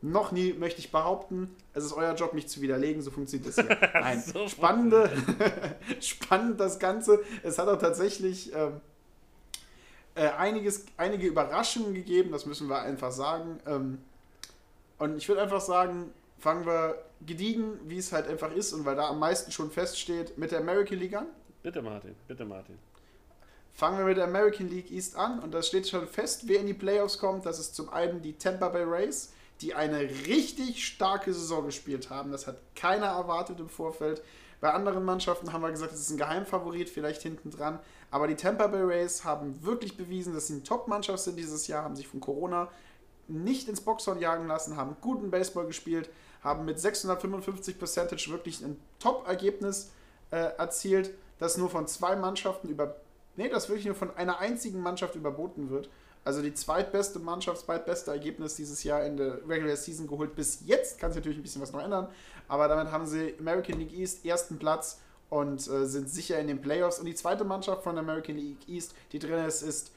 [0.00, 3.66] Noch nie möchte ich behaupten, es ist euer Job, mich zu widerlegen, so funktioniert das
[3.66, 3.76] hier.
[3.94, 5.10] Nein, So spannende,
[6.00, 7.20] spannend das Ganze.
[7.42, 8.80] Es hat auch tatsächlich ähm,
[10.14, 13.58] äh, einiges, einige Überraschungen gegeben, das müssen wir einfach sagen.
[13.66, 13.98] Ähm,
[14.98, 16.96] und ich würde einfach sagen, fangen wir
[17.26, 20.60] gediegen, wie es halt einfach ist und weil da am meisten schon feststeht, mit der
[20.60, 21.26] American League an.
[21.68, 22.78] Bitte, Martin, bitte, Martin.
[23.74, 26.66] Fangen wir mit der American League East an und da steht schon fest, wer in
[26.66, 27.44] die Playoffs kommt.
[27.44, 32.32] Das ist zum einen die Tampa Bay Rays, die eine richtig starke Saison gespielt haben.
[32.32, 34.22] Das hat keiner erwartet im Vorfeld.
[34.62, 37.80] Bei anderen Mannschaften haben wir gesagt, es ist ein Geheimfavorit, vielleicht hinten dran.
[38.10, 41.84] Aber die Tampa Bay Rays haben wirklich bewiesen, dass sie eine Top-Mannschaft sind dieses Jahr,
[41.84, 42.70] haben sich von Corona
[43.26, 46.08] nicht ins Boxhorn jagen lassen, haben guten Baseball gespielt,
[46.42, 49.90] haben mit 655 Percentage wirklich ein Top-Ergebnis
[50.30, 52.96] äh, erzielt, das nur von zwei Mannschaften über.
[53.36, 55.88] Nee, das wirklich nur von einer einzigen Mannschaft überboten wird.
[56.24, 60.34] Also die zweitbeste Mannschaft, zweitbeste Ergebnis dieses Jahr in der Regular Season geholt.
[60.34, 62.08] Bis jetzt kann sich natürlich ein bisschen was noch ändern,
[62.48, 65.00] aber damit haben sie American League East ersten Platz
[65.30, 66.98] und äh, sind sicher in den Playoffs.
[66.98, 69.92] Und die zweite Mannschaft von American League East, die drin ist, ist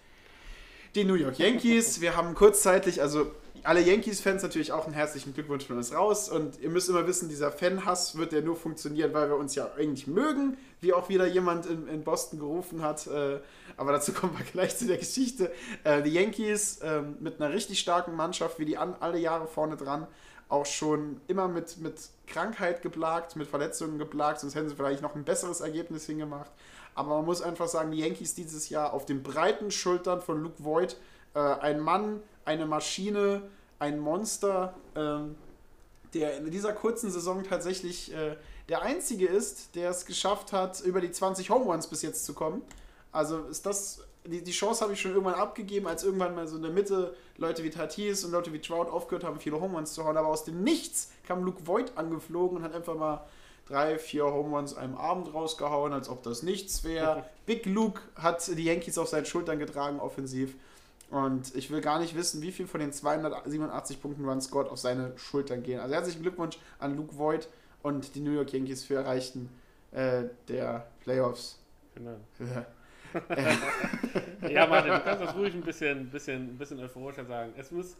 [0.96, 2.02] die New York Yankees.
[2.02, 3.32] Wir haben kurzzeitig, also
[3.64, 6.30] alle Yankees-Fans natürlich auch einen herzlichen Glückwunsch von uns raus.
[6.30, 9.70] Und ihr müsst immer wissen, dieser Fanhass wird ja nur funktionieren, weil wir uns ja
[9.78, 13.08] eigentlich mögen, wie auch wieder jemand in, in Boston gerufen hat.
[13.08, 13.40] Äh,
[13.78, 15.52] aber dazu kommen wir gleich zu der Geschichte.
[15.84, 20.08] Äh, die Yankees äh, mit einer richtig starken Mannschaft, wie die alle Jahre vorne dran,
[20.50, 21.96] auch schon immer mit, mit
[22.28, 26.52] Krankheit geplagt, mit Verletzungen geplagt, sonst hätten sie vielleicht noch ein besseres Ergebnis hingemacht.
[26.96, 30.64] Aber man muss einfach sagen, die Yankees dieses Jahr auf den breiten Schultern von Luke
[30.64, 30.98] Voigt,
[31.34, 33.44] äh, ein Mann, eine Maschine,
[33.80, 35.36] ein Monster, ähm,
[36.14, 38.36] der in dieser kurzen Saison tatsächlich äh,
[38.70, 42.34] der einzige ist, der es geschafft hat, über die 20 Home Runs bis jetzt zu
[42.34, 42.62] kommen.
[43.12, 46.58] Also ist das, die, die Chance habe ich schon irgendwann abgegeben, als irgendwann mal so
[46.58, 49.94] in der Mitte Leute wie Tatis und Leute wie Trout aufgehört haben, viele Home Runs
[49.94, 50.16] zu hauen.
[50.16, 53.26] Aber aus dem Nichts kam Luke Voigt angeflogen und hat einfach mal
[53.66, 57.26] drei, vier Home Runs einem Abend rausgehauen, als ob das nichts wäre.
[57.46, 60.56] Big Luke hat die Yankees auf seinen Schultern getragen, offensiv.
[61.10, 64.80] Und ich will gar nicht wissen, wie viel von den 287 Punkten Run scored auf
[64.80, 65.80] seine Schultern gehen.
[65.80, 67.50] Also herzlichen Glückwunsch an Luke Voigt
[67.84, 69.50] und die New York Yankees für Erreichen
[69.92, 71.60] äh, der Playoffs.
[71.96, 72.16] Genau.
[74.50, 77.54] Ja, Martin, du kannst das ruhig ein bisschen, bisschen, ein bisschen euphorischer sagen.
[77.58, 77.98] Es muss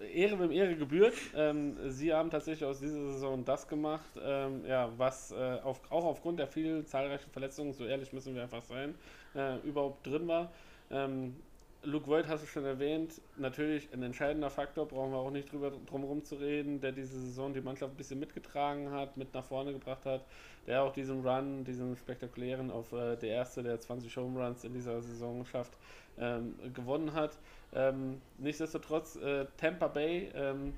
[0.00, 1.14] Ehre wem Ehre gebührt.
[1.34, 6.04] Ähm, sie haben tatsächlich aus dieser Saison das gemacht, ähm, ja, was äh, auf, auch
[6.04, 8.94] aufgrund der vielen zahlreichen Verletzungen, so ehrlich müssen wir einfach sein,
[9.34, 10.52] äh, überhaupt drin war.
[10.90, 11.36] Ähm,
[11.84, 15.70] Luke Voigt hast du schon erwähnt, natürlich ein entscheidender Faktor, brauchen wir auch nicht drüber
[15.86, 19.72] drum zu reden, der diese Saison die Mannschaft ein bisschen mitgetragen hat, mit nach vorne
[19.72, 20.24] gebracht hat,
[20.66, 24.74] der auch diesen Run, diesen spektakulären auf äh, der erste der 20 Home Runs in
[24.74, 25.78] dieser Saison schafft,
[26.20, 27.38] ähm, gewonnen hat.
[27.74, 30.74] Ähm, nichtsdestotrotz, äh, Tampa Bay, ähm,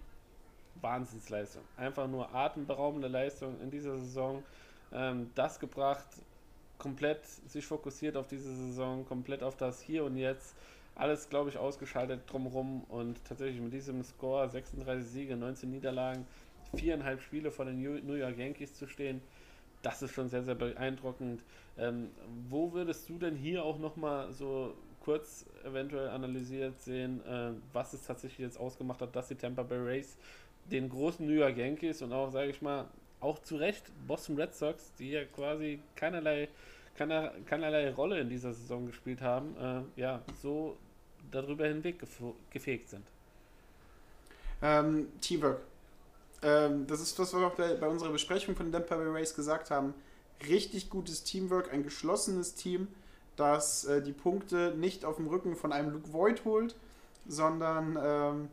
[0.80, 1.62] Wahnsinnsleistung.
[1.76, 4.42] Einfach nur atemberaubende Leistung in dieser Saison.
[4.92, 6.06] Ähm, das gebracht,
[6.78, 10.54] komplett sich fokussiert auf diese Saison, komplett auf das Hier und Jetzt.
[10.96, 16.26] Alles, glaube ich, ausgeschaltet drumherum und tatsächlich mit diesem Score 36 Siege, 19 Niederlagen,
[16.74, 19.22] viereinhalb Spiele vor den New York Yankees zu stehen,
[19.82, 21.42] das ist schon sehr, sehr beeindruckend.
[21.78, 22.10] Ähm,
[22.48, 28.06] wo würdest du denn hier auch nochmal so kurz eventuell analysiert sehen, äh, was es
[28.06, 30.16] tatsächlich jetzt ausgemacht hat, dass die Tampa Bay Rays
[30.70, 32.86] den großen New York Yankees und auch, sage ich mal,
[33.20, 36.48] auch zu Recht Boston Red Sox, die ja quasi keinerlei,
[36.96, 40.76] keiner, keinerlei Rolle in dieser Saison gespielt haben, äh, ja, so
[41.30, 42.02] darüber hinweg
[42.50, 43.04] gefegt sind.
[44.62, 45.62] Ähm, Teamwork.
[46.42, 49.08] Ähm, das ist das, was wir auch bei, bei unserer Besprechung von den Tampa Bay
[49.08, 49.94] Rays gesagt haben.
[50.48, 52.88] Richtig gutes Teamwork, ein geschlossenes Team,
[53.40, 56.76] das äh, die Punkte nicht auf dem Rücken von einem Luke Voigt holt,
[57.26, 58.48] sondern ähm,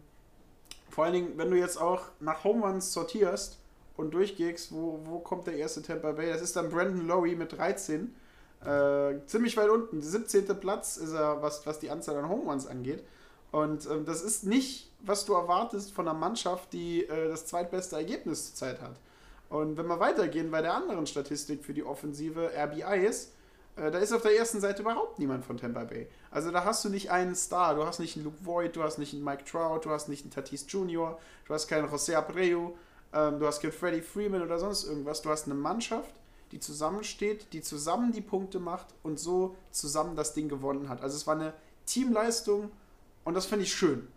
[0.90, 3.60] vor allen Dingen, wenn du jetzt auch nach Home Runs sortierst
[3.98, 6.30] und durchgehst, wo, wo kommt der erste Tampa Bay?
[6.30, 8.16] Das ist dann Brandon Lowry mit 13.
[8.66, 10.00] Äh, ziemlich weit unten.
[10.00, 10.46] Der 17.
[10.60, 13.04] Platz ist er, was, was die Anzahl an Home Runs angeht.
[13.52, 17.96] Und ähm, das ist nicht, was du erwartest von einer Mannschaft, die äh, das zweitbeste
[17.96, 18.96] Ergebnis zurzeit hat.
[19.50, 23.32] Und wenn wir weitergehen bei der anderen Statistik für die Offensive RBIs,
[23.78, 26.08] da ist auf der ersten Seite überhaupt niemand von Tampa Bay.
[26.32, 28.98] Also da hast du nicht einen Star, du hast nicht einen Luke Voigt, du hast
[28.98, 32.72] nicht einen Mike Trout, du hast nicht einen Tatis Jr., du hast keinen José Abreu,
[33.14, 35.22] ähm, du hast keinen Freddie Freeman oder sonst irgendwas.
[35.22, 36.16] Du hast eine Mannschaft,
[36.52, 41.02] die zusammensteht, die zusammen die Punkte macht und so zusammen das Ding gewonnen hat.
[41.02, 41.54] Also es war eine
[41.86, 42.72] Teamleistung
[43.26, 44.08] und das finde ich schön.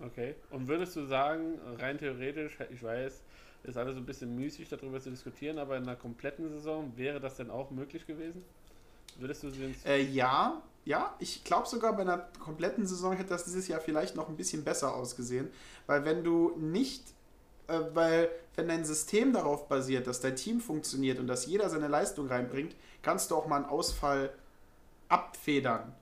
[0.00, 0.34] Okay.
[0.50, 3.22] Und würdest du sagen, rein theoretisch, ich weiß,
[3.64, 7.18] ist alles so ein bisschen müßig darüber zu diskutieren, aber in einer kompletten Saison wäre
[7.18, 8.44] das denn auch möglich gewesen?
[9.18, 11.14] Würdest du sie äh, Ja, ja.
[11.18, 14.64] Ich glaube sogar bei einer kompletten Saison hätte das dieses Jahr vielleicht noch ein bisschen
[14.64, 15.48] besser ausgesehen,
[15.86, 17.02] weil wenn du nicht,
[17.68, 21.88] äh, weil wenn dein System darauf basiert, dass dein Team funktioniert und dass jeder seine
[21.88, 24.30] Leistung reinbringt, kannst du auch mal einen Ausfall
[25.08, 25.94] abfedern.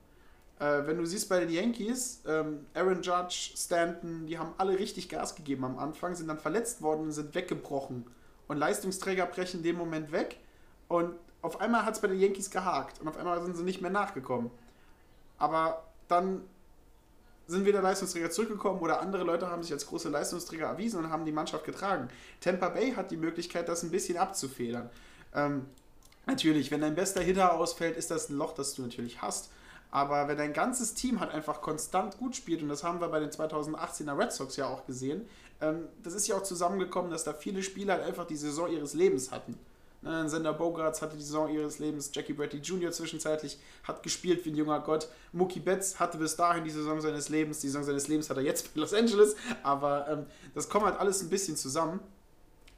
[0.59, 5.09] Äh, wenn du siehst bei den Yankees, ähm, Aaron Judge, Stanton, die haben alle richtig
[5.09, 8.05] Gas gegeben am Anfang, sind dann verletzt worden und sind weggebrochen.
[8.47, 10.37] Und Leistungsträger brechen in dem Moment weg.
[10.87, 11.15] Und
[11.45, 12.99] auf einmal hat es bei den Yankees gehakt.
[12.99, 14.51] Und auf einmal sind sie nicht mehr nachgekommen.
[15.37, 16.41] Aber dann
[17.47, 21.25] sind wieder Leistungsträger zurückgekommen oder andere Leute haben sich als große Leistungsträger erwiesen und haben
[21.25, 22.09] die Mannschaft getragen.
[22.41, 24.89] Tampa Bay hat die Möglichkeit, das ein bisschen abzufedern.
[25.33, 25.67] Ähm,
[26.25, 29.51] natürlich, wenn dein bester Hitter ausfällt, ist das ein Loch, das du natürlich hast.
[29.91, 33.19] Aber wenn dein ganzes Team halt einfach konstant gut spielt, und das haben wir bei
[33.19, 35.27] den 2018er Red Sox ja auch gesehen,
[35.61, 38.93] ähm, das ist ja auch zusammengekommen, dass da viele Spieler halt einfach die Saison ihres
[38.93, 39.57] Lebens hatten.
[40.05, 42.91] Ne, Sender Bogarts hatte die Saison ihres Lebens, Jackie Bradley Jr.
[42.91, 45.09] zwischenzeitlich hat gespielt wie ein junger Gott.
[45.33, 48.43] Mookie Betts hatte bis dahin die Saison seines Lebens, die Saison seines Lebens hat er
[48.43, 51.99] jetzt bei Los Angeles, aber ähm, das kommt halt alles ein bisschen zusammen.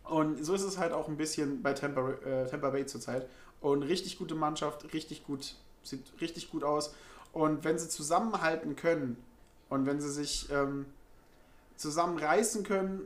[0.06, 3.28] Und so ist es halt auch ein bisschen bei Tampa, äh, Tampa Bay zurzeit.
[3.60, 6.96] Und richtig gute Mannschaft, richtig gut, sieht richtig gut aus.
[7.34, 9.18] Und wenn sie zusammenhalten können
[9.68, 10.86] und wenn sie sich ähm,
[11.76, 13.02] zusammenreißen können,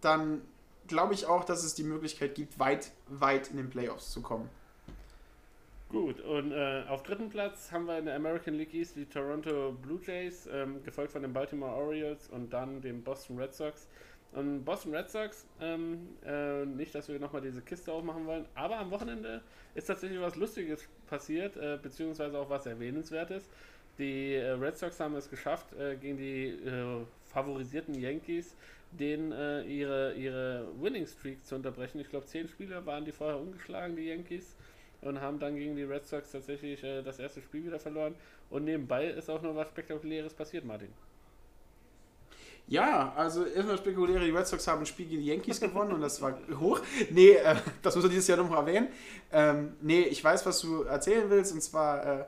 [0.00, 0.42] dann
[0.88, 4.48] glaube ich auch, dass es die Möglichkeit gibt, weit, weit in den Playoffs zu kommen.
[5.88, 9.76] Gut, und äh, auf dritten Platz haben wir in der American League East die Toronto
[9.80, 13.86] Blue Jays, ähm, gefolgt von den Baltimore Orioles und dann den Boston Red Sox.
[14.32, 18.78] Und Boston Red Sox, ähm, äh, nicht, dass wir nochmal diese Kiste aufmachen wollen, aber
[18.78, 19.40] am Wochenende
[19.76, 23.48] ist tatsächlich was Lustiges passiert, äh, beziehungsweise auch was Erwähnenswertes.
[23.98, 28.56] Die äh, Red Sox haben es geschafft, äh, gegen die äh, favorisierten Yankees
[28.98, 32.00] den äh, ihre, ihre Winning Streak zu unterbrechen.
[32.00, 34.56] Ich glaube, zehn Spieler waren die vorher ungeschlagen, die Yankees,
[35.00, 38.14] und haben dann gegen die Red Sox tatsächlich das erste Spiel wieder verloren.
[38.48, 40.88] Und nebenbei ist auch noch was Spektakuläres passiert, Martin.
[42.66, 46.00] Ja, also erstmal spekuläre, die Red Sox haben ein Spiel gegen die Yankees gewonnen und
[46.00, 46.80] das war hoch.
[47.10, 48.88] Nee, äh, das muss man dieses Jahr noch mal erwähnen.
[49.32, 52.24] Ähm, nee, ich weiß, was du erzählen willst und zwar äh,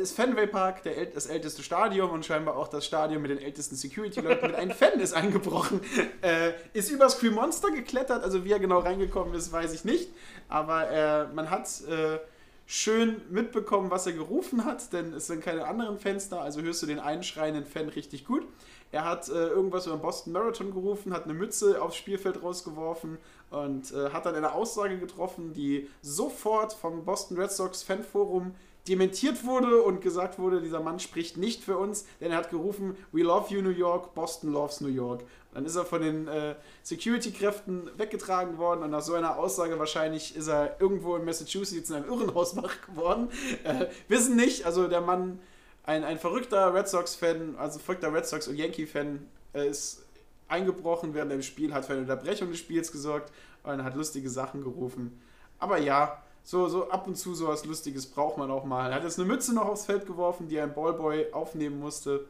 [0.00, 3.76] ist Fenway Park der, das älteste Stadion und scheinbar auch das Stadion mit den ältesten
[3.76, 4.46] Security-Leuten.
[4.46, 5.80] mit einem Fan ist eingebrochen,
[6.22, 10.10] äh, ist über Scream Monster geklettert, also wie er genau reingekommen ist, weiß ich nicht.
[10.48, 12.18] Aber äh, man hat äh,
[12.66, 15.98] schön mitbekommen, was er gerufen hat, denn es sind keine anderen
[16.30, 18.46] da, also hörst du den einschreienden Fan richtig gut.
[18.92, 23.18] Er hat äh, irgendwas über den Boston Marathon gerufen, hat eine Mütze aufs Spielfeld rausgeworfen
[23.50, 28.54] und äh, hat dann eine Aussage getroffen, die sofort vom Boston Red Sox Fanforum
[28.88, 32.96] dementiert wurde und gesagt wurde, dieser Mann spricht nicht für uns, denn er hat gerufen,
[33.12, 35.24] We love you New York, Boston loves New York.
[35.52, 40.36] Dann ist er von den äh, Security-Kräften weggetragen worden und nach so einer Aussage wahrscheinlich
[40.36, 43.28] ist er irgendwo in Massachusetts in einem Irrenhaus wach geworden.
[43.64, 45.40] Äh, wissen nicht, also der Mann,
[45.84, 50.04] ein, ein verrückter Red Sox-Fan, also verrückter Red Sox- und Yankee-Fan, äh, ist
[50.48, 53.32] eingebrochen während dem Spiel, hat für eine Unterbrechung des Spiels gesorgt
[53.62, 55.20] und hat lustige Sachen gerufen.
[55.58, 58.90] Aber ja, so, so ab und zu sowas Lustiges braucht man auch mal.
[58.90, 62.24] Er hat jetzt eine Mütze noch aufs Feld geworfen, die ein Ballboy aufnehmen musste.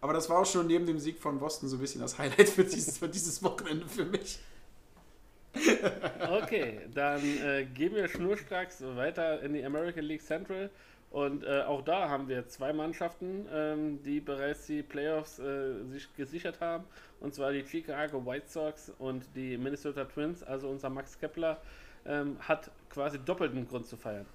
[0.00, 2.48] Aber das war auch schon neben dem Sieg von Boston so ein bisschen das Highlight
[2.48, 4.38] für dieses, für dieses Wochenende für mich.
[6.42, 10.70] okay, dann äh, gehen wir schnurstracks weiter in die American League Central.
[11.10, 16.08] Und äh, auch da haben wir zwei Mannschaften, ähm, die bereits die Playoffs äh, sich
[16.16, 16.84] gesichert haben.
[17.20, 20.42] Und zwar die Chicago White Sox und die Minnesota Twins.
[20.42, 21.60] Also unser Max Kepler
[22.06, 24.26] ähm, hat quasi doppelten Grund zu feiern.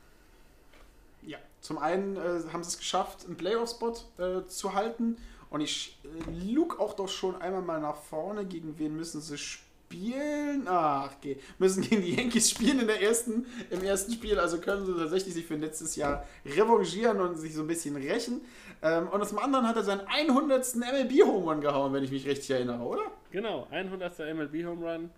[1.22, 5.18] Ja, zum einen äh, haben sie es geschafft, einen Playoff-Spot äh, zu halten.
[5.50, 8.46] Und ich äh, look auch doch schon einmal mal nach vorne.
[8.46, 10.68] Gegen wen müssen sie spielen?
[10.68, 11.40] Ach, okay.
[11.58, 14.40] Müssen gegen die Yankees spielen in der ersten, im ersten Spiel.
[14.40, 18.42] Also können sie tatsächlich sich für letztes Jahr revanchieren und sich so ein bisschen rächen.
[18.82, 20.76] Ähm, und zum anderen hat er seinen 100.
[20.76, 23.04] MLB-Home Run gehauen, wenn ich mich richtig erinnere, oder?
[23.32, 24.20] Genau, 100.
[24.20, 25.10] MLB-Home Run.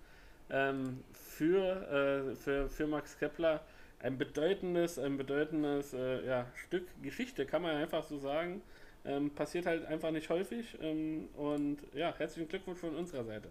[0.49, 1.03] Ähm,
[1.41, 3.61] für, äh, für, für Max Kepler
[3.99, 8.61] ein bedeutendes, ein bedeutendes äh, ja, Stück Geschichte, kann man einfach so sagen.
[9.05, 10.77] Ähm, passiert halt einfach nicht häufig.
[10.83, 13.47] Ähm, und ja, herzlichen Glückwunsch von unserer Seite.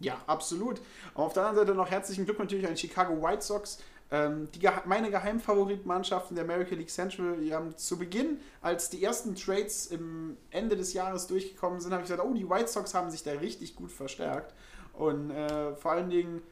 [0.00, 0.82] Ja, absolut.
[1.14, 3.82] Auf der anderen Seite noch herzlichen Glückwunsch natürlich an die Chicago White Sox.
[4.10, 9.34] Ähm, die, meine Geheimfavoritmannschaften der American League Central, die haben zu Beginn, als die ersten
[9.34, 13.10] Trades im Ende des Jahres durchgekommen sind, habe ich gesagt, oh, die White Sox haben
[13.10, 14.52] sich da richtig gut verstärkt.
[14.96, 16.42] Und äh, vor allen Dingen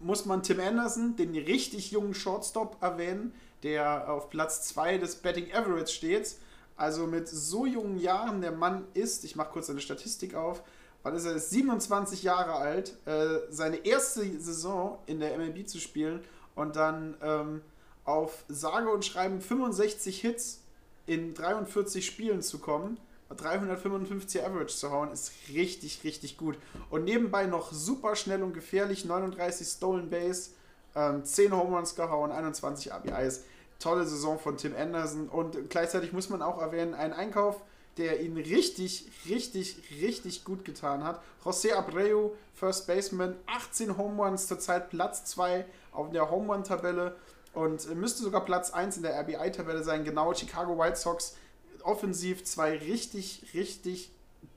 [0.00, 5.52] muss man Tim Anderson, den richtig jungen Shortstop, erwähnen, der auf Platz 2 des Betting
[5.52, 6.36] Average steht.
[6.76, 10.62] Also mit so jungen Jahren, der Mann ist, ich mache kurz eine Statistik auf,
[11.02, 11.34] wann ist er?
[11.34, 16.24] Ist 27 Jahre alt, äh, seine erste Saison in der MLB zu spielen
[16.54, 17.60] und dann ähm,
[18.04, 20.62] auf sage und schreiben 65 Hits
[21.06, 22.98] in 43 Spielen zu kommen
[23.34, 26.58] 355 Average zu hauen, ist richtig, richtig gut.
[26.90, 30.50] Und nebenbei noch super schnell und gefährlich, 39 Stolen Base,
[30.94, 33.44] ähm, 10 Home Runs gehauen, 21 RBIs.
[33.78, 35.28] Tolle Saison von Tim Anderson.
[35.28, 37.60] Und gleichzeitig muss man auch erwähnen, ein Einkauf,
[37.98, 41.20] der ihn richtig, richtig, richtig gut getan hat.
[41.44, 47.16] José Abreu, First Baseman, 18 Home Runs, zurzeit Platz 2 auf der Home Run-Tabelle
[47.54, 50.04] und müsste sogar Platz 1 in der RBI-Tabelle sein.
[50.04, 51.36] Genau, Chicago White Sox
[51.84, 54.10] offensiv zwei richtig, richtig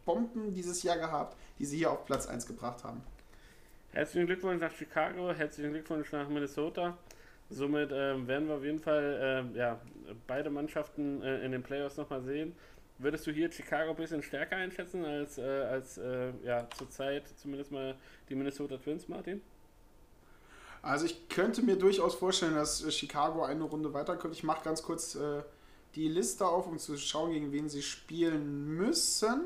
[0.05, 3.01] Bomben dieses Jahr gehabt, die sie hier auf Platz 1 gebracht haben.
[3.91, 6.97] Herzlichen Glückwunsch nach Chicago, herzlichen Glückwunsch nach Minnesota.
[7.49, 9.79] Somit äh, werden wir auf jeden Fall äh, ja,
[10.27, 12.55] beide Mannschaften äh, in den Playoffs nochmal sehen.
[12.97, 17.71] Würdest du hier Chicago ein bisschen stärker einschätzen als, äh, als äh, ja, zurzeit zumindest
[17.71, 17.95] mal
[18.29, 19.41] die Minnesota Twins, Martin?
[20.81, 24.33] Also ich könnte mir durchaus vorstellen, dass Chicago eine Runde weiterkommt.
[24.33, 25.41] Ich mache ganz kurz äh,
[25.95, 29.41] die Liste auf, um zu schauen, gegen wen sie spielen müssen.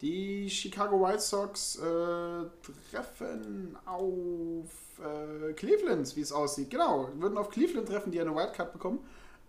[0.00, 2.44] Die Chicago White Sox äh,
[2.90, 4.66] treffen auf
[4.98, 6.70] äh, Cleveland, wie es aussieht.
[6.70, 8.98] Genau, würden auf Cleveland treffen, die eine Wildcard bekommen,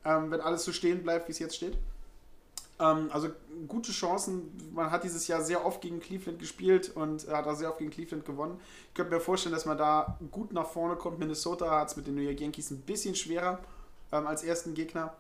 [0.06, 1.76] ähm, wenn alles so stehen bleibt, wie es jetzt steht.
[2.80, 3.30] Ähm, also
[3.68, 4.52] gute Chancen.
[4.74, 7.92] Man hat dieses Jahr sehr oft gegen Cleveland gespielt und hat auch sehr oft gegen
[7.92, 8.60] Cleveland gewonnen.
[8.90, 11.18] Ich könnte mir vorstellen, dass man da gut nach vorne kommt.
[11.18, 13.60] Minnesota hat es mit den New York Yankees ein bisschen schwerer
[14.12, 15.16] ähm, als ersten Gegner.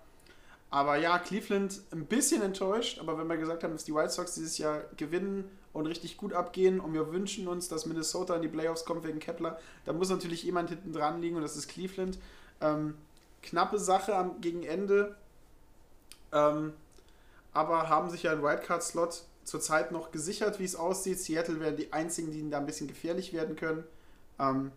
[0.73, 4.33] Aber ja, Cleveland ein bisschen enttäuscht, aber wenn wir gesagt haben, dass die White Sox
[4.33, 8.47] dieses Jahr gewinnen und richtig gut abgehen und wir wünschen uns, dass Minnesota in die
[8.47, 12.17] Playoffs kommt wegen Kepler, da muss natürlich jemand hinten dran liegen und das ist Cleveland.
[12.59, 12.95] Ähm,
[13.43, 15.15] knappe Sache am, gegen Ende,
[16.31, 16.73] ähm,
[17.53, 21.19] aber haben sich ja einen Wildcard-Slot zurzeit noch gesichert, wie es aussieht.
[21.19, 23.83] Seattle wären die einzigen, die da ein bisschen gefährlich werden können.
[24.39, 24.71] Ähm,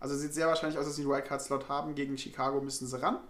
[0.00, 1.94] also sieht sehr wahrscheinlich aus, dass sie einen Wildcard-Slot haben.
[1.94, 3.20] Gegen Chicago müssen sie ran.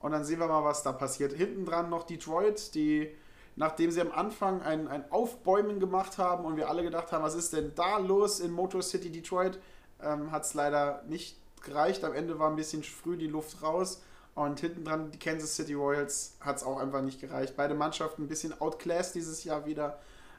[0.00, 1.32] Und dann sehen wir mal, was da passiert.
[1.32, 3.14] Hinten dran noch Detroit, die,
[3.56, 7.34] nachdem sie am Anfang ein, ein Aufbäumen gemacht haben und wir alle gedacht haben, was
[7.34, 9.58] ist denn da los in Motor City Detroit,
[10.02, 12.02] ähm, hat es leider nicht gereicht.
[12.04, 14.02] Am Ende war ein bisschen früh die Luft raus.
[14.34, 17.54] Und hinten dran die Kansas City Royals hat es auch einfach nicht gereicht.
[17.56, 19.98] Beide Mannschaften ein bisschen outclassed dieses Jahr wieder.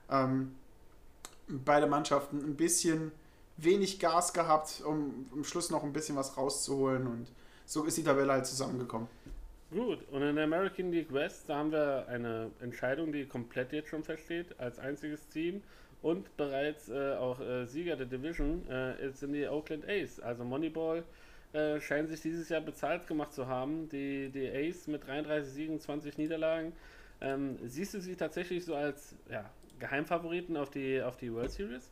[0.09, 0.55] Ähm,
[1.47, 3.11] beide Mannschaften ein bisschen
[3.57, 7.05] wenig Gas gehabt, um am Schluss noch ein bisschen was rauszuholen.
[7.05, 7.27] Und
[7.65, 9.07] so ist die Tabelle halt zusammengekommen.
[9.72, 13.88] Gut, und in der American League West, da haben wir eine Entscheidung, die komplett jetzt
[13.88, 15.64] schon feststeht, als einziges Team
[16.02, 20.19] und bereits äh, auch äh, Sieger der Division äh, sind die Oakland A's.
[20.19, 21.06] Also Moneyball
[21.53, 23.88] äh, scheint sich dieses Jahr bezahlt gemacht zu haben.
[23.88, 26.73] Die, die A's mit 33 Siegen, 20 Niederlagen.
[27.22, 29.49] Ähm, siehst du sie tatsächlich so als ja,
[29.80, 31.89] Geheimfavoriten auf die, auf die World Series?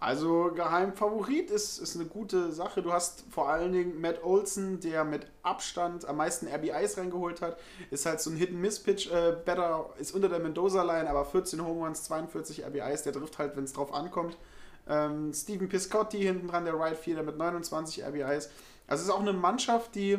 [0.00, 2.82] Also Geheimfavorit ist, ist eine gute Sache.
[2.82, 7.58] Du hast vor allen Dingen Matt Olson, der mit Abstand am meisten RBIs reingeholt hat.
[7.90, 9.10] Ist halt so ein Hit-and-Miss-Pitch.
[9.10, 13.02] Äh, better ist unter der Mendoza-Line, aber 14 Home Runs, 42 RBIs.
[13.02, 14.36] Der trifft halt, wenn es drauf ankommt.
[14.88, 18.50] Ähm, Steven Piscotti hinten dran, der Right Fielder mit 29 RBIs.
[18.86, 20.18] Also es ist auch eine Mannschaft, die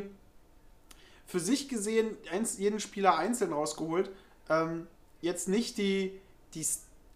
[1.26, 2.18] für sich gesehen
[2.58, 4.10] jeden Spieler einzeln rausgeholt.
[4.50, 4.88] Ähm,
[5.22, 6.20] jetzt nicht die,
[6.54, 6.66] die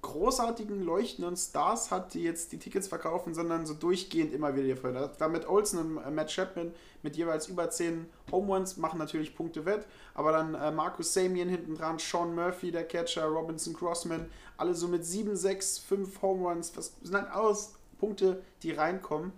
[0.03, 5.19] großartigen leuchtenden Stars hat, die jetzt die Tickets verkaufen, sondern so durchgehend immer wieder gefördert.
[5.19, 9.65] Damit Olsen und äh, Matt Chapman mit jeweils über 10 Home Runs machen natürlich Punkte
[9.65, 14.75] wett, aber dann äh, Marcus Samian hinten dran, Sean Murphy, der Catcher, Robinson Crossman, alle
[14.75, 19.31] so mit 7, 6, 5 Home Runs, was sind halt alles Punkte, die reinkommen.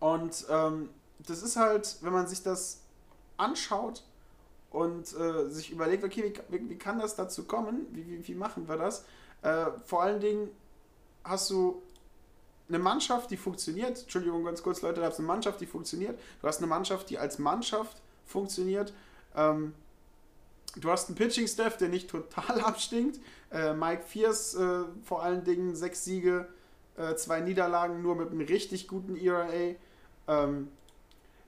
[0.00, 0.88] Und ähm,
[1.26, 2.80] das ist halt, wenn man sich das
[3.36, 4.02] anschaut
[4.70, 7.86] und äh, sich überlegt, okay, wie, wie, wie, kann das dazu kommen?
[7.92, 9.04] Wie, wie, wie machen wir das?
[9.44, 10.50] Äh, vor allen Dingen
[11.22, 11.82] hast du
[12.68, 14.00] eine Mannschaft, die funktioniert.
[14.00, 16.18] Entschuldigung, ganz kurz, Leute, du hast eine Mannschaft, die funktioniert.
[16.40, 18.94] Du hast eine Mannschaft, die als Mannschaft funktioniert.
[19.36, 19.74] Ähm,
[20.76, 23.20] du hast einen Pitching-Staff, der nicht total abstinkt.
[23.52, 26.48] Äh, Mike Fierce, äh, vor allen Dingen sechs Siege,
[26.96, 29.74] äh, zwei Niederlagen, nur mit einem richtig guten ERA.
[30.26, 30.68] Ähm,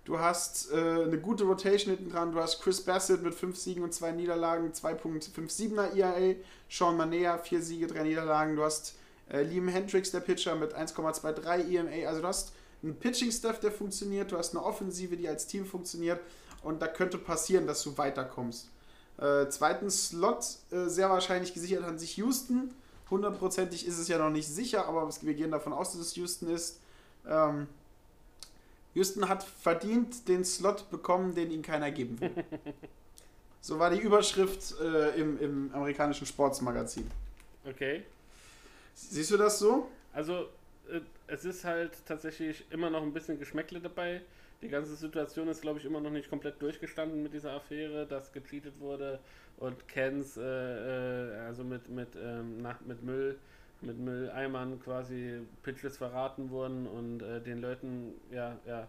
[0.07, 2.31] Du hast äh, eine gute Rotation hinten dran.
[2.31, 6.37] Du hast Chris Bassett mit 5 Siegen und 2 Niederlagen, 2.57er ERA.
[6.70, 8.55] Sean Manea, 4 Siege, 3 Niederlagen.
[8.55, 8.95] Du hast
[9.28, 12.09] äh, Liam Hendricks, der Pitcher, mit 1,23 EMA.
[12.09, 12.53] Also du hast
[12.85, 14.31] einen Pitching-Staff, der funktioniert.
[14.31, 16.20] Du hast eine Offensive, die als Team funktioniert.
[16.62, 18.70] Und da könnte passieren, dass du weiterkommst.
[19.19, 22.73] Äh, zweiten Slot äh, sehr wahrscheinlich gesichert an sich Houston.
[23.11, 26.49] Hundertprozentig ist es ja noch nicht sicher, aber wir gehen davon aus, dass es Houston
[26.49, 26.78] ist.
[27.28, 27.66] Ähm,
[28.97, 32.31] Houston hat verdient den Slot bekommen, den ihm keiner geben will.
[33.60, 37.10] so war die Überschrift äh, im, im amerikanischen Sportsmagazin.
[37.68, 38.05] Okay.
[38.94, 39.90] Siehst du das so?
[40.14, 40.48] Also,
[40.90, 44.23] äh, es ist halt tatsächlich immer noch ein bisschen Geschmäckle dabei.
[44.62, 48.32] Die ganze Situation ist, glaube ich, immer noch nicht komplett durchgestanden mit dieser Affäre, dass
[48.32, 49.20] gecheatet wurde
[49.59, 53.39] und Kens, äh, äh, also mit, mit, ähm, nach, mit Müll,
[53.87, 58.87] mit Mülleimern quasi Pitches verraten wurden und äh, den Leuten ja, ja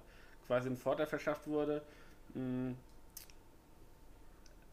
[0.47, 1.81] quasi ein Vorteil verschafft wurde.
[2.33, 2.75] Mhm.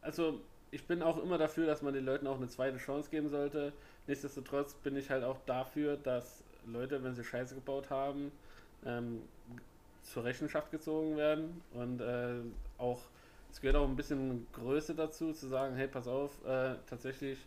[0.02, 0.40] Also,
[0.70, 3.72] ich bin auch immer dafür, dass man den Leuten auch eine zweite Chance geben sollte.
[4.06, 8.32] Nichtsdestotrotz bin ich halt auch dafür, dass Leute, wenn sie Scheiße gebaut haben,
[8.84, 9.22] ähm,
[10.02, 12.40] zur Rechenschaft gezogen werden und äh,
[12.76, 13.00] auch
[13.54, 17.38] es gehört auch ein bisschen Größe dazu, zu sagen, hey, pass auf, äh, tatsächlich,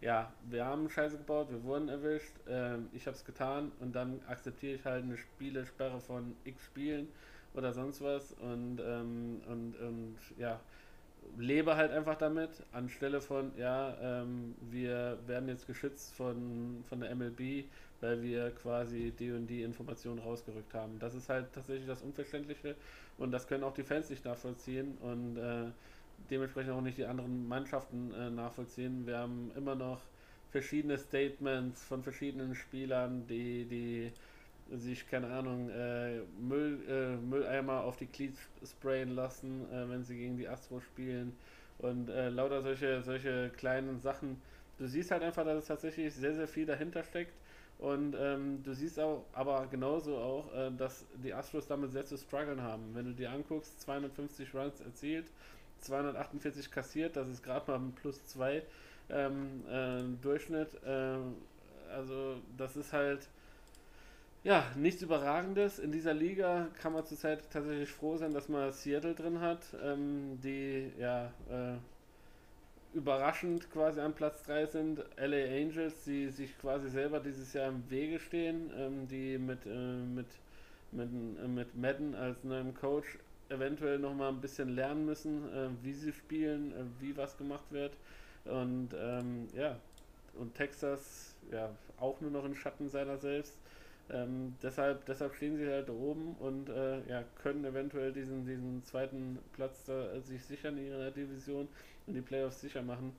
[0.00, 4.20] ja, wir haben Scheiße gebaut, wir wurden erwischt, äh, ich habe es getan und dann
[4.28, 7.08] akzeptiere ich halt eine Spielesperre von x Spielen
[7.54, 10.60] oder sonst was und, ähm, und, und ja,
[11.38, 17.14] lebe halt einfach damit, anstelle von, ja, ähm, wir werden jetzt geschützt von, von der
[17.14, 17.64] MLB,
[18.00, 20.98] weil wir quasi die und die Informationen rausgerückt haben.
[20.98, 22.76] Das ist halt tatsächlich das Unverständliche
[23.18, 25.70] und das können auch die Fans nicht nachvollziehen und äh,
[26.30, 29.06] dementsprechend auch nicht die anderen Mannschaften äh, nachvollziehen.
[29.06, 30.00] Wir haben immer noch
[30.50, 34.12] verschiedene Statements von verschiedenen Spielern, die, die
[34.76, 40.16] sich, keine Ahnung, äh, Müll, äh, Mülleimer auf die Glied sprayen lassen, äh, wenn sie
[40.16, 41.36] gegen die Astro spielen
[41.78, 44.40] und äh, lauter solche, solche kleinen Sachen.
[44.78, 47.32] Du siehst halt einfach, dass es tatsächlich sehr, sehr viel dahinter steckt
[47.78, 52.16] und ähm, du siehst auch, aber genauso auch, äh, dass die Astros damit sehr zu
[52.16, 52.94] strugglen haben.
[52.94, 55.26] Wenn du dir anguckst, 250 Runs erzielt,
[55.80, 58.62] 248 kassiert, das ist gerade mal ein Plus 2
[59.10, 60.68] ähm, äh, Durchschnitt.
[60.84, 61.34] Ähm,
[61.90, 63.28] also das ist halt
[64.44, 65.78] ja nichts Überragendes.
[65.78, 70.38] In dieser Liga kann man zurzeit tatsächlich froh sein, dass man Seattle drin hat, ähm,
[70.42, 71.76] die ja äh,
[72.96, 75.04] überraschend quasi an Platz 3 sind.
[75.16, 79.68] LA Angels, die sich quasi selber dieses Jahr im Wege stehen, ähm, die mit, äh,
[79.68, 80.26] mit,
[80.92, 81.10] mit,
[81.48, 86.72] mit Madden als neuem Coach eventuell nochmal ein bisschen lernen müssen, äh, wie sie spielen,
[86.72, 87.92] äh, wie was gemacht wird.
[88.44, 89.76] Und ähm, ja,
[90.34, 93.54] und Texas ja auch nur noch in Schatten seiner selbst.
[94.08, 99.38] Ähm, deshalb, deshalb stehen sie halt oben und äh, ja, können eventuell diesen, diesen zweiten
[99.52, 101.66] Platz da, äh, sich sichern in ihrer Division
[102.06, 103.12] und die Playoffs sicher machen.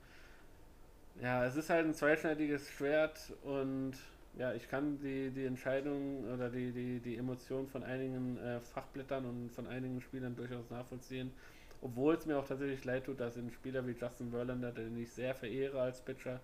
[1.20, 3.94] Ja, es ist halt ein zweischneidiges Schwert und
[4.36, 9.24] ja, ich kann die, die Entscheidung oder die, die, die Emotionen von einigen äh, Fachblättern
[9.24, 11.32] und von einigen Spielern durchaus nachvollziehen.
[11.80, 15.10] Obwohl es mir auch tatsächlich leid tut, dass ein Spieler wie Justin Verlander, den ich
[15.12, 16.40] sehr verehre als Pitcher,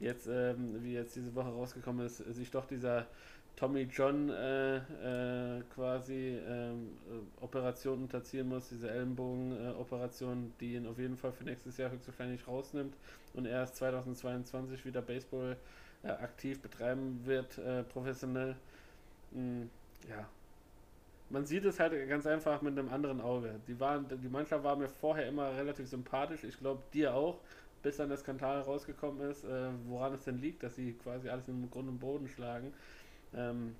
[0.00, 3.06] jetzt, ähm, wie jetzt diese Woche rausgekommen ist, sich doch dieser
[3.56, 10.98] Tommy John äh, äh, quasi ähm, äh, Operation unterziehen muss, diese Ellenbogen-Operation, die ihn auf
[10.98, 12.94] jeden Fall für nächstes Jahr höchstwahrscheinlich rausnimmt
[13.32, 15.56] und er erst 2022 wieder Baseball
[16.06, 18.56] äh, aktiv betreiben wird, äh, professionell.
[19.32, 19.70] Mhm,
[20.08, 20.26] ja.
[21.28, 23.58] Man sieht es halt ganz einfach mit einem anderen Auge.
[23.66, 27.40] Die, waren, die Mannschaft war mir vorher immer relativ sympathisch, ich glaube dir auch,
[27.82, 31.48] bis dann der Skandal rausgekommen ist, äh, woran es denn liegt, dass sie quasi alles
[31.48, 32.72] im Grund und Boden schlagen.
[33.34, 33.74] Ähm,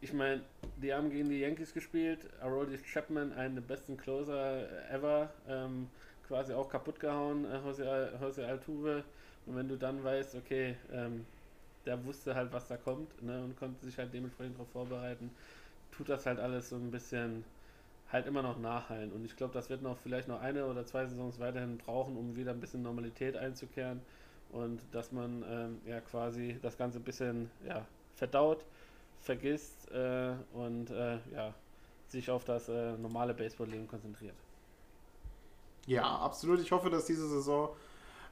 [0.00, 0.42] ich meine,
[0.76, 2.20] die haben gegen die Yankees gespielt.
[2.40, 5.88] Aroldis Chapman, einen der besten Closer ever, ähm,
[6.26, 9.04] quasi auch kaputt gehauen, äh, Jose, Jose Altuve.
[9.46, 11.26] Und wenn du dann weißt, okay, ähm,
[11.86, 15.30] der wusste halt, was da kommt ne, und konnte sich halt dementsprechend darauf vorbereiten,
[15.92, 17.44] tut das halt alles so ein bisschen
[18.12, 19.12] halt immer noch nachhallen.
[19.12, 22.36] Und ich glaube, das wird noch vielleicht noch eine oder zwei Saisons weiterhin brauchen, um
[22.36, 24.00] wieder ein bisschen Normalität einzukehren
[24.52, 27.86] und dass man ähm, ja quasi das Ganze ein bisschen ja,
[28.16, 28.64] verdaut,
[29.20, 31.54] vergisst äh, und äh, ja,
[32.08, 34.34] sich auf das äh, normale Baseball-Leben konzentriert.
[35.86, 36.60] Ja, absolut.
[36.60, 37.70] Ich hoffe, dass diese Saison,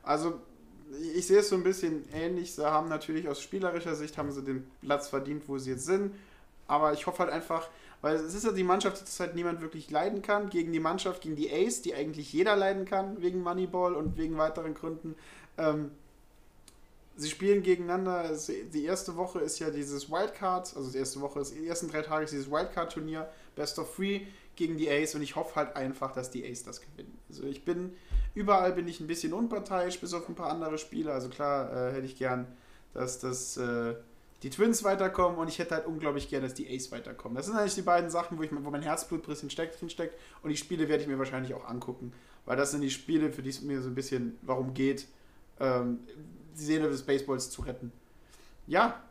[0.02, 0.40] also
[1.14, 2.54] ich sehe es so ein bisschen ähnlich.
[2.54, 6.14] Sie haben natürlich aus spielerischer Sicht haben sie den Platz verdient, wo sie jetzt sind.
[6.66, 7.68] Aber ich hoffe halt einfach,
[8.00, 11.22] weil es ist ja die Mannschaft, die zurzeit niemand wirklich leiden kann, gegen die Mannschaft,
[11.22, 15.14] gegen die Ace, die eigentlich jeder leiden kann, wegen Moneyball und wegen weiteren Gründen.
[15.56, 15.90] Ähm,
[17.16, 18.30] sie spielen gegeneinander.
[18.72, 22.24] Die erste Woche ist ja dieses Wildcard, also die erste Woche, die ersten drei Tage
[22.24, 24.22] ist dieses Wildcard-Turnier Best of Three
[24.54, 27.16] gegen die Ace und ich hoffe halt einfach, dass die Ace das gewinnen.
[27.28, 27.94] Also ich bin,
[28.34, 31.12] überall bin ich ein bisschen unparteiisch, bis auf ein paar andere Spiele.
[31.12, 32.46] Also klar äh, hätte ich gern,
[32.94, 33.94] dass das äh,
[34.42, 37.36] die Twins weiterkommen und ich hätte halt unglaublich gern, dass die Ace weiterkommen.
[37.36, 39.82] Das sind eigentlich die beiden Sachen, wo, ich, wo mein Herzblut ein bisschen steckt,
[40.42, 42.12] und die Spiele werde ich mir wahrscheinlich auch angucken,
[42.44, 45.06] weil das sind die Spiele, für die es mir so ein bisschen warum geht,
[45.58, 46.00] ähm,
[46.56, 47.92] die Seele des Baseballs zu retten.
[48.66, 49.02] Ja,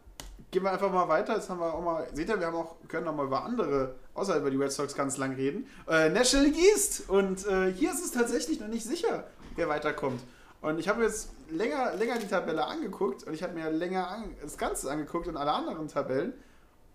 [0.52, 1.36] gehen wir einfach mal weiter.
[1.36, 3.95] Jetzt haben wir auch mal, seht ihr, wir haben auch, können noch mal über andere,
[4.14, 5.68] außer über die Red Sox ganz lang reden.
[5.88, 7.10] Äh, National League East.
[7.10, 9.26] Und äh, hier ist es tatsächlich noch nicht sicher,
[9.56, 10.22] wer weiterkommt.
[10.61, 14.24] Und ich habe jetzt länger, länger die Tabelle angeguckt und ich habe mir länger an,
[14.41, 16.34] das Ganze angeguckt und alle anderen Tabellen.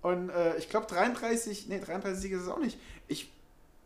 [0.03, 2.79] Und äh, ich glaube 33, nee, 33 Siege ist es auch nicht.
[3.07, 3.33] Ich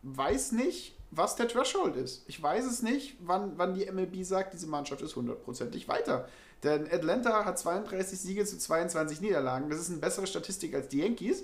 [0.01, 2.23] weiß nicht, was der Threshold ist.
[2.27, 6.27] Ich weiß es nicht, wann, wann die MLB sagt, diese Mannschaft ist hundertprozentig weiter.
[6.63, 9.69] Denn Atlanta hat 32 Siege zu 22 Niederlagen.
[9.69, 11.43] Das ist eine bessere Statistik als die Yankees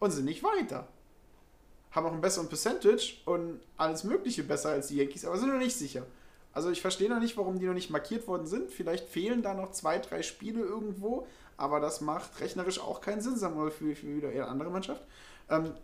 [0.00, 0.88] und sind nicht weiter.
[1.92, 5.58] Haben auch einen besseren Percentage und alles Mögliche besser als die Yankees, aber sind noch
[5.58, 6.04] nicht sicher.
[6.52, 8.72] Also ich verstehe noch nicht, warum die noch nicht markiert worden sind.
[8.72, 13.36] Vielleicht fehlen da noch zwei, drei Spiele irgendwo, aber das macht rechnerisch auch keinen Sinn,
[13.36, 15.02] sagen wir für, für wieder eher eine andere Mannschaft.
[15.48, 15.74] Ähm,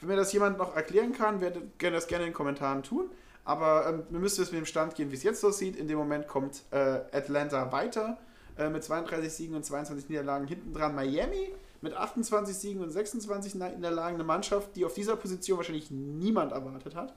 [0.00, 3.10] wenn mir das jemand noch erklären kann, werde das gerne in den Kommentaren tun.
[3.44, 5.76] Aber ähm, wir müssen jetzt mit dem Stand gehen, wie es jetzt aussieht.
[5.76, 8.18] In dem Moment kommt äh, Atlanta weiter
[8.58, 10.46] äh, mit 32 Siegen und 22 Niederlagen.
[10.46, 11.50] Hinten dran Miami
[11.80, 14.14] mit 28 Siegen und 26 Niederlagen.
[14.14, 17.14] Eine Mannschaft, die auf dieser Position wahrscheinlich niemand erwartet hat.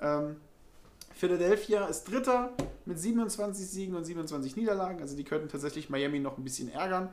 [0.00, 0.36] Ähm,
[1.14, 2.52] Philadelphia ist Dritter
[2.84, 5.00] mit 27 Siegen und 27 Niederlagen.
[5.00, 7.10] Also die könnten tatsächlich Miami noch ein bisschen ärgern.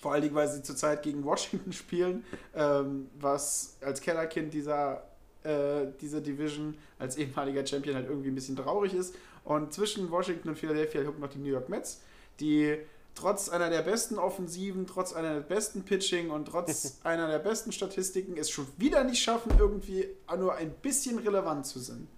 [0.00, 5.04] Vor allen Dingen, weil sie zurzeit gegen Washington spielen, ähm, was als Kellerkind dieser,
[5.44, 9.14] äh, dieser Division als ehemaliger Champion halt irgendwie ein bisschen traurig ist.
[9.44, 12.00] Und zwischen Washington und Philadelphia gucken noch die New York Mets,
[12.40, 12.78] die
[13.14, 17.72] trotz einer der besten Offensiven, trotz einer der besten Pitching und trotz einer der besten
[17.72, 20.08] Statistiken es schon wieder nicht schaffen, irgendwie
[20.38, 22.08] nur ein bisschen relevant zu sein.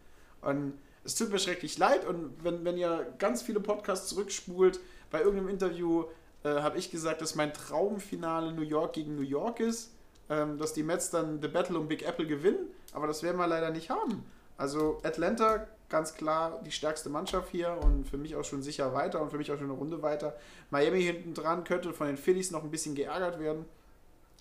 [0.43, 0.75] Und
[1.05, 4.81] es tut mir schrecklich leid und wenn, wenn ihr ganz viele Podcasts zurückspult,
[5.11, 6.05] bei irgendeinem Interview
[6.45, 9.94] äh, habe ich gesagt, dass mein Traumfinale New York gegen New York ist,
[10.31, 13.47] ähm, dass die Mets dann The Battle um Big Apple gewinnen, aber das werden wir
[13.47, 14.25] leider nicht haben.
[14.57, 19.21] Also Atlanta ganz klar die stärkste Mannschaft hier und für mich auch schon sicher weiter
[19.21, 20.37] und für mich auch schon eine Runde weiter.
[20.71, 23.65] Miami hinten dran könnte von den Phillies noch ein bisschen geärgert werden.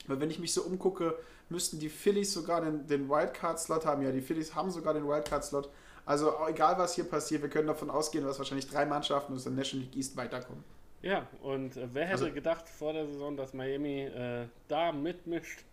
[0.07, 1.15] Weil wenn ich mich so umgucke,
[1.49, 4.01] müssten die Phillies sogar den, den Wildcard-Slot haben.
[4.01, 5.69] Ja, die Phillies haben sogar den Wildcard-Slot.
[6.05, 9.53] Also egal was hier passiert, wir können davon ausgehen, dass wahrscheinlich drei Mannschaften aus der
[9.53, 10.64] National League East weiterkommen.
[11.01, 15.64] Ja, und äh, wer hätte also, gedacht vor der Saison, dass Miami äh, da mitmischt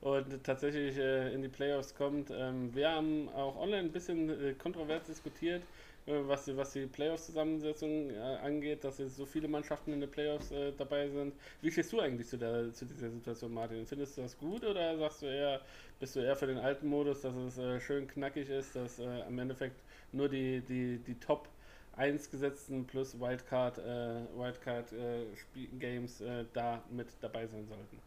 [0.00, 2.30] und tatsächlich äh, in die Playoffs kommt?
[2.30, 5.62] Ähm, wir haben auch online ein bisschen äh, kontrovers diskutiert,
[6.06, 10.52] äh, was, was die Playoffs-Zusammensetzung äh, angeht, dass jetzt so viele Mannschaften in den Playoffs
[10.78, 11.34] dabei sind.
[11.60, 13.86] Wie stehst du eigentlich zu, der, zu dieser Situation, Martin?
[13.86, 15.60] Findest du das gut oder sagst du eher,
[15.98, 19.82] bist du eher für den alten Modus, dass es schön knackig ist, dass im Endeffekt
[20.12, 21.48] nur die, die, die Top-
[21.92, 25.26] 1 gesetzten plus Wildcard, äh, Wildcard äh,
[25.78, 28.00] Games äh, da mit dabei sein sollten.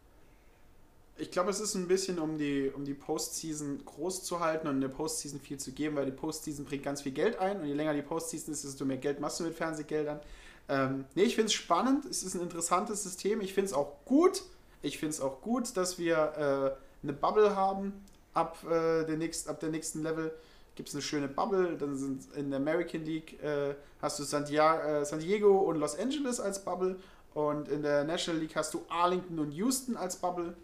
[1.16, 4.74] Ich glaube, es ist ein bisschen, um die, um die Postseason groß zu halten und
[4.74, 7.66] in der Postseason viel zu geben, weil die Postseason bringt ganz viel Geld ein und
[7.66, 10.20] je länger die Postseason ist, desto mehr Geld machst du mit Fernsehgeldern.
[10.68, 14.04] Ähm, nee, ich finde es spannend, es ist ein interessantes System, ich finde es auch
[14.04, 14.42] gut.
[14.82, 18.04] Ich finde es auch gut, dass wir äh, eine Bubble haben
[18.34, 20.32] ab, äh, der nächst, ab der nächsten Level
[20.74, 21.76] gibt es eine schöne Bubble.
[21.78, 26.38] Dann sind in der American League äh, hast du äh, San Diego und Los Angeles
[26.38, 26.96] als Bubble.
[27.32, 30.54] Und in der National League hast du Arlington und Houston als Bubble.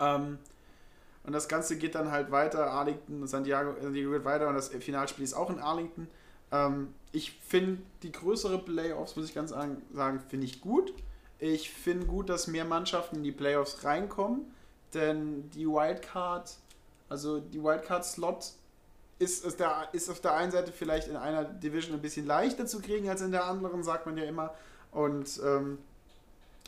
[0.00, 0.38] Ähm,
[1.24, 2.70] und das Ganze geht dann halt weiter.
[2.70, 6.06] Arlington Santiago, San Diego geht weiter und das Finalspiel ist auch in Arlington.
[6.52, 10.92] Ähm, ich finde die größere Playoffs, muss ich ganz sagen, finde ich gut.
[11.38, 14.42] Ich finde gut, dass mehr Mannschaften in die Playoffs reinkommen,
[14.94, 16.56] denn die Wildcard,
[17.08, 18.52] also die Wildcard-Slot
[19.18, 19.60] ist, ist,
[19.92, 23.20] ist auf der einen Seite vielleicht in einer Division ein bisschen leichter zu kriegen als
[23.20, 24.54] in der anderen, sagt man ja immer.
[24.92, 25.78] Und ähm,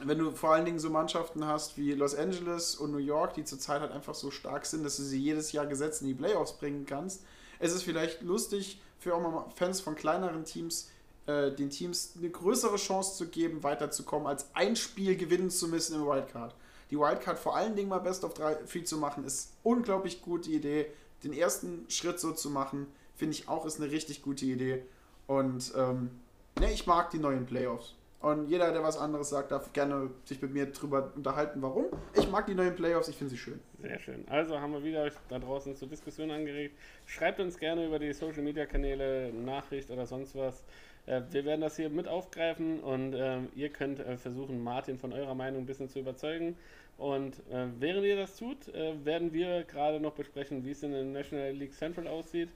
[0.05, 3.45] wenn du vor allen Dingen so Mannschaften hast wie Los Angeles und New York, die
[3.45, 6.53] zurzeit halt einfach so stark sind, dass du sie jedes Jahr gesetzt in die Playoffs
[6.53, 7.25] bringen kannst,
[7.59, 10.91] ist es vielleicht lustig für auch mal Fans von kleineren Teams,
[11.27, 15.97] äh, den Teams eine größere Chance zu geben, weiterzukommen, als ein Spiel gewinnen zu müssen
[15.97, 16.55] im Wildcard.
[16.91, 20.51] Die Wildcard vor allen Dingen mal Best of 3 viel zu machen, ist unglaublich gute
[20.51, 20.87] Idee
[21.25, 24.83] den ersten Schritt so zu machen, finde ich auch ist eine richtig gute Idee.
[25.27, 26.11] Und ähm,
[26.59, 27.95] ne, ich mag die neuen Playoffs.
[28.21, 31.87] Und jeder, der was anderes sagt, darf gerne sich mit mir drüber unterhalten, warum.
[32.15, 33.61] Ich mag die neuen Playoffs, ich finde sie schön.
[33.81, 34.27] Sehr schön.
[34.29, 36.77] Also haben wir wieder da draußen zur Diskussion angeregt.
[37.07, 40.65] Schreibt uns gerne über die Social Media Kanäle, Nachricht oder sonst was.
[41.09, 45.13] Äh, wir werden das hier mit aufgreifen und ähm, ihr könnt äh, versuchen, Martin von
[45.13, 46.57] eurer Meinung ein bisschen zu überzeugen.
[46.99, 48.67] Und äh, während ihr das tut,
[49.05, 52.49] werden wir gerade noch besprechen, wie es in der National League Central aussieht,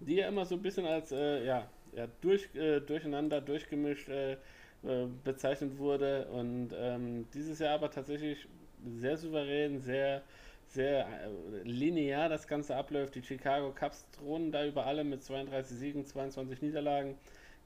[0.00, 2.50] die ja immer so ein bisschen als ja, ja, durch,
[2.86, 4.10] durcheinander, durchgemischt
[5.24, 6.26] bezeichnet wurde.
[6.28, 8.46] Und ähm, dieses Jahr aber tatsächlich
[8.84, 10.22] sehr souverän, sehr
[10.68, 11.06] sehr
[11.64, 13.14] linear das Ganze abläuft.
[13.14, 17.16] Die Chicago Cubs thronen da über alle mit 32 Siegen, 22 Niederlagen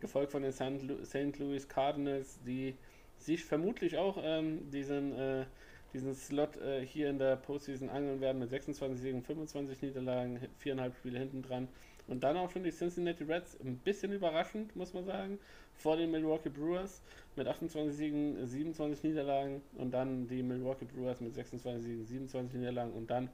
[0.00, 1.38] gefolgt von den St.
[1.38, 2.74] Louis Cardinals, die
[3.18, 5.44] sich vermutlich auch ähm, diesen, äh,
[5.92, 10.94] diesen Slot äh, hier in der Postseason angeln werden mit 26 Siegen, 25 Niederlagen, viereinhalb
[10.96, 11.68] Spiele hinten dran.
[12.06, 15.38] Und dann auch schon die Cincinnati Reds, ein bisschen überraschend, muss man sagen,
[15.80, 17.00] vor den Milwaukee Brewers
[17.36, 22.92] mit 28 Siegen, 27 Niederlagen und dann die Milwaukee Brewers mit 26 Siegen, 27 Niederlagen
[22.92, 23.30] und dann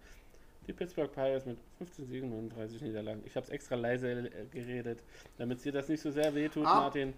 [0.66, 3.22] die Pittsburgh Pirates mit 15 Siegen, 39 Niederlagen.
[3.24, 5.00] Ich habe es extra leise geredet,
[5.38, 7.14] damit dir das nicht so sehr wehtut, ah, Martin.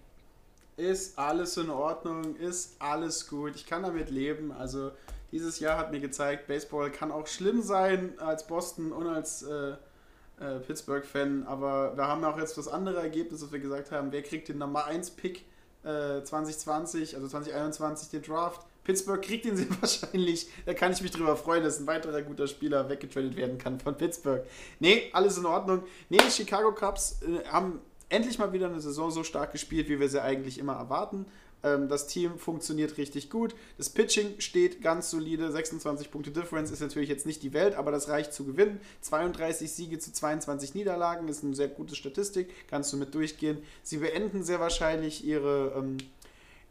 [0.77, 3.55] Ist alles in Ordnung, ist alles gut.
[3.55, 4.51] Ich kann damit leben.
[4.51, 4.91] Also
[5.31, 9.75] dieses Jahr hat mir gezeigt, Baseball kann auch schlimm sein als Boston und als äh,
[10.39, 11.45] äh, Pittsburgh-Fan.
[11.45, 14.57] Aber wir haben auch jetzt das andere Ergebnis, dass wir gesagt haben, wer kriegt den
[14.57, 15.45] Nummer 1 Pick
[15.83, 18.65] 2020, äh, also 2021 den Draft.
[18.83, 20.47] Pittsburgh kriegt ihn sehr wahrscheinlich.
[20.65, 23.95] Da kann ich mich drüber freuen, dass ein weiterer guter Spieler weggetradet werden kann von
[23.95, 24.43] Pittsburgh.
[24.79, 25.83] Nee, alles in Ordnung.
[26.09, 27.79] Nee, die Chicago Cubs äh, haben
[28.09, 31.25] endlich mal wieder eine Saison so stark gespielt, wie wir sie eigentlich immer erwarten.
[31.63, 33.55] Ähm, das Team funktioniert richtig gut.
[33.77, 35.51] Das Pitching steht ganz solide.
[35.51, 38.79] 26 Punkte Difference ist natürlich jetzt nicht die Welt, aber das reicht zu gewinnen.
[39.01, 42.49] 32 Siege zu 22 Niederlagen ist eine sehr gute Statistik.
[42.67, 43.59] Kannst du mit durchgehen.
[43.83, 45.97] Sie beenden sehr wahrscheinlich ihre, ähm,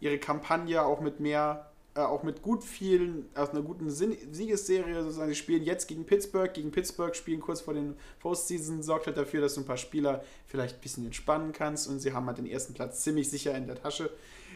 [0.00, 5.30] ihre Kampagne auch mit mehr äh, auch mit gut vielen, aus einer guten Siegesserie sozusagen.
[5.30, 9.40] Sie spielen jetzt gegen Pittsburgh, gegen Pittsburgh spielen kurz vor den Postseason, sorgt halt dafür,
[9.40, 12.46] dass du ein paar Spieler vielleicht ein bisschen entspannen kannst und sie haben halt den
[12.46, 14.10] ersten Platz ziemlich sicher in der Tasche.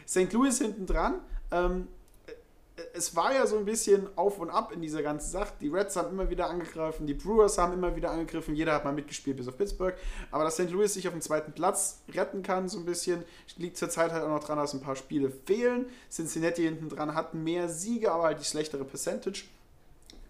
[0.07, 0.31] St.
[0.33, 1.15] Louis hinten dran.
[1.51, 1.87] Ähm,
[2.93, 5.53] es war ja so ein bisschen auf und ab in dieser ganzen Sache.
[5.61, 8.93] Die Reds haben immer wieder angegriffen, die Brewers haben immer wieder angegriffen, jeder hat mal
[8.93, 9.95] mitgespielt, bis auf Pittsburgh.
[10.31, 10.71] Aber dass St.
[10.71, 13.23] Louis sich auf den zweiten Platz retten kann, so ein bisschen,
[13.57, 15.85] liegt zur Zeit halt auch noch dran, dass ein paar Spiele fehlen.
[16.09, 19.45] Cincinnati hinten dran hat mehr Siege, aber halt die schlechtere Percentage.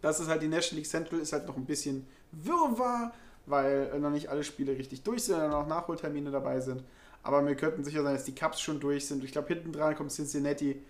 [0.02, 3.14] Das ist halt die National League Central, ist halt noch ein bisschen Wirrwarr,
[3.46, 6.84] weil noch nicht alle Spiele richtig durch sind, noch Nachholtermine dabei sind.
[7.24, 9.24] Aber wir könnten sicher sein, dass die Cups schon durch sind.
[9.24, 10.82] Ich glaube, hinten dran kommt Cincinnati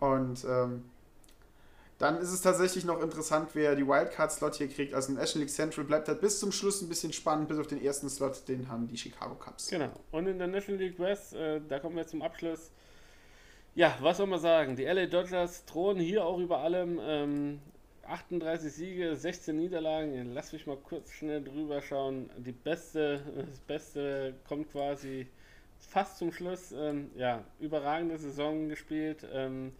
[0.00, 0.84] und ähm,
[1.98, 4.92] dann ist es tatsächlich noch interessant, wer die Wildcard-Slot hier kriegt.
[4.92, 7.82] Also National League Central bleibt halt bis zum Schluss ein bisschen spannend, bis auf den
[7.82, 9.68] ersten Slot, den haben die Chicago Cubs.
[9.68, 9.92] Genau.
[10.10, 12.70] Und in der National League West, äh, da kommen wir zum Abschluss.
[13.74, 14.76] Ja, was soll man sagen?
[14.76, 16.98] Die LA Dodgers drohen hier auch über allem.
[17.02, 17.60] Ähm,
[18.06, 20.32] 38 Siege, 16 Niederlagen.
[20.32, 22.30] Lass mich mal kurz schnell drüber schauen.
[22.36, 25.26] Die beste, das Beste kommt quasi
[25.78, 26.72] fast zum Schluss.
[26.72, 29.26] Ähm, ja, überragende Saison gespielt.
[29.32, 29.72] Ähm,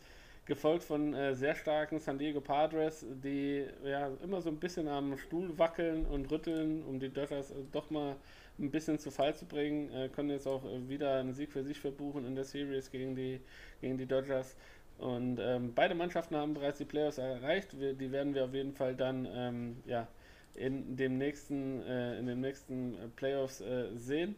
[0.47, 5.18] gefolgt von äh, sehr starken San Diego Padres, die ja immer so ein bisschen am
[5.18, 8.16] Stuhl wackeln und rütteln, um die Dodgers äh, doch mal
[8.59, 9.93] ein bisschen zu Fall zu bringen.
[9.93, 13.16] Äh, können jetzt auch äh, wieder einen Sieg für sich verbuchen in der Series gegen
[13.16, 13.40] die,
[13.81, 14.56] gegen die Dodgers.
[14.98, 17.78] Und ähm, beide Mannschaften haben bereits die Playoffs erreicht.
[17.78, 20.06] Wir, die werden wir auf jeden Fall dann ähm, ja,
[20.55, 23.62] in dem nächsten, äh, in den nächsten äh, Playoffs
[23.97, 24.36] sehen.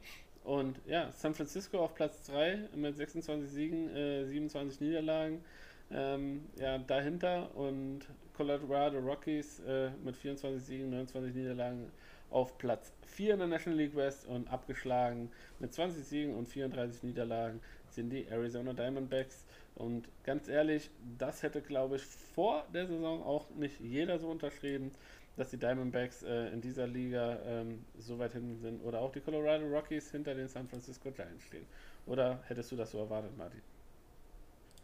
[0.49, 3.91] Und ja, San Francisco auf Platz 3 mit 26 Siegen,
[4.27, 5.45] 27 Niederlagen
[5.91, 7.55] ähm, ja, dahinter.
[7.55, 11.93] Und Colorado Rockies äh, mit 24 Siegen, 29 Niederlagen
[12.31, 14.27] auf Platz 4 in der National League West.
[14.27, 17.61] Und abgeschlagen mit 20 Siegen und 34 Niederlagen
[17.91, 19.45] sind die Arizona Diamondbacks.
[19.75, 20.89] Und ganz ehrlich,
[21.19, 24.93] das hätte, glaube ich, vor der Saison auch nicht jeder so unterschrieben,
[25.39, 28.83] dass die Diamondbacks äh, in dieser Liga ähm, so weit hinten sind.
[28.83, 31.65] Oder auch die Colorado Rockies hinter den San Francisco Giants stehen.
[32.07, 33.61] Oder hättest du das so erwartet, Martin?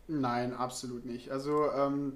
[0.07, 1.31] Nein, absolut nicht.
[1.31, 2.15] Also, ähm,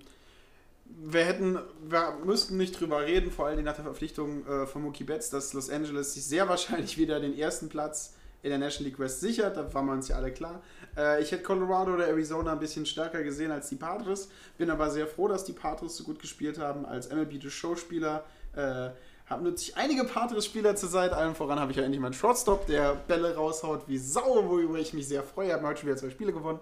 [0.85, 1.59] wir hätten,
[1.89, 5.53] wir müssten nicht drüber reden, vor allem nach der Verpflichtung äh, von Mookie Betts, dass
[5.53, 9.57] Los Angeles sich sehr wahrscheinlich wieder den ersten Platz in der National League West sichert.
[9.57, 10.63] Da waren wir uns ja alle klar.
[10.97, 14.29] Äh, ich hätte Colorado oder Arizona ein bisschen stärker gesehen als die Padres.
[14.57, 16.87] Bin aber sehr froh, dass die Padres so gut gespielt haben.
[16.87, 18.25] Als MLB The Show-Spieler
[18.55, 18.91] äh,
[19.29, 21.17] haben nutze einige Padres-Spieler zur Seite.
[21.17, 24.95] Allen voran habe ich ja endlich meinen Shortstop, der Bälle raushaut wie Sau, worüber ich
[24.95, 25.53] mich sehr freue.
[25.53, 26.61] Haben heute schon wieder zwei Spiele gewonnen.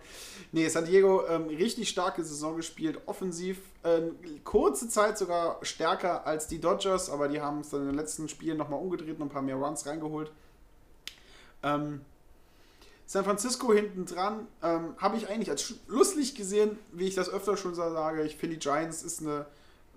[0.51, 3.59] Nee, San Diego, ähm, richtig starke Saison gespielt, offensiv.
[3.85, 7.97] Ähm, kurze Zeit sogar stärker als die Dodgers, aber die haben es dann in den
[7.97, 10.33] letzten Spielen nochmal umgedreht und ein paar mehr Runs reingeholt.
[11.63, 12.01] Ähm,
[13.07, 17.57] San Francisco hinten dran ähm, habe ich eigentlich als lustig gesehen, wie ich das öfter
[17.57, 18.25] schon sage.
[18.25, 19.47] Ich finde, die Giants ist eine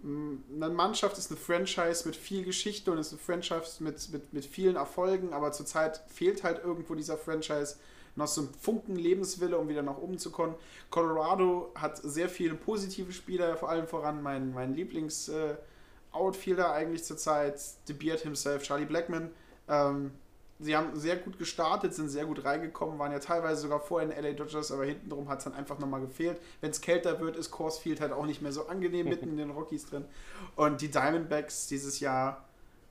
[0.03, 4.45] eine Mannschaft ist eine Franchise mit viel Geschichte und ist eine Franchise mit, mit, mit
[4.45, 7.75] vielen Erfolgen, aber zurzeit fehlt halt irgendwo dieser Franchise
[8.15, 10.55] noch so einen Funken Lebenswille, um wieder nach oben zu kommen.
[10.89, 17.93] Colorado hat sehr viele positive Spieler, vor allem voran mein, mein Lieblings-Outfielder eigentlich zurzeit, The
[17.93, 19.29] Beard himself, Charlie Blackman.
[19.67, 20.11] Ähm,
[20.59, 24.09] sie haben sehr gut gestartet, sind sehr gut reingekommen, waren ja teilweise sogar vor in
[24.09, 26.39] LA Dodgers, aber hintenrum hat es dann einfach nochmal gefehlt.
[26.59, 29.37] Wenn es kälter wird, ist Coors Field halt auch nicht mehr so angenehm mitten in
[29.37, 30.05] den Rockies drin.
[30.55, 32.45] Und die Diamondbacks dieses Jahr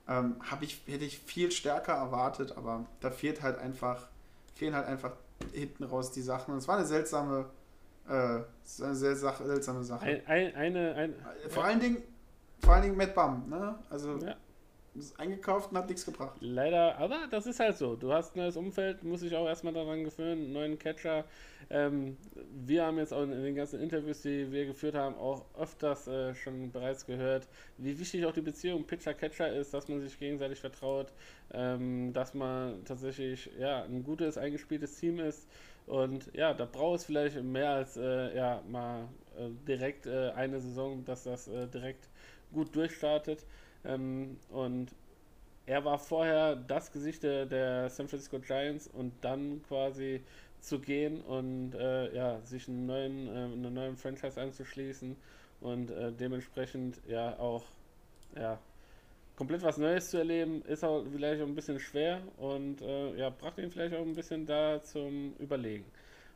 [0.07, 4.07] ähm, ich, hätte ich viel stärker erwartet, aber da fehlt halt einfach,
[4.55, 5.11] fehlen halt einfach
[5.53, 6.53] hinten raus die Sachen.
[6.53, 7.45] Und es war eine seltsame,
[8.07, 10.03] äh, eine sehr seltsame Sache.
[10.03, 11.15] Ein, ein, eine, ein,
[11.49, 11.97] vor allen Dingen,
[12.61, 13.77] vor allen Dingen Matt Bum, ne?
[13.91, 14.35] Also ja
[15.17, 16.35] eingekauft und hat nichts gebracht.
[16.39, 17.95] Leider, aber das ist halt so.
[17.95, 21.25] Du hast ein neues Umfeld, muss ich auch erstmal daran gewöhnen, neuen Catcher.
[21.69, 22.17] Ähm,
[22.65, 26.33] wir haben jetzt auch in den ganzen Interviews, die wir geführt haben, auch öfters äh,
[26.33, 27.47] schon bereits gehört,
[27.77, 31.13] wie wichtig auch die Beziehung Pitcher-Catcher ist, dass man sich gegenseitig vertraut,
[31.53, 35.47] ähm, dass man tatsächlich ja, ein gutes, eingespieltes Team ist.
[35.85, 39.07] Und ja, da braucht es vielleicht mehr als äh, ja, mal
[39.37, 42.07] äh, direkt äh, eine Saison, dass das äh, direkt
[42.53, 43.45] gut durchstartet.
[43.85, 44.93] Ähm, und
[45.65, 50.21] er war vorher das Gesicht der, der, San Francisco Giants und dann quasi
[50.61, 55.15] zu gehen und äh, ja, sich einen neuen, äh, einer neuen Franchise anzuschließen
[55.61, 57.63] und äh, dementsprechend ja auch
[58.35, 58.59] ja,
[59.35, 63.29] komplett was Neues zu erleben, ist auch vielleicht auch ein bisschen schwer und äh, ja,
[63.29, 65.85] brachte ihn vielleicht auch ein bisschen da zum Überlegen.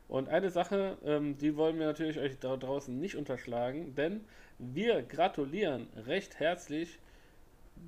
[0.08, 4.24] Und eine Sache, ähm, die wollen wir natürlich euch da draußen nicht unterschlagen, denn
[4.58, 6.98] wir gratulieren recht herzlich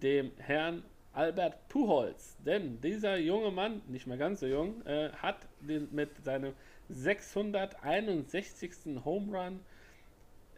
[0.03, 0.83] dem Herrn
[1.13, 2.37] Albert Puholz.
[2.45, 6.53] Denn dieser junge Mann, nicht mehr ganz so jung, äh, hat den, mit seinem
[6.89, 9.05] 661.
[9.05, 9.61] Home Run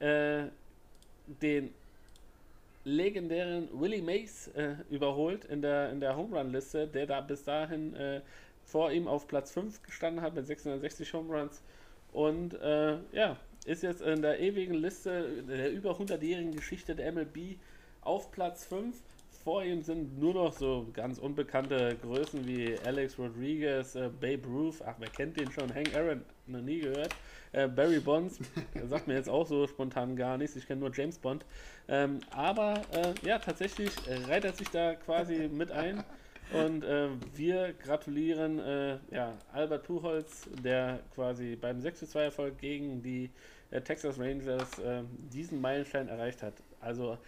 [0.01, 0.48] äh,
[1.40, 1.73] den
[2.85, 7.44] legendären Willie Mays äh, überholt in der, in der Home Run Liste, der da bis
[7.44, 8.20] dahin äh,
[8.65, 11.62] vor ihm auf Platz 5 gestanden hat mit 660 Home Runs.
[12.12, 13.36] Und äh, ja,
[13.66, 17.59] ist jetzt in der ewigen Liste der über 100-jährigen Geschichte der MLB
[18.01, 18.97] auf Platz 5
[19.44, 24.82] vor ihm sind nur noch so ganz unbekannte Größen wie Alex Rodriguez, äh, Babe Ruth,
[24.85, 25.74] ach, wer kennt den schon?
[25.74, 27.15] Hank Aaron, noch nie gehört.
[27.52, 28.39] Äh, Barry Bonds,
[28.89, 31.44] sagt mir jetzt auch so spontan gar nichts, ich kenne nur James Bond.
[31.89, 33.93] Ähm, aber äh, ja, tatsächlich
[34.28, 36.05] reiht er sich da quasi mit ein.
[36.52, 43.31] Und äh, wir gratulieren äh, ja, Albert Puchholz, der quasi beim 6-2-Erfolg gegen die
[43.70, 46.55] äh, Texas Rangers äh, diesen Meilenstein erreicht hat.
[46.81, 47.19] Also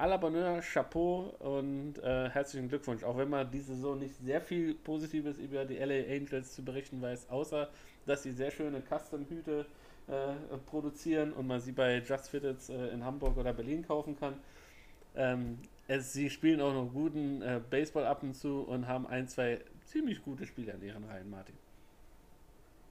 [0.00, 3.04] à la Bonheur, Chapeau und äh, herzlichen Glückwunsch.
[3.04, 7.02] Auch wenn man diese Saison nicht sehr viel Positives über die LA Angels zu berichten
[7.02, 7.68] weiß, außer
[8.06, 9.66] dass sie sehr schöne Custom-Hüte
[10.08, 14.34] äh, produzieren und man sie bei Just Fitteds äh, in Hamburg oder Berlin kaufen kann.
[15.16, 19.28] Ähm, es, sie spielen auch noch guten äh, Baseball ab und zu und haben ein,
[19.28, 21.56] zwei ziemlich gute Spieler in ihren Reihen, Martin.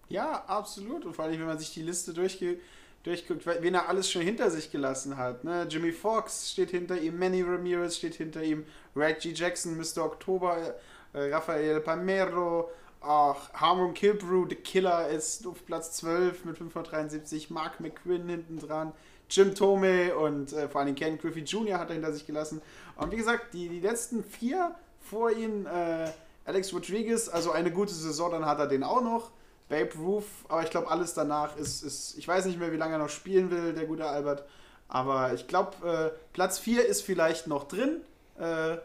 [0.09, 1.05] Ja, absolut.
[1.05, 2.61] Und vor allem, wenn man sich die Liste durchgeht,
[3.09, 5.43] durchguckt, wen er alles schon hinter sich gelassen hat.
[5.43, 5.65] Ne?
[5.69, 8.65] Jimmy Fox steht hinter ihm, Manny Ramirez steht hinter ihm,
[8.95, 10.05] Reggie Jackson, Mr.
[10.05, 10.75] Oktober,
[11.13, 12.69] äh, Rafael Palmero,
[13.01, 18.93] auch Harmon Kilbrew, The Killer ist auf Platz 12 mit 573, Mark McQuinn hinten dran,
[19.29, 21.79] Jim Tomei und äh, vor allem Ken Griffey Jr.
[21.79, 22.61] hat er hinter sich gelassen.
[22.95, 26.09] Und wie gesagt, die, die letzten vier vor ihm, äh,
[26.45, 29.31] Alex Rodriguez, also eine gute Saison, dann hat er den auch noch.
[29.69, 32.93] Babe Ruth, aber ich glaube, alles danach ist, ist, ich weiß nicht mehr, wie lange
[32.93, 34.43] er noch spielen will, der gute Albert.
[34.87, 38.01] Aber ich glaube, äh, Platz 4 ist vielleicht noch drin.
[38.39, 38.77] Äh,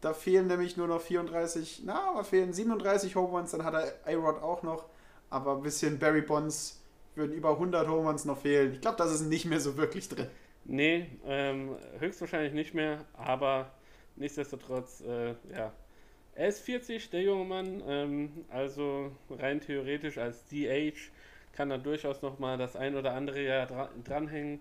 [0.00, 3.94] da fehlen nämlich nur noch 34, na, aber fehlen 37 Home Runs, dann hat er
[4.06, 4.84] A-Rod auch noch.
[5.28, 6.80] Aber ein bisschen Barry Bonds
[7.16, 8.74] würden über 100 Home Runs noch fehlen.
[8.74, 10.28] Ich glaube, das ist nicht mehr so wirklich drin.
[10.64, 13.72] Nee, ähm, höchstwahrscheinlich nicht mehr, aber
[14.16, 15.72] nichtsdestotrotz, äh, ja,
[16.38, 21.10] er ist 40, der junge Mann, ähm, also rein theoretisch als DH
[21.52, 24.60] kann er durchaus nochmal das ein oder andere Jahr dra dranhängen.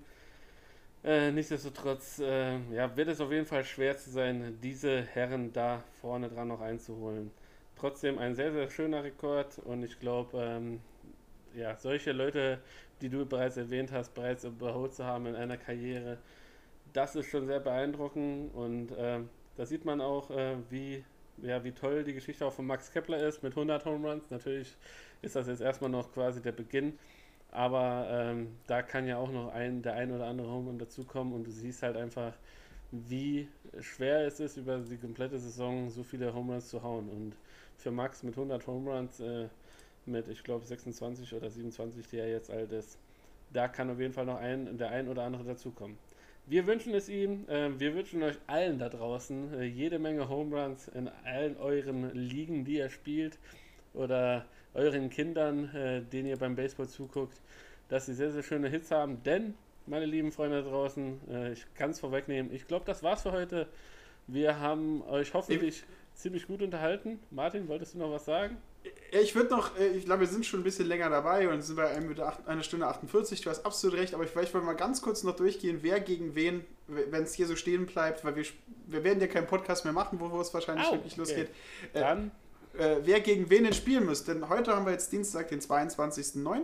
[1.03, 5.83] Äh, nichtsdestotrotz äh, ja, wird es auf jeden Fall schwer zu sein, diese Herren da
[6.01, 7.29] vorne dran noch einzuholen.
[7.75, 10.79] Trotzdem ein sehr, sehr schöner Rekord und ich glaube, ähm,
[11.55, 12.59] ja, solche Leute,
[13.01, 16.17] die du bereits erwähnt hast, bereits überholt zu haben in einer Karriere,
[16.93, 19.19] das ist schon sehr beeindruckend und äh,
[19.57, 21.03] da sieht man auch, äh, wie
[21.41, 24.29] ja, wie toll die Geschichte auch von Max Kepler ist mit 100 Home Runs.
[24.29, 24.75] Natürlich
[25.21, 26.97] ist das jetzt erstmal noch quasi der Beginn,
[27.51, 31.33] aber ähm, da kann ja auch noch ein, der ein oder andere Home Run dazukommen
[31.33, 32.33] und du siehst halt einfach,
[32.91, 33.47] wie
[33.81, 37.09] schwer es ist, über die komplette Saison so viele Home Runs zu hauen.
[37.09, 37.35] Und
[37.77, 39.47] für Max mit 100 Home Runs, äh,
[40.05, 42.97] mit ich glaube 26 oder 27, die er jetzt alt ist,
[43.51, 45.97] da kann auf jeden Fall noch ein, der ein oder andere dazukommen.
[46.49, 50.55] Wir wünschen es ihm, äh, wir wünschen euch allen da draußen äh, jede Menge Home
[50.55, 53.37] Runs in allen euren Ligen, die ihr spielt
[53.93, 57.37] oder euren Kindern, äh, denen ihr beim Baseball zuguckt,
[57.89, 59.21] dass sie sehr, sehr schöne Hits haben.
[59.23, 59.55] Denn,
[59.87, 63.33] meine lieben Freunde da draußen, äh, ich kann es vorwegnehmen, ich glaube, das war's für
[63.33, 63.67] heute.
[64.27, 65.83] Wir haben euch hoffentlich
[66.13, 67.19] ziemlich gut unterhalten.
[67.29, 68.55] Martin, wolltest du noch was sagen?
[69.11, 71.75] Ich würde noch, äh, ich glaube, wir sind schon ein bisschen länger dabei und sind
[71.75, 71.89] bei
[72.45, 73.41] einer Stunde 48.
[73.41, 76.35] Du hast absolut recht, aber ich, ich wollte mal ganz kurz noch durchgehen, wer gegen
[76.35, 78.45] wen, wenn es hier so stehen bleibt, weil wir,
[78.87, 81.21] wir werden ja keinen Podcast mehr machen, wo es wahrscheinlich Au, wirklich okay.
[81.21, 81.49] losgeht.
[81.93, 82.31] Äh, Dann,
[82.77, 84.23] äh, wer gegen wen denn spielen muss.
[84.23, 86.59] Denn heute haben wir jetzt Dienstag, den 22.09.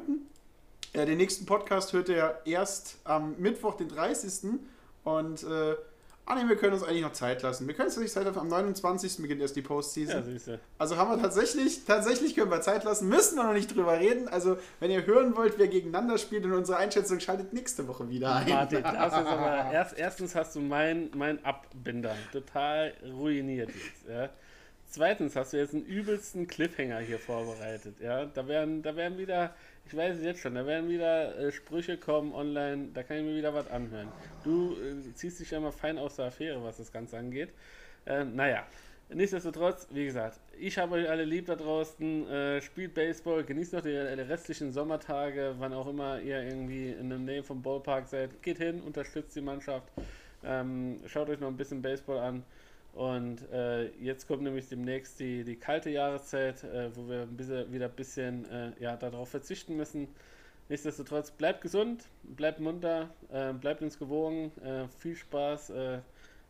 [0.94, 4.60] Äh, den nächsten Podcast hört ihr erst am Mittwoch, den 30.
[5.04, 5.76] Und äh,
[6.26, 7.68] ah nee, wir können uns eigentlich noch Zeit lassen.
[7.68, 8.40] Wir können uns nicht Zeit lassen.
[8.40, 9.18] Am 29.
[9.18, 10.24] beginnt erst die Postseason.
[10.34, 10.60] ja, du.
[10.78, 14.28] Also haben wir tatsächlich, tatsächlich können wir Zeit lassen, müssen wir noch nicht drüber reden.
[14.28, 18.36] Also, wenn ihr hören wollt, wer gegeneinander spielt in unserer Einschätzung, schaltet nächste Woche wieder
[18.36, 18.50] ein.
[18.50, 24.10] Martin, das ist aber erst, erstens hast du mein, mein Abbinder total ruiniert jetzt.
[24.10, 24.30] Ja.
[24.94, 27.96] Zweitens hast du jetzt einen übelsten Cliffhanger hier vorbereitet.
[28.00, 28.26] Ja.
[28.26, 29.56] Da, werden, da werden wieder,
[29.86, 33.24] ich weiß es jetzt schon, da werden wieder äh, Sprüche kommen online, da kann ich
[33.24, 34.08] mir wieder was anhören.
[34.44, 37.50] Du äh, ziehst dich ja immer fein aus der Affäre, was das Ganze angeht.
[38.06, 38.66] Äh, naja,
[39.10, 42.28] nichtsdestotrotz, wie gesagt, ich habe euch alle lieb da draußen.
[42.30, 47.10] Äh, spielt Baseball, genießt noch die, die restlichen Sommertage, wann auch immer ihr irgendwie in
[47.10, 48.42] der Nähe vom Ballpark seid.
[48.42, 49.88] Geht hin, unterstützt die Mannschaft.
[50.46, 52.44] Ähm, schaut euch noch ein bisschen Baseball an.
[52.94, 57.74] Und äh, jetzt kommt nämlich demnächst die, die kalte Jahreszeit, äh, wo wir ein bisschen,
[57.74, 60.08] wieder ein bisschen äh, ja, darauf verzichten müssen.
[60.70, 64.52] Nichtsdestotrotz, bleibt gesund, bleibt munter, äh, bleibt uns gewogen.
[64.64, 66.00] Äh, viel Spaß äh,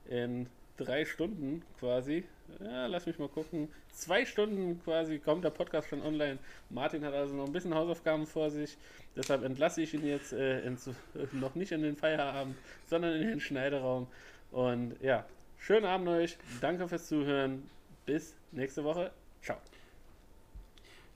[0.10, 0.48] in
[0.78, 2.26] drei Stunden quasi.
[2.62, 3.70] Ja, lass mich mal gucken.
[3.92, 6.40] Zwei Stunden quasi kommt der Podcast schon online.
[6.70, 8.78] Martin hat also noch ein bisschen Hausaufgaben vor sich.
[9.16, 10.90] Deshalb entlasse ich ihn jetzt äh, ins,
[11.32, 14.08] noch nicht in den Feierabend, sondern in den Schneideraum.
[14.52, 15.26] Und ja,
[15.64, 16.38] schönen Abend euch.
[16.60, 17.70] Danke fürs Zuhören.
[18.06, 19.12] Bis nächste Woche.
[19.42, 19.58] Ciao.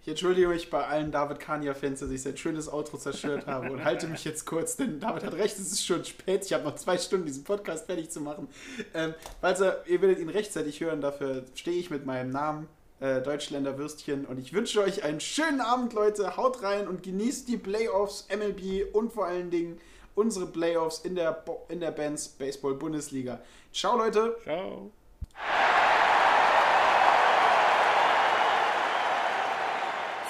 [0.01, 3.83] Ich entschuldige mich bei allen David Kania-Fans, dass ich sein schönes Outro zerstört habe und
[3.83, 6.45] halte mich jetzt kurz, denn David hat recht, es ist schon spät.
[6.45, 8.47] Ich habe noch zwei Stunden, diesen Podcast fertig zu machen.
[8.93, 12.69] Ähm, also, ihr werdet ihn rechtzeitig hören, dafür stehe ich mit meinem Namen.
[12.99, 16.35] Äh, Deutschländer Würstchen und ich wünsche euch einen schönen Abend, Leute.
[16.35, 19.79] Haut rein und genießt die Playoffs, MLB und vor allen Dingen
[20.15, 23.39] unsere Playoffs in der, Bo in der Bands Baseball Bundesliga.
[23.77, 24.35] Ciao, Leute.
[24.41, 24.91] Ciao.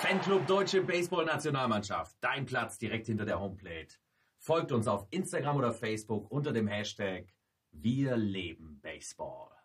[0.02, 2.18] Fanclub Deutsche Baseball-Nationalmannschaft.
[2.19, 3.95] Dein Platz direkt hinter der Homeplate.
[4.38, 7.34] Folgt uns auf Instagram oder Facebook unter dem Hashtag
[7.72, 9.56] Wir leben Baseball.